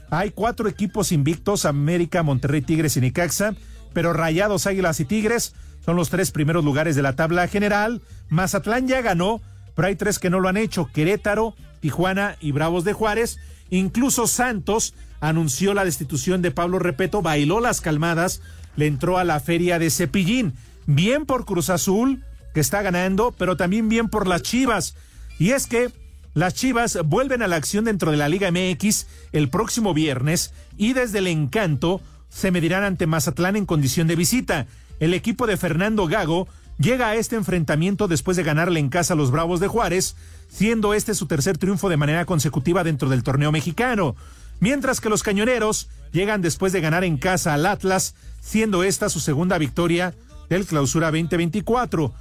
Hay 0.09 0.31
cuatro 0.31 0.67
equipos 0.67 1.13
invictos, 1.13 1.65
América, 1.65 2.21
Monterrey, 2.21 2.61
Tigres 2.61 2.97
y 2.97 3.01
Necaxa, 3.01 3.55
pero 3.93 4.11
Rayados, 4.11 4.67
Águilas 4.67 4.99
y 4.99 5.05
Tigres 5.05 5.53
Son 5.86 5.95
los 5.95 6.09
tres 6.09 6.31
primeros 6.31 6.65
lugares 6.65 6.95
de 6.95 7.01
la 7.01 7.15
tabla 7.15 7.47
general. 7.47 8.01
Mazatlán 8.29 8.88
ya 8.88 9.01
ganó, 9.01 9.39
pero 9.75 9.88
hay 9.88 9.95
tres 9.95 10.19
que 10.19 10.29
no 10.29 10.39
lo 10.39 10.49
han 10.49 10.57
hecho. 10.57 10.89
Querétaro, 10.91 11.55
Tijuana 11.79 12.36
y 12.41 12.51
Bravos 12.51 12.83
de 12.83 12.93
Juárez. 12.93 13.38
Incluso 13.69 14.27
Santos 14.27 14.95
anunció 15.21 15.73
la 15.73 15.86
destitución 15.86 16.41
de 16.41 16.51
Pablo 16.51 16.79
Repeto, 16.79 17.21
bailó 17.21 17.59
las 17.59 17.81
calmadas, 17.81 18.41
le 18.75 18.88
entró 18.88 19.17
a 19.17 19.23
la 19.23 19.39
feria 19.39 19.79
de 19.79 19.89
Cepillín. 19.89 20.53
Bien 20.88 21.25
por 21.25 21.45
Cruz 21.45 21.69
Azul, 21.69 22.23
que 22.56 22.62
está 22.62 22.82
ganando, 22.82 23.36
pero 23.38 23.58
también 23.58 23.89
bien 23.89 24.08
por 24.08 24.28
las 24.28 24.41
Chivas. 24.41 24.95
Y 25.38 25.51
es 25.51 25.68
que 25.68 25.91
las 26.34 26.53
Chivas 26.53 26.97
vuelven 27.06 27.41
a 27.41 27.49
la 27.49 27.58
acción 27.58 27.84
dentro 27.84 28.12
de 28.12 28.18
la 28.18 28.30
Liga 28.30 28.49
MX 28.49 29.08
el 29.34 29.49
próximo 29.49 29.93
viernes 29.93 30.53
y 30.78 30.93
desde 30.93 31.20
el 31.20 31.28
encanto 31.28 31.99
se 32.30 32.51
medirán 32.51 32.86
ante 32.86 33.08
Mazatlán 33.08 33.58
en 33.58 33.66
condición 33.66 34.08
de 34.08 34.16
visita. 34.16 34.68
El 35.01 35.14
equipo 35.14 35.47
de 35.47 35.58
Fernando 35.58 36.08
Gago 36.08 36.47
llega 36.80 37.10
a 37.10 37.16
este 37.16 37.36
enfrentamiento 37.36 38.08
después 38.08 38.38
de 38.38 38.43
ganarle 38.43 38.80
en 38.80 38.88
casa 38.88 39.16
a 39.16 39.18
los 39.18 39.32
Bravos 39.32 39.60
de 39.60 39.68
Juárez, 39.68 40.16
siendo 40.47 40.93
este 40.93 41.14
su 41.14 41.26
tercer 41.26 41.58
triunfo 41.58 41.89
de 41.89 41.97
manera 41.97 42.24
consecutiva 42.24 42.86
dentro 42.86 43.10
del 43.10 43.24
torneo 43.24 43.51
mexicano. 43.51 44.16
Mientras 44.62 45.01
que 45.01 45.10
los 45.10 45.24
cañoneros 45.24 45.89
llegan 46.14 46.41
después 46.41 46.72
de 46.72 46.80
ganar 46.80 47.03
en 47.03 47.18
casa 47.18 47.53
al 47.53 47.66
Atlas, 47.66 48.16
siendo 48.39 48.86
esta 48.86 49.10
su 49.10 49.20
segunda 49.20 49.58
victoria 49.58 50.14
del 50.49 50.66
clausura 50.66 51.08
2024. 51.08 52.14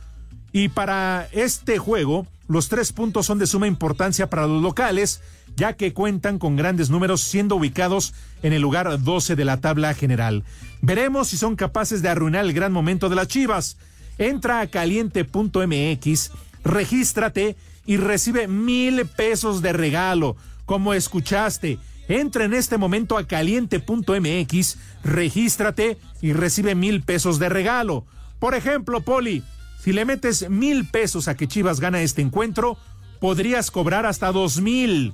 Y 0.55 0.69
para 0.69 1.29
este 1.33 1.79
juego, 1.79 2.29
los 2.47 2.69
tres 2.69 2.93
puntos 2.93 3.27
son 3.27 3.41
de 3.41 3.49
suma 3.49 3.67
importancia 3.67 4.31
para 4.31 4.47
los 4.47 4.63
locales, 4.63 5.21
ya 5.57 5.73
que 5.73 5.93
cuentan 5.93 6.39
con 6.39 6.55
grandes 6.55 6.91
números 6.91 7.23
siendo 7.23 7.57
ubicados 7.57 8.15
en 8.45 8.53
el 8.53 8.63
lugar 8.63 9.03
12 9.03 9.35
de 9.35 9.45
la 9.45 9.61
tabla 9.61 9.95
general. 9.95 10.45
Veremos 10.81 11.27
si 11.27 11.37
son 11.37 11.57
capaces 11.57 12.03
de 12.03 12.09
arruinar 12.09 12.45
el 12.45 12.53
gran 12.53 12.73
momento 12.73 13.09
de 13.09 13.17
las 13.17 13.27
Chivas. 13.27 13.79
Entra 14.17 14.61
a 14.61 14.69
caliente.mx, 14.69 16.31
regístrate 16.63 17.57
y 17.85 17.97
recibe 17.97 18.47
mil 18.47 19.07
pesos 19.07 19.61
de 19.61 19.73
regalo, 19.73 20.37
como 20.67 20.95
escuchaste. 20.95 21.81
Entra 22.07 22.45
en 22.45 22.55
este 22.55 22.79
momento 22.79 23.19
a 23.19 23.27
caliente.mx, 23.27 24.79
regístrate 25.03 25.99
y 26.23 26.33
recibe 26.33 26.77
mil 26.77 27.03
pesos 27.03 27.41
de 27.41 27.49
regalo. 27.49 28.05
Por 28.39 28.55
ejemplo, 28.55 29.01
Poli, 29.01 29.43
si 29.85 29.93
le 29.93 30.07
metes 30.07 30.49
mil 30.49 30.89
pesos 30.89 31.29
a 31.29 31.37
que 31.37 31.47
Chivas 31.47 31.79
gana 31.79 32.01
este 32.01 32.23
encuentro, 32.23 32.79
podrías 33.21 33.71
cobrar 33.71 34.07
hasta 34.07 34.33
dos 34.33 34.63
mil. 34.63 35.13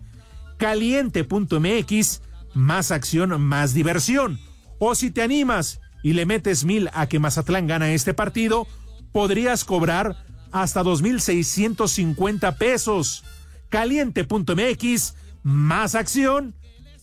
Caliente.mx, 0.58 2.22
más 2.54 2.92
acción, 2.92 3.40
más 3.40 3.74
diversión. 3.74 4.38
O 4.78 4.94
si 4.94 5.10
te 5.10 5.22
animas 5.22 5.80
y 6.04 6.12
le 6.12 6.24
metes 6.24 6.64
mil 6.64 6.88
a 6.92 7.08
que 7.08 7.18
Mazatlán 7.18 7.66
gana 7.66 7.90
este 7.90 8.14
partido, 8.14 8.68
podrías 9.10 9.64
cobrar 9.64 10.24
hasta 10.52 10.84
dos 10.84 11.02
mil 11.02 11.20
seiscientos 11.20 11.90
cincuenta 11.90 12.54
pesos. 12.54 13.24
Caliente.mx, 13.70 15.14
más 15.42 15.96
acción, 15.96 16.54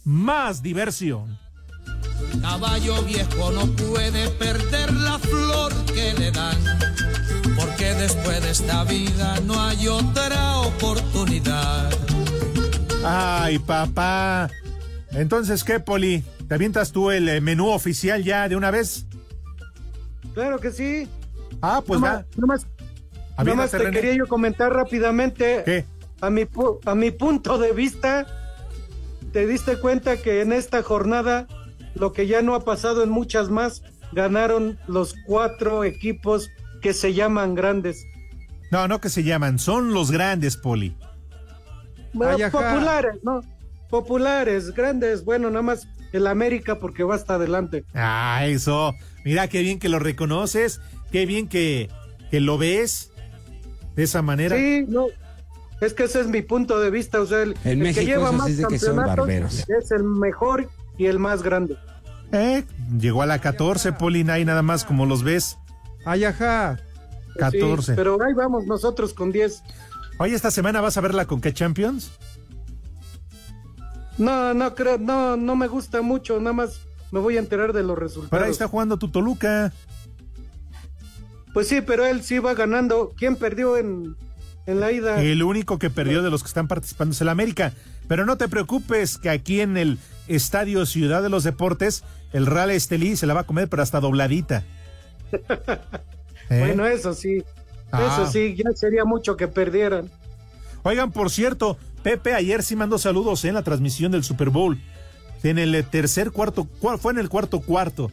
más 0.05 0.63
diversión. 0.63 1.37
Caballo 2.41 3.03
viejo 3.03 3.51
no 3.51 3.67
puede 3.73 4.29
perder 4.29 4.93
la 4.93 5.19
flor 5.19 5.73
que 5.93 6.13
le 6.13 6.31
dan, 6.31 6.57
después 7.95 8.41
de 8.41 8.51
esta 8.51 8.83
vida 8.83 9.39
no 9.45 9.59
hay 9.61 9.87
otra 9.87 10.57
oportunidad. 10.59 11.89
Ay, 13.05 13.59
papá. 13.59 14.49
Entonces, 15.11 15.63
¿qué, 15.63 15.79
Poli? 15.79 16.23
¿Te 16.47 16.55
avientas 16.55 16.91
tú 16.91 17.11
el 17.11 17.27
eh, 17.29 17.41
menú 17.41 17.69
oficial 17.69 18.23
ya 18.23 18.47
de 18.49 18.55
una 18.55 18.71
vez? 18.71 19.05
Claro 20.33 20.59
que 20.59 20.71
sí. 20.71 21.07
Ah, 21.61 21.81
pues 21.85 21.99
Nomás- 21.99 22.19
va. 22.21 22.25
Nomás, 22.35 22.67
nomás 23.43 23.71
te 23.71 23.77
René. 23.79 23.91
quería 23.91 24.13
yo 24.15 24.27
comentar 24.27 24.71
rápidamente. 24.73 25.63
¿Qué? 25.65 25.85
A 26.21 26.29
mi, 26.29 26.43
pu- 26.43 26.79
a 26.85 26.95
mi 26.95 27.11
punto 27.11 27.57
de 27.57 27.71
vista, 27.71 28.25
te 29.31 29.45
diste 29.47 29.77
cuenta 29.79 30.17
que 30.17 30.41
en 30.41 30.51
esta 30.51 30.81
jornada, 30.83 31.47
lo 31.95 32.11
que 32.11 32.27
ya 32.27 32.41
no 32.41 32.55
ha 32.55 32.63
pasado 32.63 33.03
en 33.03 33.09
muchas 33.09 33.49
más, 33.49 33.83
ganaron 34.11 34.79
los 34.87 35.15
cuatro 35.25 35.83
equipos 35.83 36.49
que 36.81 36.93
se 36.93 37.13
llaman 37.13 37.55
grandes. 37.55 38.05
No, 38.71 38.87
no 38.87 38.99
que 38.99 39.09
se 39.09 39.23
llaman, 39.23 39.59
son 39.59 39.93
los 39.93 40.11
grandes, 40.11 40.57
Poli. 40.57 40.95
Bueno, 42.13 42.37
populares, 42.51 43.15
¿no? 43.23 43.41
Populares, 43.89 44.73
grandes. 44.73 45.23
Bueno, 45.23 45.49
nada 45.49 45.61
más 45.61 45.87
el 46.11 46.27
América 46.27 46.79
porque 46.79 47.03
va 47.03 47.15
hasta 47.15 47.35
adelante. 47.35 47.85
Ah, 47.93 48.41
eso. 48.45 48.93
Mira 49.23 49.47
qué 49.47 49.61
bien 49.61 49.79
que 49.79 49.89
lo 49.89 49.99
reconoces, 49.99 50.81
qué 51.11 51.25
bien 51.25 51.47
que, 51.47 51.89
que 52.31 52.39
lo 52.39 52.57
ves 52.57 53.11
de 53.95 54.03
esa 54.03 54.21
manera. 54.21 54.55
Sí, 54.55 54.85
no. 54.87 55.07
Es 55.79 55.93
que 55.93 56.05
ese 56.05 56.21
es 56.21 56.27
mi 56.27 56.41
punto 56.41 56.79
de 56.79 56.89
vista. 56.89 57.21
O 57.21 57.25
sea, 57.25 57.43
el, 57.43 57.55
En 57.63 57.71
el 57.71 57.77
México 57.77 57.99
que 57.99 58.05
lleva 58.05 58.31
más 58.31 58.51
campeonatos 58.51 58.95
barberos. 59.17 59.65
es 59.69 59.91
el 59.91 60.03
mejor 60.03 60.69
y 60.97 61.05
el 61.05 61.19
más 61.19 61.43
grande. 61.43 61.77
Eh, 62.31 62.65
llegó 62.99 63.21
a 63.21 63.25
la 63.25 63.39
14, 63.39 63.93
Poli, 63.93 64.23
nada 64.23 64.61
más 64.61 64.83
como 64.83 65.05
los 65.05 65.23
ves. 65.23 65.57
Ay, 66.05 66.23
ajá. 66.25 66.79
14. 67.37 67.83
Sí, 67.85 67.91
pero 67.95 68.17
ahí 68.23 68.33
vamos 68.33 68.65
nosotros 68.65 69.13
con 69.13 69.31
10. 69.31 69.61
Oye, 70.19 70.33
esta 70.35 70.49
semana 70.51 70.81
vas 70.81 70.97
a 70.97 71.01
ver 71.01 71.13
la 71.13 71.25
Conca 71.25 71.53
Champions. 71.53 72.11
No, 74.17 74.53
no 74.53 74.73
creo, 74.73 74.97
no, 74.97 75.37
no 75.37 75.55
me 75.55 75.67
gusta 75.67 76.01
mucho. 76.01 76.39
Nada 76.39 76.53
más 76.53 76.79
me 77.11 77.19
voy 77.19 77.37
a 77.37 77.39
enterar 77.39 77.73
de 77.73 77.83
los 77.83 77.95
Pero 77.95 78.01
ahí 78.01 78.07
resultados. 78.07 78.49
está 78.49 78.67
jugando 78.67 78.97
tu 78.97 79.09
Toluca. 79.09 79.71
Pues 81.53 81.67
sí, 81.67 81.81
pero 81.81 82.05
él 82.05 82.23
sí 82.23 82.39
va 82.39 82.53
ganando. 82.55 83.13
¿Quién 83.15 83.35
perdió 83.35 83.77
en, 83.77 84.15
en 84.65 84.79
la 84.79 84.91
ida? 84.91 85.21
El 85.21 85.43
único 85.43 85.77
que 85.77 85.89
perdió 85.89 86.23
de 86.23 86.31
los 86.31 86.41
que 86.41 86.47
están 86.47 86.67
participando 86.67 87.13
es 87.13 87.21
el 87.21 87.29
América. 87.29 87.73
Pero 88.07 88.25
no 88.25 88.37
te 88.37 88.47
preocupes 88.47 89.17
que 89.17 89.29
aquí 89.29 89.61
en 89.61 89.77
el 89.77 89.99
Estadio 90.27 90.85
Ciudad 90.85 91.21
de 91.21 91.29
los 91.29 91.43
Deportes, 91.43 92.03
el 92.33 92.45
Real 92.45 92.71
Estelí 92.71 93.15
se 93.17 93.27
la 93.27 93.33
va 93.33 93.41
a 93.41 93.45
comer, 93.45 93.69
pero 93.69 93.83
hasta 93.83 93.99
dobladita. 93.99 94.63
¿Eh? 96.49 96.59
Bueno, 96.59 96.85
eso 96.85 97.13
sí. 97.13 97.43
Ah. 97.91 98.19
Eso 98.23 98.31
sí, 98.31 98.55
ya 98.55 98.71
sería 98.75 99.05
mucho 99.05 99.35
que 99.37 99.47
perdieran. 99.47 100.09
Oigan, 100.83 101.11
por 101.11 101.29
cierto, 101.29 101.77
Pepe 102.03 102.33
ayer 102.33 102.63
sí 102.63 102.75
mandó 102.75 102.97
saludos 102.97 103.43
en 103.45 103.53
la 103.55 103.63
transmisión 103.63 104.11
del 104.11 104.23
Super 104.23 104.49
Bowl. 104.49 104.79
En 105.43 105.57
el 105.59 105.83
tercer 105.85 106.31
cuarto, 106.31 106.67
cua- 106.81 106.97
fue 106.97 107.11
en 107.13 107.19
el 107.19 107.29
cuarto 107.29 107.59
cuarto. 107.61 108.11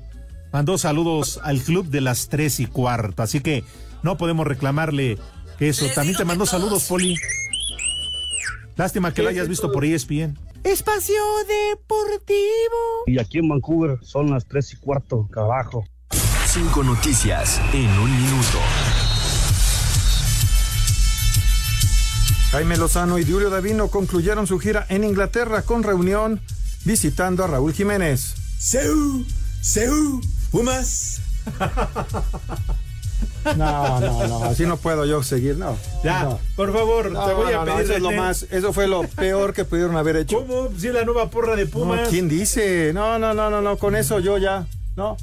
Mandó 0.53 0.79
saludos 0.79 1.41
al 1.43 1.61
club 1.61 1.87
de 1.87 2.01
las 2.01 2.29
tres 2.29 2.61
y 2.61 2.67
cuarto. 2.67 3.23
Así 3.23 3.41
que 3.41 3.65
no 4.03 4.17
podemos 4.17 4.47
reclamarle 4.47 5.19
que 5.59 5.69
eso. 5.69 5.87
También 5.95 6.17
te 6.17 6.25
mandó 6.25 6.47
saludos, 6.47 6.85
Poli. 6.89 7.17
Lástima 8.77 9.13
que 9.15 9.23
lo 9.23 9.29
hayas 9.29 9.49
visto 9.49 9.71
por 9.73 9.85
ESPN. 9.85 10.37
Espacio 10.65 11.15
Deportivo. 11.47 13.05
Y 13.07 13.19
aquí 13.19 13.39
en 13.39 13.49
Vancouver 13.49 13.99
son 14.03 14.31
las 14.31 14.47
tres 14.47 14.73
y 14.73 14.77
cuarto, 14.77 15.29
abajo. 15.37 15.85
Cinco 16.55 16.85
noticias 16.85 17.61
en 17.73 17.91
un 17.99 18.11
minuto. 18.17 18.59
Jaime 22.53 22.77
Lozano 22.77 23.19
y 23.19 23.25
Julio 23.25 23.51
Davino 23.51 23.89
concluyeron 23.89 24.47
su 24.47 24.61
gira 24.61 24.87
en 24.89 25.03
Inglaterra 25.03 25.63
con 25.63 25.83
reunión 25.83 26.41
visitando 26.85 27.43
a 27.43 27.49
Raúl 27.49 27.73
Jiménez. 27.73 28.35
Seú, 28.59 29.27
Seú, 29.61 30.21
Pumas. 30.51 31.21
No, 33.59 34.01
no, 34.01 34.27
no, 34.27 34.45
así 34.45 34.65
no 34.65 34.79
puedo 34.79 35.05
yo 35.05 35.23
seguir, 35.23 35.59
no. 35.59 35.77
Ya, 36.03 36.23
no. 36.23 36.41
por 36.57 36.73
favor, 36.73 37.13
No, 37.13 37.27
te 37.27 37.35
voy 37.35 37.53
a 37.53 37.59
no, 37.59 37.65
pedir. 37.67 37.81
eso 37.85 37.93
es 37.93 38.01
lo 38.03 38.11
más, 38.13 38.47
eso 38.51 38.73
fue 38.73 38.89
lo 38.89 39.03
peor 39.17 39.53
que 39.53 39.67
pudieron 39.67 39.99
haber 39.99 40.17
hecho. 40.17 40.39
¿Cómo? 40.47 40.71
Si 40.79 40.89
la 40.89 41.05
nueva 41.05 41.29
porra 41.29 41.55
de 41.55 41.67
Pumas. 41.67 42.05
No, 42.05 42.09
¿Quién 42.09 42.27
dice? 42.27 42.93
No, 42.95 43.19
no, 43.19 43.35
no, 43.35 43.51
no, 43.51 43.61
no, 43.61 43.77
con 43.77 43.97
eso 43.97 44.19
yo 44.19 44.39
ya, 44.39 44.67
no. 44.97 45.19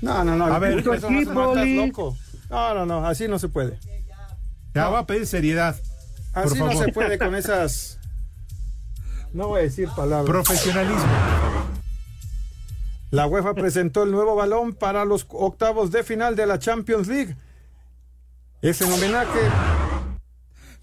No, 0.00 0.24
no, 0.24 0.36
no. 0.36 0.46
A 0.46 0.58
ver, 0.58 0.78
eso 0.78 1.10
no, 1.10 1.20
estás 1.20 1.68
loco. 1.68 2.16
No, 2.50 2.74
no, 2.74 2.86
no, 2.86 3.06
así 3.06 3.28
no 3.28 3.38
se 3.38 3.48
puede. 3.48 3.78
Ya 4.74 4.88
voy 4.88 4.98
a 4.98 5.06
pedir 5.06 5.26
seriedad. 5.26 5.76
Así 6.32 6.58
no 6.58 6.72
se 6.72 6.92
puede 6.92 7.18
con 7.18 7.34
esas. 7.34 7.98
No 9.32 9.48
voy 9.48 9.60
a 9.60 9.62
decir 9.64 9.88
palabras. 9.96 10.26
Profesionalismo. 10.26 11.06
La 13.10 13.26
UEFA 13.26 13.54
presentó 13.54 14.02
el 14.02 14.10
nuevo 14.10 14.34
balón 14.34 14.74
para 14.74 15.04
los 15.04 15.26
octavos 15.30 15.90
de 15.90 16.02
final 16.02 16.36
de 16.36 16.46
la 16.46 16.58
Champions 16.58 17.08
League. 17.08 17.36
Es 18.62 18.80
en 18.80 18.92
homenaje. 18.92 19.40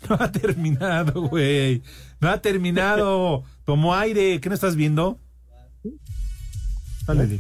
No 0.10 0.18
ha 0.20 0.30
terminado, 0.30 1.30
güey. 1.30 1.82
No 2.20 2.30
ha 2.30 2.42
terminado. 2.42 3.46
Tomó 3.64 3.96
aire. 3.96 4.42
¿Qué 4.42 4.50
no 4.50 4.56
estás 4.56 4.76
viendo? 4.76 5.18
Dale. 7.08 7.40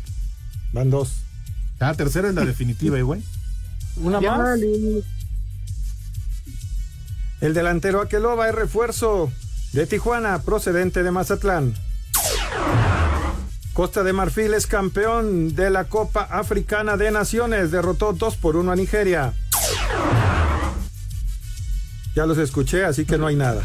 Van 0.72 0.90
dos. 0.90 1.23
La 1.88 1.96
tercera 1.96 2.30
es 2.30 2.34
la 2.34 2.46
definitiva, 2.46 2.98
eh, 2.98 3.02
güey. 3.02 3.22
Una 3.98 4.22
Ya, 4.22 4.38
más. 4.38 4.58
El 7.42 7.54
delantero 7.54 8.00
Aqueloba 8.00 8.48
es 8.48 8.56
refuerzo 8.56 9.30
de 9.74 9.86
Tijuana, 9.86 10.42
procedente 10.44 11.04
de 11.04 11.12
Mazatlán. 11.12 11.74
Costa 13.74 14.04
de 14.04 14.14
Marfil 14.14 14.54
es 14.54 14.66
campeón 14.66 15.56
de 15.56 15.70
la 15.70 15.84
Copa 15.86 16.22
Africana 16.22 16.96
de 16.96 17.12
Naciones. 17.12 17.72
Derrotó 17.72 18.14
2 18.14 18.38
por 18.38 18.56
1 18.56 18.72
a 18.72 18.76
Nigeria. 18.78 19.34
Ya 22.16 22.26
los 22.26 22.38
escuché, 22.38 22.86
así 22.86 23.04
que 23.04 23.18
no 23.18 23.28
hay 23.28 23.36
nada. 23.36 23.62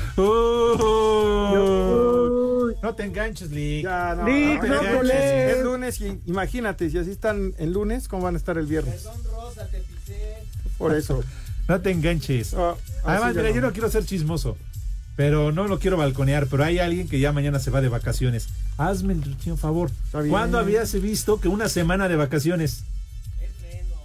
No 2.89 2.95
te 2.95 3.05
enganches, 3.05 3.51
Lick. 3.51 3.84
Ya, 3.84 4.14
no, 4.14 4.26
Lick, 4.26 4.62
no, 4.62 4.82
no. 4.82 5.03
Es 5.03 5.62
lunes 5.62 6.01
y 6.01 6.18
imagínate, 6.24 6.89
si 6.89 6.97
así 6.97 7.11
están 7.11 7.53
el 7.59 7.72
lunes, 7.74 8.09
¿cómo 8.09 8.22
van 8.22 8.34
a 8.34 8.39
estar 8.39 8.57
el 8.57 8.64
viernes? 8.66 9.07
Por 10.78 10.95
eso. 10.95 11.22
No 11.68 11.80
te 11.82 11.91
enganches. 11.91 12.55
Ah, 12.55 12.74
Además, 13.05 13.34
mira, 13.34 13.49
no. 13.51 13.55
yo 13.55 13.61
no 13.61 13.72
quiero 13.72 13.91
ser 13.91 14.07
chismoso, 14.07 14.57
pero 15.16 15.53
no 15.53 15.68
lo 15.68 15.78
quiero 15.78 15.99
balconear, 15.99 16.47
pero 16.47 16.64
hay 16.64 16.78
alguien 16.78 17.09
que 17.09 17.20
ya 17.20 17.30
mañana 17.32 17.59
se 17.59 17.70
va 17.70 17.82
de 17.82 17.91
vacaciones. 17.91 18.49
Hazme 18.78 19.12
el 19.12 19.59
favor. 19.59 19.91
bien. 20.14 20.28
¿Cuándo 20.30 20.59
habías 20.59 20.95
visto 20.99 21.41
que 21.41 21.49
una 21.49 21.68
semana 21.68 22.09
de 22.09 22.16
vacaciones? 22.16 22.84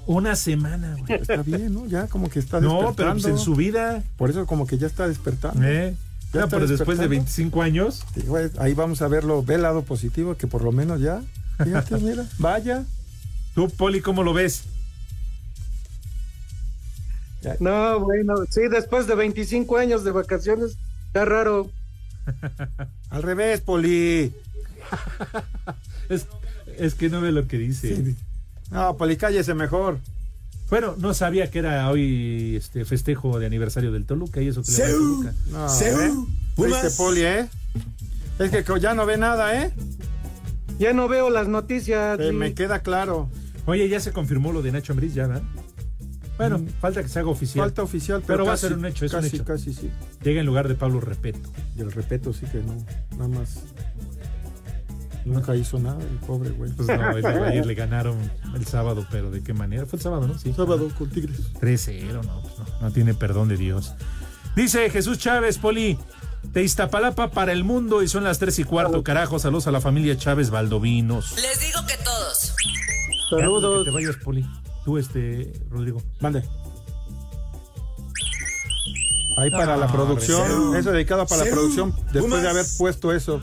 Una 0.05 0.35
semana, 0.35 0.97
güey. 0.99 1.21
Está 1.21 1.41
bien, 1.43 1.73
¿no? 1.73 1.85
Ya 1.85 2.07
como 2.07 2.29
que 2.29 2.39
está 2.39 2.59
No, 2.59 2.67
despertando. 2.81 2.95
pero 2.97 3.13
pues 3.13 3.25
en 3.27 3.37
su 3.37 3.55
vida. 3.55 4.03
Por 4.17 4.29
eso 4.29 4.45
como 4.45 4.67
que 4.67 4.77
ya 4.77 4.87
está 4.87 5.07
despertando. 5.07 5.63
¿Eh? 5.65 5.95
Ya 6.33 6.47
pero 6.47 6.67
después 6.67 6.97
de 6.97 7.07
despertando. 7.07 7.09
25 7.09 7.61
años. 7.61 8.03
Sí, 8.15 8.21
güey, 8.21 8.49
ahí 8.57 8.73
vamos 8.73 9.01
a 9.01 9.07
verlo, 9.07 9.43
ve 9.43 9.55
el 9.55 9.61
lado 9.61 9.83
positivo, 9.83 10.35
que 10.35 10.47
por 10.47 10.63
lo 10.63 10.71
menos 10.71 10.99
ya. 10.99 11.21
Fíjate, 11.63 11.97
mira, 11.99 12.25
vaya. 12.39 12.85
Tú, 13.53 13.69
Poli, 13.69 14.01
¿cómo 14.01 14.23
lo 14.23 14.33
ves? 14.33 14.63
No, 17.59 17.99
bueno, 17.99 18.35
sí, 18.49 18.61
después 18.71 19.05
de 19.05 19.15
25 19.15 19.77
años 19.77 20.03
de 20.03 20.11
vacaciones, 20.11 20.77
está 21.07 21.25
raro. 21.25 21.69
Al 23.09 23.23
revés, 23.23 23.61
Poli. 23.61 24.33
Es, 26.09 26.27
es 26.77 26.95
que 26.95 27.09
no 27.09 27.21
ve 27.21 27.31
lo 27.31 27.47
que 27.47 27.57
dice. 27.57 28.15
No, 28.69 28.97
Poli, 28.97 29.15
cállese 29.15 29.53
mejor. 29.53 29.99
Bueno, 30.73 30.95
no 30.97 31.13
sabía 31.13 31.51
que 31.51 31.59
era 31.59 31.87
hoy 31.91 32.55
este 32.55 32.83
festejo 32.83 33.37
de 33.37 33.45
aniversario 33.45 33.91
del 33.91 34.07
Toluca 34.07 34.41
y 34.41 34.47
eso 34.47 34.63
que 34.63 34.71
le. 34.71 34.91
Toluca. 34.91 35.33
No, 35.51 35.69
Seú, 35.69 35.99
¿eh? 36.01 36.89
Poli, 36.97 37.21
¿eh? 37.21 37.47
Es 38.39 38.49
que 38.49 38.65
ya 38.79 38.95
no 38.95 39.05
ve 39.05 39.17
nada, 39.17 39.61
¿eh? 39.61 39.71
Ya 40.79 40.93
no 40.93 41.07
veo 41.07 41.29
las 41.29 41.47
noticias. 41.47 42.19
Eh, 42.19 42.31
me 42.31 42.55
queda 42.55 42.79
claro. 42.79 43.29
Oye, 43.67 43.87
ya 43.87 43.99
se 43.99 44.13
confirmó 44.13 44.51
lo 44.51 44.63
de 44.63 44.71
Nacho 44.71 44.93
Ambriz, 44.93 45.13
ya, 45.13 45.27
¿verdad? 45.27 45.43
Bueno, 46.39 46.59
falta 46.81 47.03
que 47.03 47.09
se 47.09 47.19
haga 47.19 47.29
oficial. 47.29 47.65
Falta 47.65 47.83
oficial, 47.83 48.23
pero, 48.25 48.37
pero 48.37 48.45
va 48.47 48.53
a 48.53 48.57
ser 48.57 48.73
un 48.73 48.87
hecho, 48.87 49.05
es 49.05 49.11
casi, 49.11 49.27
un 49.27 49.35
hecho. 49.35 49.45
casi, 49.45 49.75
sí. 49.75 49.91
Llega 50.23 50.39
en 50.39 50.47
lugar 50.47 50.67
de 50.67 50.73
Pablo 50.73 50.99
Repeto. 51.01 51.51
Y 51.77 51.81
el 51.81 51.91
respeto 51.91 52.33
sí 52.33 52.47
que 52.51 52.63
no, 52.63 52.75
nada 53.11 53.27
más. 53.27 53.59
Nunca 55.25 55.55
hizo 55.55 55.79
nada, 55.79 56.01
el 56.01 56.17
pobre 56.25 56.49
güey. 56.51 56.71
Pues 56.71 56.87
no, 56.87 57.11
el 57.11 57.21
de 57.21 57.27
ayer 57.27 57.65
le 57.65 57.75
ganaron 57.75 58.17
el 58.55 58.65
sábado, 58.65 59.05
pero 59.09 59.31
¿de 59.31 59.41
qué 59.41 59.53
manera? 59.53 59.85
Fue 59.85 59.97
el 59.97 60.03
sábado, 60.03 60.27
¿no? 60.27 60.37
Sí. 60.37 60.53
Sábado 60.55 60.89
con 60.97 61.09
Tigres. 61.09 61.53
3-0, 61.61 62.23
no, 62.25 62.41
pues 62.41 62.57
no, 62.59 62.65
no 62.81 62.91
tiene 62.91 63.13
perdón 63.13 63.47
de 63.47 63.57
Dios. 63.57 63.93
Dice 64.55 64.89
Jesús 64.89 65.17
Chávez, 65.17 65.57
Poli, 65.57 65.97
de 66.43 66.63
Iztapalapa 66.63 67.31
para 67.31 67.53
el 67.53 67.63
mundo 67.63 68.03
y 68.03 68.07
son 68.07 68.23
las 68.23 68.37
3 68.39 68.59
y 68.59 68.63
cuarto, 68.65 69.03
carajo, 69.03 69.39
saludos 69.39 69.67
a 69.67 69.71
la 69.71 69.81
familia 69.81 70.17
Chávez 70.17 70.49
Valdovinos. 70.49 71.35
Les 71.41 71.59
digo 71.59 71.79
que 71.87 71.95
todos. 72.03 72.53
Saludos. 73.29 73.85
Que 73.85 73.91
te 73.91 73.95
vayas, 73.95 74.15
Poli. 74.23 74.45
Tú, 74.83 74.97
este, 74.97 75.53
Rodrigo. 75.69 76.01
Mande. 76.19 76.43
Ahí 79.37 79.49
para 79.49 79.77
la 79.77 79.87
No, 79.87 79.91
producción, 79.93 80.75
eso 80.75 80.91
dedicado 80.91 81.25
para 81.25 81.45
la 81.45 81.51
producción, 81.51 81.91
después 82.11 82.23
Pumas. 82.25 82.43
de 82.43 82.49
haber 82.49 82.65
puesto 82.77 83.11
eso. 83.11 83.41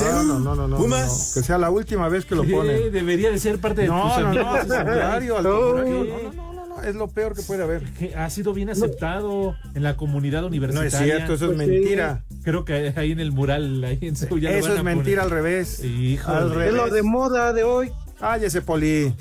No, 0.00 0.22
no, 0.22 0.38
no, 0.38 0.54
no, 0.54 0.68
no, 0.68 0.76
Pumas. 0.76 1.32
Que 1.34 1.42
sea 1.42 1.58
la 1.58 1.70
última 1.70 2.08
vez 2.08 2.24
que 2.24 2.34
lo 2.34 2.44
ponen. 2.44 2.92
debería 2.92 3.30
de 3.30 3.38
ser 3.38 3.58
parte 3.58 3.82
de 3.82 3.88
no, 3.88 4.02
tus 4.02 4.22
no, 4.22 4.32
no, 4.32 4.32
no, 4.32 5.42
no, 5.42 5.82
no, 5.82 6.66
no, 6.66 6.82
es 6.82 6.94
lo 6.94 7.08
peor 7.08 7.34
que 7.34 7.42
puede 7.42 7.62
haber. 7.62 7.82
Que 7.94 8.14
ha 8.14 8.28
sido 8.30 8.54
bien 8.54 8.70
aceptado 8.70 9.54
en 9.74 9.82
la 9.82 9.96
comunidad 9.96 10.44
universitaria. 10.44 10.90
No 10.90 10.98
es 10.98 11.04
cierto, 11.04 11.34
eso 11.34 11.52
es 11.52 11.58
mentira. 11.58 12.24
Creo 12.42 12.64
que 12.64 12.92
ahí 12.96 13.12
en 13.12 13.20
el 13.20 13.32
mural, 13.32 13.82
ahí 13.84 13.98
en 14.02 14.16
su 14.16 14.36
Eso 14.36 14.74
es 14.74 14.82
mentira 14.82 15.22
al 15.22 15.30
revés. 15.30 15.82
Híjole. 15.84 16.68
Es 16.68 16.74
lo 16.74 16.88
de 16.88 17.02
moda 17.02 17.52
de 17.52 17.64
hoy. 17.64 17.92
Cállese, 18.18 18.62
Poli. 18.62 19.14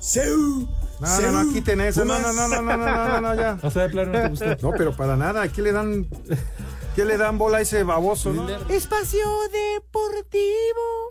Seu. 0.00 0.68
No, 1.00 1.20
no, 1.20 1.44
no, 1.44 1.52
quiten 1.52 1.80
eso. 1.80 2.04
No, 2.04 2.18
no, 2.20 2.32
no, 2.32 2.48
no, 2.48 2.62
no, 2.62 2.76
no, 2.76 3.20
no, 3.20 3.34
ya. 3.34 3.58
O 3.62 3.70
sea, 3.70 3.82
de 3.82 3.88
plano 3.88 4.12
no 4.12 4.20
te 4.20 4.28
gustó. 4.28 4.56
No, 4.62 4.72
pero 4.76 4.94
para 4.94 5.16
nada, 5.16 5.42
aquí 5.42 5.62
le 5.62 5.72
dan 5.72 6.06
¿Qué 6.94 7.04
le 7.04 7.16
dan 7.16 7.38
bola 7.38 7.58
a 7.58 7.60
ese 7.60 7.84
baboso, 7.84 8.32
no? 8.32 8.48
Espacio 8.68 9.26
Deportivo. 9.52 11.10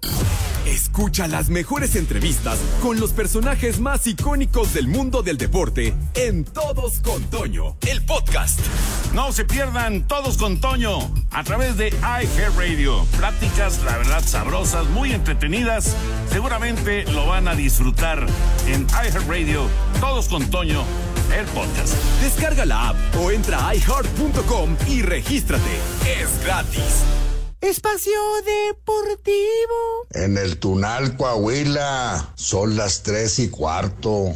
Escucha 0.65 1.27
las 1.27 1.49
mejores 1.49 1.95
entrevistas 1.95 2.59
con 2.81 2.99
los 2.99 3.11
personajes 3.13 3.79
más 3.79 4.05
icónicos 4.05 4.73
del 4.73 4.87
mundo 4.87 5.23
del 5.23 5.37
deporte 5.37 5.95
en 6.13 6.43
Todos 6.43 6.99
con 6.99 7.23
Toño, 7.29 7.77
el 7.87 8.03
podcast. 8.05 8.59
No 9.13 9.31
se 9.31 9.45
pierdan 9.45 10.07
todos 10.07 10.37
con 10.37 10.59
Toño 10.59 10.99
a 11.31 11.43
través 11.43 11.77
de 11.77 11.89
iHeartRadio. 11.89 13.05
Pláticas, 13.17 13.81
la 13.83 13.97
verdad, 13.97 14.21
sabrosas, 14.23 14.87
muy 14.89 15.13
entretenidas. 15.13 15.95
Seguramente 16.29 17.05
lo 17.13 17.25
van 17.25 17.47
a 17.47 17.55
disfrutar 17.55 18.27
en 18.67 18.85
iHeartRadio. 18.89 19.67
Todos 19.99 20.27
con 20.27 20.51
Toño, 20.51 20.83
podcast. 21.47 21.93
Descarga 22.21 22.65
la 22.65 22.89
app 22.89 22.97
o 23.19 23.31
entra 23.31 23.67
a 23.67 23.75
iHeart.com 23.75 24.75
y 24.87 25.01
regístrate. 25.01 25.79
Es 26.21 26.43
gratis. 26.43 27.03
Espacio 27.61 28.19
Deportivo. 28.45 30.07
En 30.11 30.37
el 30.37 30.59
Tunal, 30.59 31.17
Coahuila, 31.17 32.31
son 32.35 32.77
las 32.77 33.03
tres 33.03 33.39
y 33.39 33.49
cuarto. 33.49 34.35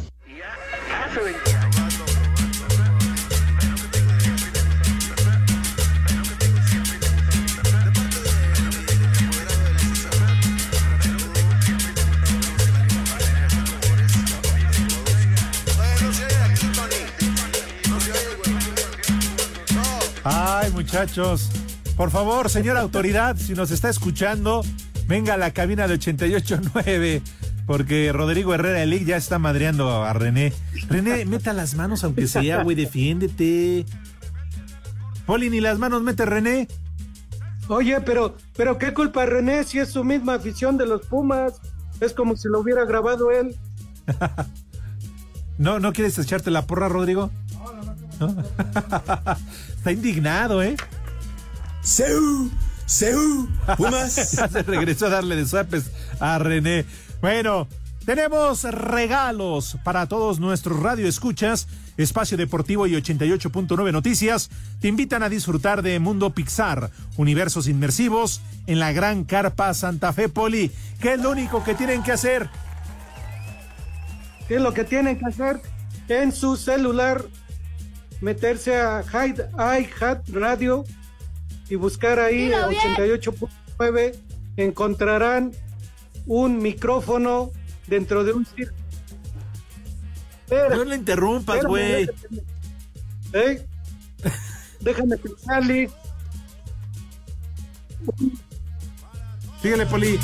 Muchachos. 20.74 21.48
Por 21.96 22.10
favor, 22.10 22.50
señora 22.50 22.80
autoridad, 22.80 23.36
si 23.36 23.54
nos 23.54 23.70
está 23.70 23.88
escuchando, 23.88 24.62
venga 25.06 25.34
a 25.34 25.36
la 25.36 25.52
cabina 25.52 25.86
de 25.86 25.98
88.9, 25.98 27.22
porque 27.66 28.12
Rodrigo 28.12 28.52
Herrera 28.52 28.82
Elic 28.82 29.04
ya 29.04 29.16
está 29.16 29.38
madreando 29.38 30.04
a 30.04 30.12
René. 30.12 30.52
René, 30.88 31.24
meta 31.24 31.52
las 31.52 31.74
manos 31.74 32.02
aunque 32.04 32.26
sea, 32.26 32.62
güey, 32.62 32.76
defiéndete. 32.76 33.86
Poli, 35.24 35.48
ni 35.48 35.60
las 35.60 35.78
manos 35.78 36.02
mete 36.02 36.26
René. 36.26 36.68
Oye, 37.68 38.00
pero, 38.00 38.36
pero 38.56 38.76
qué 38.76 38.92
culpa 38.92 39.24
René 39.24 39.64
si 39.64 39.78
es 39.78 39.90
su 39.90 40.04
misma 40.04 40.34
afición 40.34 40.76
de 40.76 40.86
los 40.86 41.06
Pumas. 41.06 41.54
Es 42.00 42.12
como 42.12 42.36
si 42.36 42.48
lo 42.48 42.60
hubiera 42.60 42.84
grabado 42.84 43.30
él. 43.30 43.56
¿No, 45.58 45.78
¿No 45.78 45.92
quieres 45.92 46.18
echarte 46.18 46.50
la 46.50 46.66
porra, 46.66 46.88
Rodrigo? 46.88 47.30
No, 48.20 48.34
Está 49.84 49.92
indignado, 49.92 50.62
¿eh? 50.62 50.76
Seú. 51.82 52.50
Seú. 52.86 53.46
Pumas. 53.76 54.14
Se 54.14 54.62
regresó 54.62 55.08
a 55.08 55.10
darle 55.10 55.36
de 55.36 55.44
zapes 55.44 55.90
a 56.20 56.38
René. 56.38 56.86
Bueno, 57.20 57.68
tenemos 58.06 58.62
regalos 58.62 59.76
para 59.84 60.06
todos 60.06 60.40
nuestros 60.40 60.80
radioescuchas. 60.80 61.68
Espacio 61.98 62.38
Deportivo 62.38 62.86
y 62.86 62.92
88.9 62.92 63.92
Noticias 63.92 64.48
te 64.80 64.88
invitan 64.88 65.22
a 65.22 65.28
disfrutar 65.28 65.82
de 65.82 65.98
Mundo 65.98 66.30
Pixar, 66.30 66.90
universos 67.18 67.68
inmersivos 67.68 68.40
en 68.66 68.78
la 68.78 68.90
Gran 68.92 69.24
Carpa 69.24 69.74
Santa 69.74 70.14
Fe 70.14 70.30
Poli. 70.30 70.70
¿Qué 70.98 71.12
es 71.12 71.20
lo 71.20 71.30
único 71.30 71.62
que 71.62 71.74
tienen 71.74 72.02
que 72.02 72.12
hacer? 72.12 72.48
¿Qué 74.48 74.54
es 74.54 74.62
lo 74.62 74.72
que 74.72 74.84
tienen 74.84 75.18
que 75.18 75.26
hacer? 75.26 75.60
En 76.08 76.32
su 76.32 76.56
celular, 76.56 77.26
meterse 78.20 78.76
a 78.76 79.02
Hide 79.02 79.48
iHat 79.80 80.28
Radio 80.30 80.84
y 81.68 81.74
buscar 81.76 82.18
ahí 82.20 82.46
Dilo 82.46 82.68
bien. 82.68 82.82
88.9. 82.96 84.14
Encontrarán 84.56 85.52
un 86.26 86.58
micrófono 86.58 87.50
dentro 87.86 88.24
de 88.24 88.32
un 88.32 88.46
círculo. 88.46 88.78
Espera, 90.44 90.76
No 90.76 90.84
le 90.84 90.96
interrumpas, 90.96 91.64
güey. 91.64 92.06
déjame. 92.06 92.42
¿Eh? 93.32 93.66
Déjame 94.80 95.14
explicarle. 95.16 95.90
Síguele, 99.62 99.86
Poli. 99.86 100.18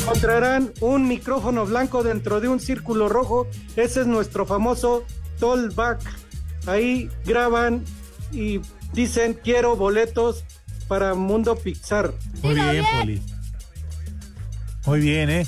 Encontrarán 0.00 0.72
un 0.80 1.06
micrófono 1.06 1.66
blanco 1.66 2.02
dentro 2.02 2.40
de 2.40 2.48
un 2.48 2.58
círculo 2.60 3.08
rojo. 3.08 3.46
Ese 3.76 4.00
es 4.00 4.06
nuestro 4.06 4.46
famoso 4.46 5.04
tollback. 5.38 6.00
Ahí 6.70 7.10
graban 7.24 7.84
y 8.32 8.60
dicen 8.92 9.38
quiero 9.42 9.76
boletos 9.76 10.44
para 10.86 11.14
Mundo 11.14 11.56
Pixar. 11.56 12.14
Muy 12.42 12.54
bien, 12.54 12.84
Poli. 12.98 13.22
Muy 14.86 15.00
bien, 15.00 15.30
¿eh? 15.30 15.46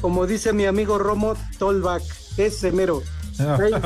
Como 0.00 0.26
dice 0.26 0.52
mi 0.52 0.64
amigo 0.66 0.98
Romo 0.98 1.36
Tolbach, 1.58 2.02
ese 2.36 2.72
mero. 2.72 3.02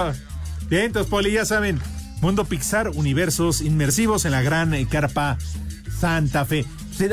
Bien, 0.68 0.84
entonces, 0.84 1.10
Poli, 1.10 1.32
ya 1.32 1.44
saben, 1.44 1.78
Mundo 2.22 2.44
Pixar, 2.46 2.88
universos 2.88 3.60
inmersivos 3.60 4.24
en 4.24 4.32
la 4.32 4.40
gran 4.40 4.84
carpa 4.86 5.36
Santa 5.98 6.44
Fe. 6.44 6.64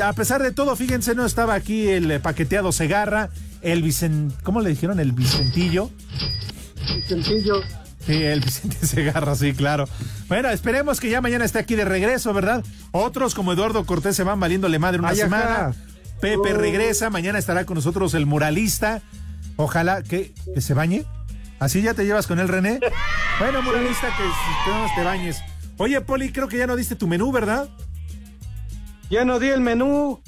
A 0.02 0.12
pesar 0.12 0.42
de 0.42 0.52
todo, 0.52 0.76
fíjense, 0.76 1.14
no 1.14 1.26
estaba 1.26 1.54
aquí 1.54 1.88
el 1.88 2.10
eh, 2.10 2.20
paqueteado 2.20 2.72
Segarra, 2.72 3.30
el 3.60 3.82
Vicen... 3.82 4.32
¿Cómo 4.42 4.60
le 4.60 4.70
dijeron? 4.70 5.00
El 5.00 5.12
Vicentillo. 5.12 5.90
Sencillo. 7.06 7.60
Sí, 8.10 8.24
el 8.24 8.40
Vicente 8.40 8.76
Segarra, 8.86 9.34
sí, 9.36 9.52
claro. 9.52 9.86
Bueno, 10.28 10.48
esperemos 10.50 10.98
que 11.00 11.10
ya 11.10 11.20
mañana 11.20 11.44
esté 11.44 11.58
aquí 11.60 11.76
de 11.76 11.84
regreso, 11.84 12.32
¿verdad? 12.32 12.64
Otros 12.90 13.34
como 13.34 13.52
Eduardo 13.52 13.84
Cortés 13.86 14.16
se 14.16 14.24
van 14.24 14.40
valiéndole 14.40 14.78
madre 14.78 14.98
una 14.98 15.10
Ay, 15.10 15.20
ajá. 15.20 15.24
semana. 15.28 15.74
Pepe 16.20 16.52
Oh. 16.54 16.58
regresa, 16.58 17.08
mañana 17.10 17.38
estará 17.38 17.64
con 17.64 17.76
nosotros 17.76 18.12
el 18.14 18.26
muralista. 18.26 19.00
Ojalá 19.56 20.02
que, 20.02 20.34
que 20.54 20.60
se 20.60 20.74
bañe. 20.74 21.04
¿Así 21.60 21.82
ya 21.82 21.94
te 21.94 22.04
llevas 22.04 22.26
con 22.26 22.38
él, 22.40 22.48
René? 22.48 22.80
Bueno, 23.38 23.62
muralista, 23.62 24.08
que, 24.16 24.22
que 24.64 24.70
más 24.78 24.94
te 24.94 25.04
bañes. 25.04 25.40
Oye, 25.76 26.00
Poli, 26.00 26.32
creo 26.32 26.48
que 26.48 26.56
ya 26.58 26.66
no 26.66 26.76
diste 26.76 26.96
tu 26.96 27.06
menú, 27.06 27.30
¿verdad? 27.32 27.68
Ya 29.10 29.24
no 29.24 29.38
di 29.38 29.48
el 29.48 29.60
menú. 29.60 30.20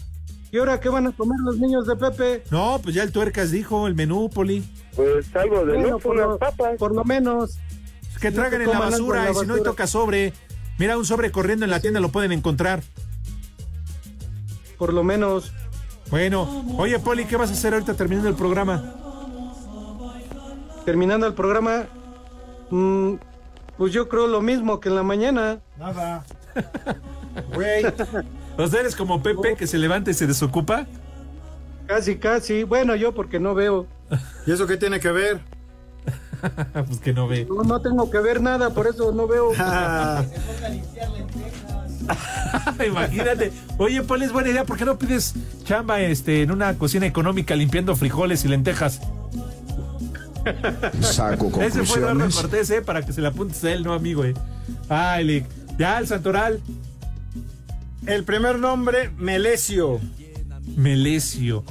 ¿Y 0.50 0.58
ahora 0.58 0.80
qué 0.80 0.88
van 0.90 1.06
a 1.06 1.12
comer 1.12 1.38
los 1.40 1.58
niños 1.58 1.86
de 1.86 1.96
Pepe? 1.96 2.44
No, 2.50 2.78
pues 2.82 2.94
ya 2.94 3.02
el 3.02 3.12
tuercas 3.12 3.50
dijo 3.50 3.86
el 3.86 3.94
menú, 3.94 4.28
Poli. 4.28 4.62
Pues 4.94 5.34
algo 5.34 5.64
de 5.64 5.72
Bueno, 5.74 5.88
no, 5.92 5.98
por, 5.98 6.14
unas 6.16 6.26
lo, 6.28 6.38
papas. 6.38 6.76
por 6.78 6.94
lo 6.94 7.04
menos. 7.04 7.58
Que 8.22 8.30
No 8.30 8.36
tragan 8.36 8.60
que 8.60 8.64
en 8.66 8.70
la 8.70 8.78
basura 8.78 9.28
y 9.32 9.34
si 9.34 9.46
no 9.46 9.56
y 9.58 9.64
toca 9.64 9.88
sobre. 9.88 10.32
Mira, 10.78 10.96
un 10.96 11.04
sobre 11.04 11.32
corriendo 11.32 11.64
en 11.64 11.72
la 11.72 11.80
tienda 11.80 11.98
lo 11.98 12.10
pueden 12.10 12.30
encontrar. 12.30 12.80
Por 14.78 14.92
lo 14.92 15.02
menos. 15.02 15.52
Bueno, 16.08 16.64
oye, 16.78 17.00
Poli, 17.00 17.24
¿qué 17.24 17.36
vas 17.36 17.50
a 17.50 17.54
hacer 17.54 17.74
ahorita 17.74 17.94
terminando 17.94 18.28
el 18.28 18.36
programa? 18.36 18.94
Terminando 20.84 21.26
el 21.26 21.34
programa. 21.34 21.86
mm, 22.70 23.14
pues 23.76 23.92
yo 23.92 24.08
creo 24.08 24.28
lo 24.28 24.40
mismo 24.40 24.78
que 24.78 24.88
en 24.88 24.94
la 24.94 25.02
mañana. 25.02 25.58
Nada. 25.76 26.24
Güey. 27.54 27.84
O 28.56 28.68
sea, 28.68 28.80
eres 28.80 28.94
como 28.94 29.20
Pepe 29.20 29.56
que 29.56 29.66
se 29.66 29.78
levanta 29.78 30.12
y 30.12 30.14
se 30.14 30.28
desocupa. 30.28 30.86
Casi, 31.88 32.18
casi. 32.18 32.62
Bueno, 32.62 32.94
yo 32.94 33.14
porque 33.14 33.40
no 33.40 33.54
veo. 33.54 33.88
¿Y 34.46 34.52
eso 34.52 34.68
qué 34.68 34.76
tiene 34.76 35.00
que 35.00 35.10
ver? 35.10 35.40
pues 36.86 36.98
que 37.00 37.12
no 37.12 37.28
ve. 37.28 37.46
No, 37.48 37.62
no 37.62 37.80
tengo 37.80 38.10
que 38.10 38.18
ver 38.18 38.40
nada, 38.40 38.70
por 38.70 38.86
eso 38.86 39.12
no 39.12 39.26
veo. 39.26 39.52
Ah, 39.58 40.24
Imagínate. 42.86 43.52
Oye, 43.78 44.02
Poli, 44.02 44.24
es 44.24 44.32
buena 44.32 44.50
idea. 44.50 44.64
¿Por 44.64 44.76
qué 44.76 44.84
no 44.84 44.98
pides 44.98 45.34
chamba 45.64 46.00
este, 46.00 46.42
en 46.42 46.50
una 46.50 46.74
cocina 46.74 47.06
económica 47.06 47.54
limpiando 47.56 47.94
frijoles 47.96 48.44
y 48.44 48.48
lentejas? 48.48 49.00
Saco 51.00 51.46
Ese 51.60 51.84
fue 51.84 51.98
Eduardo 51.98 52.18
conclusiones. 52.18 52.34
Cortés, 52.34 52.70
¿eh? 52.70 52.82
Para 52.82 53.02
que 53.02 53.12
se 53.12 53.20
le 53.20 53.28
apuntes 53.28 53.62
a 53.64 53.72
él, 53.72 53.84
no, 53.84 53.92
amigo, 53.92 54.24
¿eh? 54.24 54.34
Ay, 54.88 55.24
Lick. 55.24 55.46
Ya, 55.78 55.98
el 55.98 56.06
Santoral. 56.06 56.60
el 58.06 58.24
primer 58.24 58.58
nombre, 58.58 59.10
Melesio. 59.16 60.00
Melesio. 60.76 61.64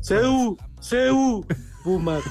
Seu, 0.00 0.56
Seu, 0.80 1.44
Pumas. 1.84 2.22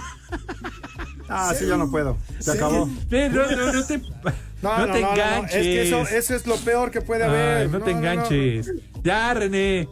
Ah, 1.27 1.53
sí, 1.57 1.65
ya 1.67 1.77
no 1.77 1.89
puedo. 1.89 2.17
Se 2.39 2.51
acabó. 2.51 2.85
No, 2.87 2.91
no, 3.29 3.73
no 3.73 3.85
te, 3.85 4.01
no 4.61 4.85
te 4.91 4.99
enganches. 4.99 5.55
Es 5.55 5.61
que 5.61 5.81
eso, 5.87 6.01
eso 6.01 6.35
es 6.35 6.45
lo 6.47 6.55
peor 6.57 6.91
que 6.91 7.01
puede 7.01 7.23
haber. 7.25 7.57
Ay, 7.63 7.67
no, 7.69 7.79
te 7.81 7.91
enganches. 7.91 8.71
Ya, 9.03 9.33
René. 9.33 9.87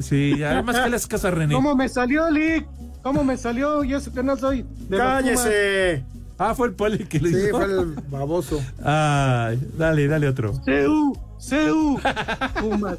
Sí, 0.00 0.36
ya, 0.38 0.50
además 0.52 0.78
que 0.80 0.90
le 0.90 0.96
haces 0.96 1.06
caso 1.08 1.28
a 1.28 1.30
René. 1.30 1.54
¿Cómo 1.54 1.74
me 1.74 1.88
salió, 1.88 2.28
Lick? 2.30 2.66
¿Cómo 3.02 3.24
me 3.24 3.36
salió? 3.36 3.82
Y 3.84 3.94
eso 3.94 4.12
que 4.12 4.22
no 4.22 4.36
soy 4.36 4.66
de 4.88 4.98
¡Cállese! 4.98 6.04
Ah, 6.38 6.54
fue 6.54 6.66
el 6.68 6.74
Poli 6.74 6.98
que 7.06 7.18
lo 7.18 7.28
Sí, 7.28 7.36
hizo. 7.36 7.56
fue 7.56 7.64
el 7.64 7.86
baboso. 8.10 8.60
Ay, 8.84 9.58
dale, 9.78 10.06
dale 10.06 10.28
otro. 10.28 10.52
Seu, 10.64 11.16
Seu, 11.38 11.98
Pumas. 12.60 12.98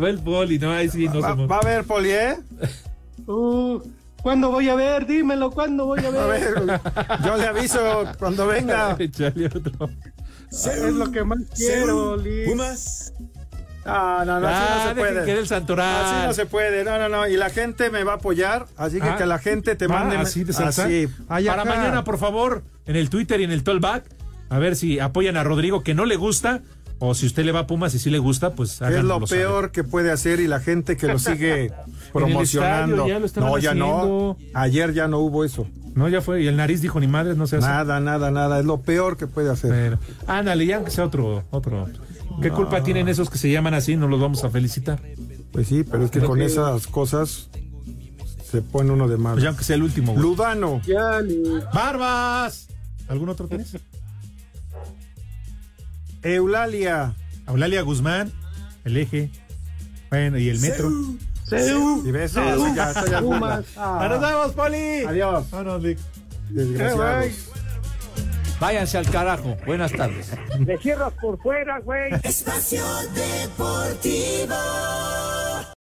Fue 0.00 0.10
el 0.10 0.18
Poli, 0.18 0.58
no, 0.58 0.72
ahí 0.72 0.88
sí, 0.88 1.06
no 1.08 1.20
Va, 1.20 1.28
somos. 1.30 1.50
va 1.50 1.58
a 1.58 1.64
ver, 1.64 1.84
Poli, 1.84 2.10
¿eh? 2.10 2.36
Uh, 3.26 3.80
¿Cuándo 4.22 4.50
voy 4.50 4.68
a 4.68 4.74
ver? 4.74 5.06
Dímelo, 5.06 5.50
¿cuándo 5.50 5.86
voy 5.86 6.00
a 6.04 6.08
A 6.08 6.26
ver? 6.26 6.54
ver, 6.54 6.80
yo 7.24 7.36
le 7.36 7.46
aviso 7.46 8.04
cuando 8.18 8.46
venga. 8.46 8.96
Échale 8.98 9.46
otro. 9.46 9.88
Es 10.50 10.92
lo 10.94 11.10
que 11.12 11.22
más 11.24 11.38
quiero, 11.54 12.16
Lick. 12.16 12.46
Pumas. 12.50 13.12
No, 13.84 14.24
no, 14.26 14.40
no, 14.40 14.46
así 14.48 14.60
no 14.60 14.66
Ah, 14.68 14.82
se 14.88 14.94
dejen 14.94 15.14
puede. 15.14 15.24
que 15.26 15.32
el 15.40 15.46
santoral. 15.48 16.04
Así 16.04 16.26
no 16.26 16.32
se 16.34 16.46
puede, 16.46 16.84
no, 16.84 16.98
no, 16.98 17.08
no. 17.08 17.26
Y 17.28 17.36
la 17.36 17.48
gente 17.50 17.88
me 17.90 18.04
va 18.04 18.12
a 18.12 18.16
apoyar, 18.16 18.66
así 18.76 19.00
que 19.00 19.08
Ah, 19.08 19.16
que 19.16 19.24
la 19.26 19.38
gente 19.38 19.74
te 19.74 19.86
va 19.86 20.00
mande 20.00 20.16
así 20.16 20.44
de 20.44 20.52
salsa. 20.52 20.84
así. 20.84 21.08
Ay, 21.28 21.46
Para 21.46 21.62
acá. 21.62 21.70
mañana, 21.76 22.04
por 22.04 22.18
favor, 22.18 22.62
en 22.86 22.96
el 22.96 23.08
Twitter 23.08 23.40
y 23.40 23.44
en 23.44 23.52
el 23.52 23.64
Tollback, 23.64 24.04
a 24.50 24.58
ver 24.58 24.76
si 24.76 24.98
apoyan 25.00 25.36
a 25.38 25.44
Rodrigo 25.44 25.82
que 25.82 25.94
no 25.94 26.04
le 26.04 26.16
gusta, 26.16 26.60
o 27.00 27.14
si 27.14 27.26
usted 27.26 27.44
le 27.44 27.50
va 27.52 27.60
a 27.60 27.66
Pumas 27.66 27.94
y 27.94 27.98
sí 27.98 28.08
le 28.10 28.18
gusta, 28.18 28.54
pues 28.54 28.80
Es 28.80 29.02
lo 29.02 29.26
saber. 29.26 29.28
peor 29.28 29.70
que 29.72 29.82
puede 29.82 30.12
hacer 30.12 30.38
y 30.38 30.46
la 30.46 30.60
gente 30.60 30.96
que 30.96 31.08
lo 31.08 31.18
sigue 31.18 31.72
promocionando. 32.12 33.08
ya 33.08 33.18
lo 33.18 33.26
no, 33.36 33.58
ya 33.58 33.74
no. 33.74 34.36
Ayer 34.54 34.92
ya 34.94 35.08
no 35.08 35.18
hubo 35.18 35.44
eso. 35.44 35.66
No, 35.94 36.08
ya 36.08 36.20
fue, 36.22 36.42
y 36.42 36.46
el 36.46 36.56
nariz 36.56 36.80
dijo 36.82 37.00
ni 37.00 37.08
madre, 37.08 37.34
no 37.34 37.48
se 37.48 37.56
hace. 37.56 37.66
Nada, 37.66 37.98
nada, 37.98 38.30
nada. 38.30 38.60
Es 38.60 38.64
lo 38.64 38.80
peor 38.82 39.16
que 39.16 39.26
puede 39.26 39.50
hacer. 39.50 39.70
Pero, 39.70 39.98
ándale, 40.28 40.64
ya 40.64 40.84
que 40.84 40.90
sea 40.92 41.04
otro, 41.04 41.42
otro. 41.50 41.88
¿Qué 42.40 42.50
culpa 42.50 42.82
tienen 42.84 43.08
esos 43.08 43.28
que 43.28 43.38
se 43.38 43.50
llaman 43.50 43.74
así? 43.74 43.96
No 43.96 44.06
los 44.06 44.20
vamos 44.20 44.44
a 44.44 44.50
felicitar. 44.50 45.00
Pues 45.52 45.66
sí, 45.66 45.82
pero 45.82 46.04
es 46.04 46.10
que 46.12 46.20
con 46.20 46.40
esas 46.42 46.86
cosas 46.86 47.48
se 48.44 48.62
pone 48.62 48.92
uno 48.92 49.08
de 49.08 49.16
mal. 49.16 49.32
Pues 49.34 49.42
ya 49.42 49.48
aunque 49.48 49.64
sea 49.64 49.74
el 49.76 49.82
último. 49.82 50.12
güey. 50.12 50.22
Ludano. 50.24 50.80
Ya. 50.86 51.20
¡Barbas! 51.74 52.68
¿Algún 53.08 53.28
otro 53.28 53.48
tienes? 53.48 53.76
Eulalia. 56.22 57.14
Eulalia 57.46 57.82
Guzmán, 57.82 58.32
el 58.84 58.96
eje. 58.96 59.30
Bueno, 60.10 60.38
y 60.38 60.48
el 60.48 60.60
metro. 60.60 60.90
Seu, 61.44 62.02
Y 62.06 62.12
ya. 62.74 62.92
Ah, 63.76 64.06
¡Nos 64.08 64.20
vemos, 64.20 64.52
Poli! 64.52 65.04
Adiós. 65.06 65.50
Vámonos. 65.50 65.82
Desgraciados. 66.50 67.50
Váyanse 68.60 68.98
al 68.98 69.10
carajo. 69.10 69.56
Buenas 69.66 69.90
tardes. 69.92 70.30
Le 70.58 70.76
cierras 70.78 71.12
por 71.20 71.40
fuera, 71.40 71.80
güey. 71.80 72.12
Espacio 72.22 72.84
Deportivo. 73.14 74.54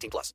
18 0.00 0.10
plus. 0.10 0.34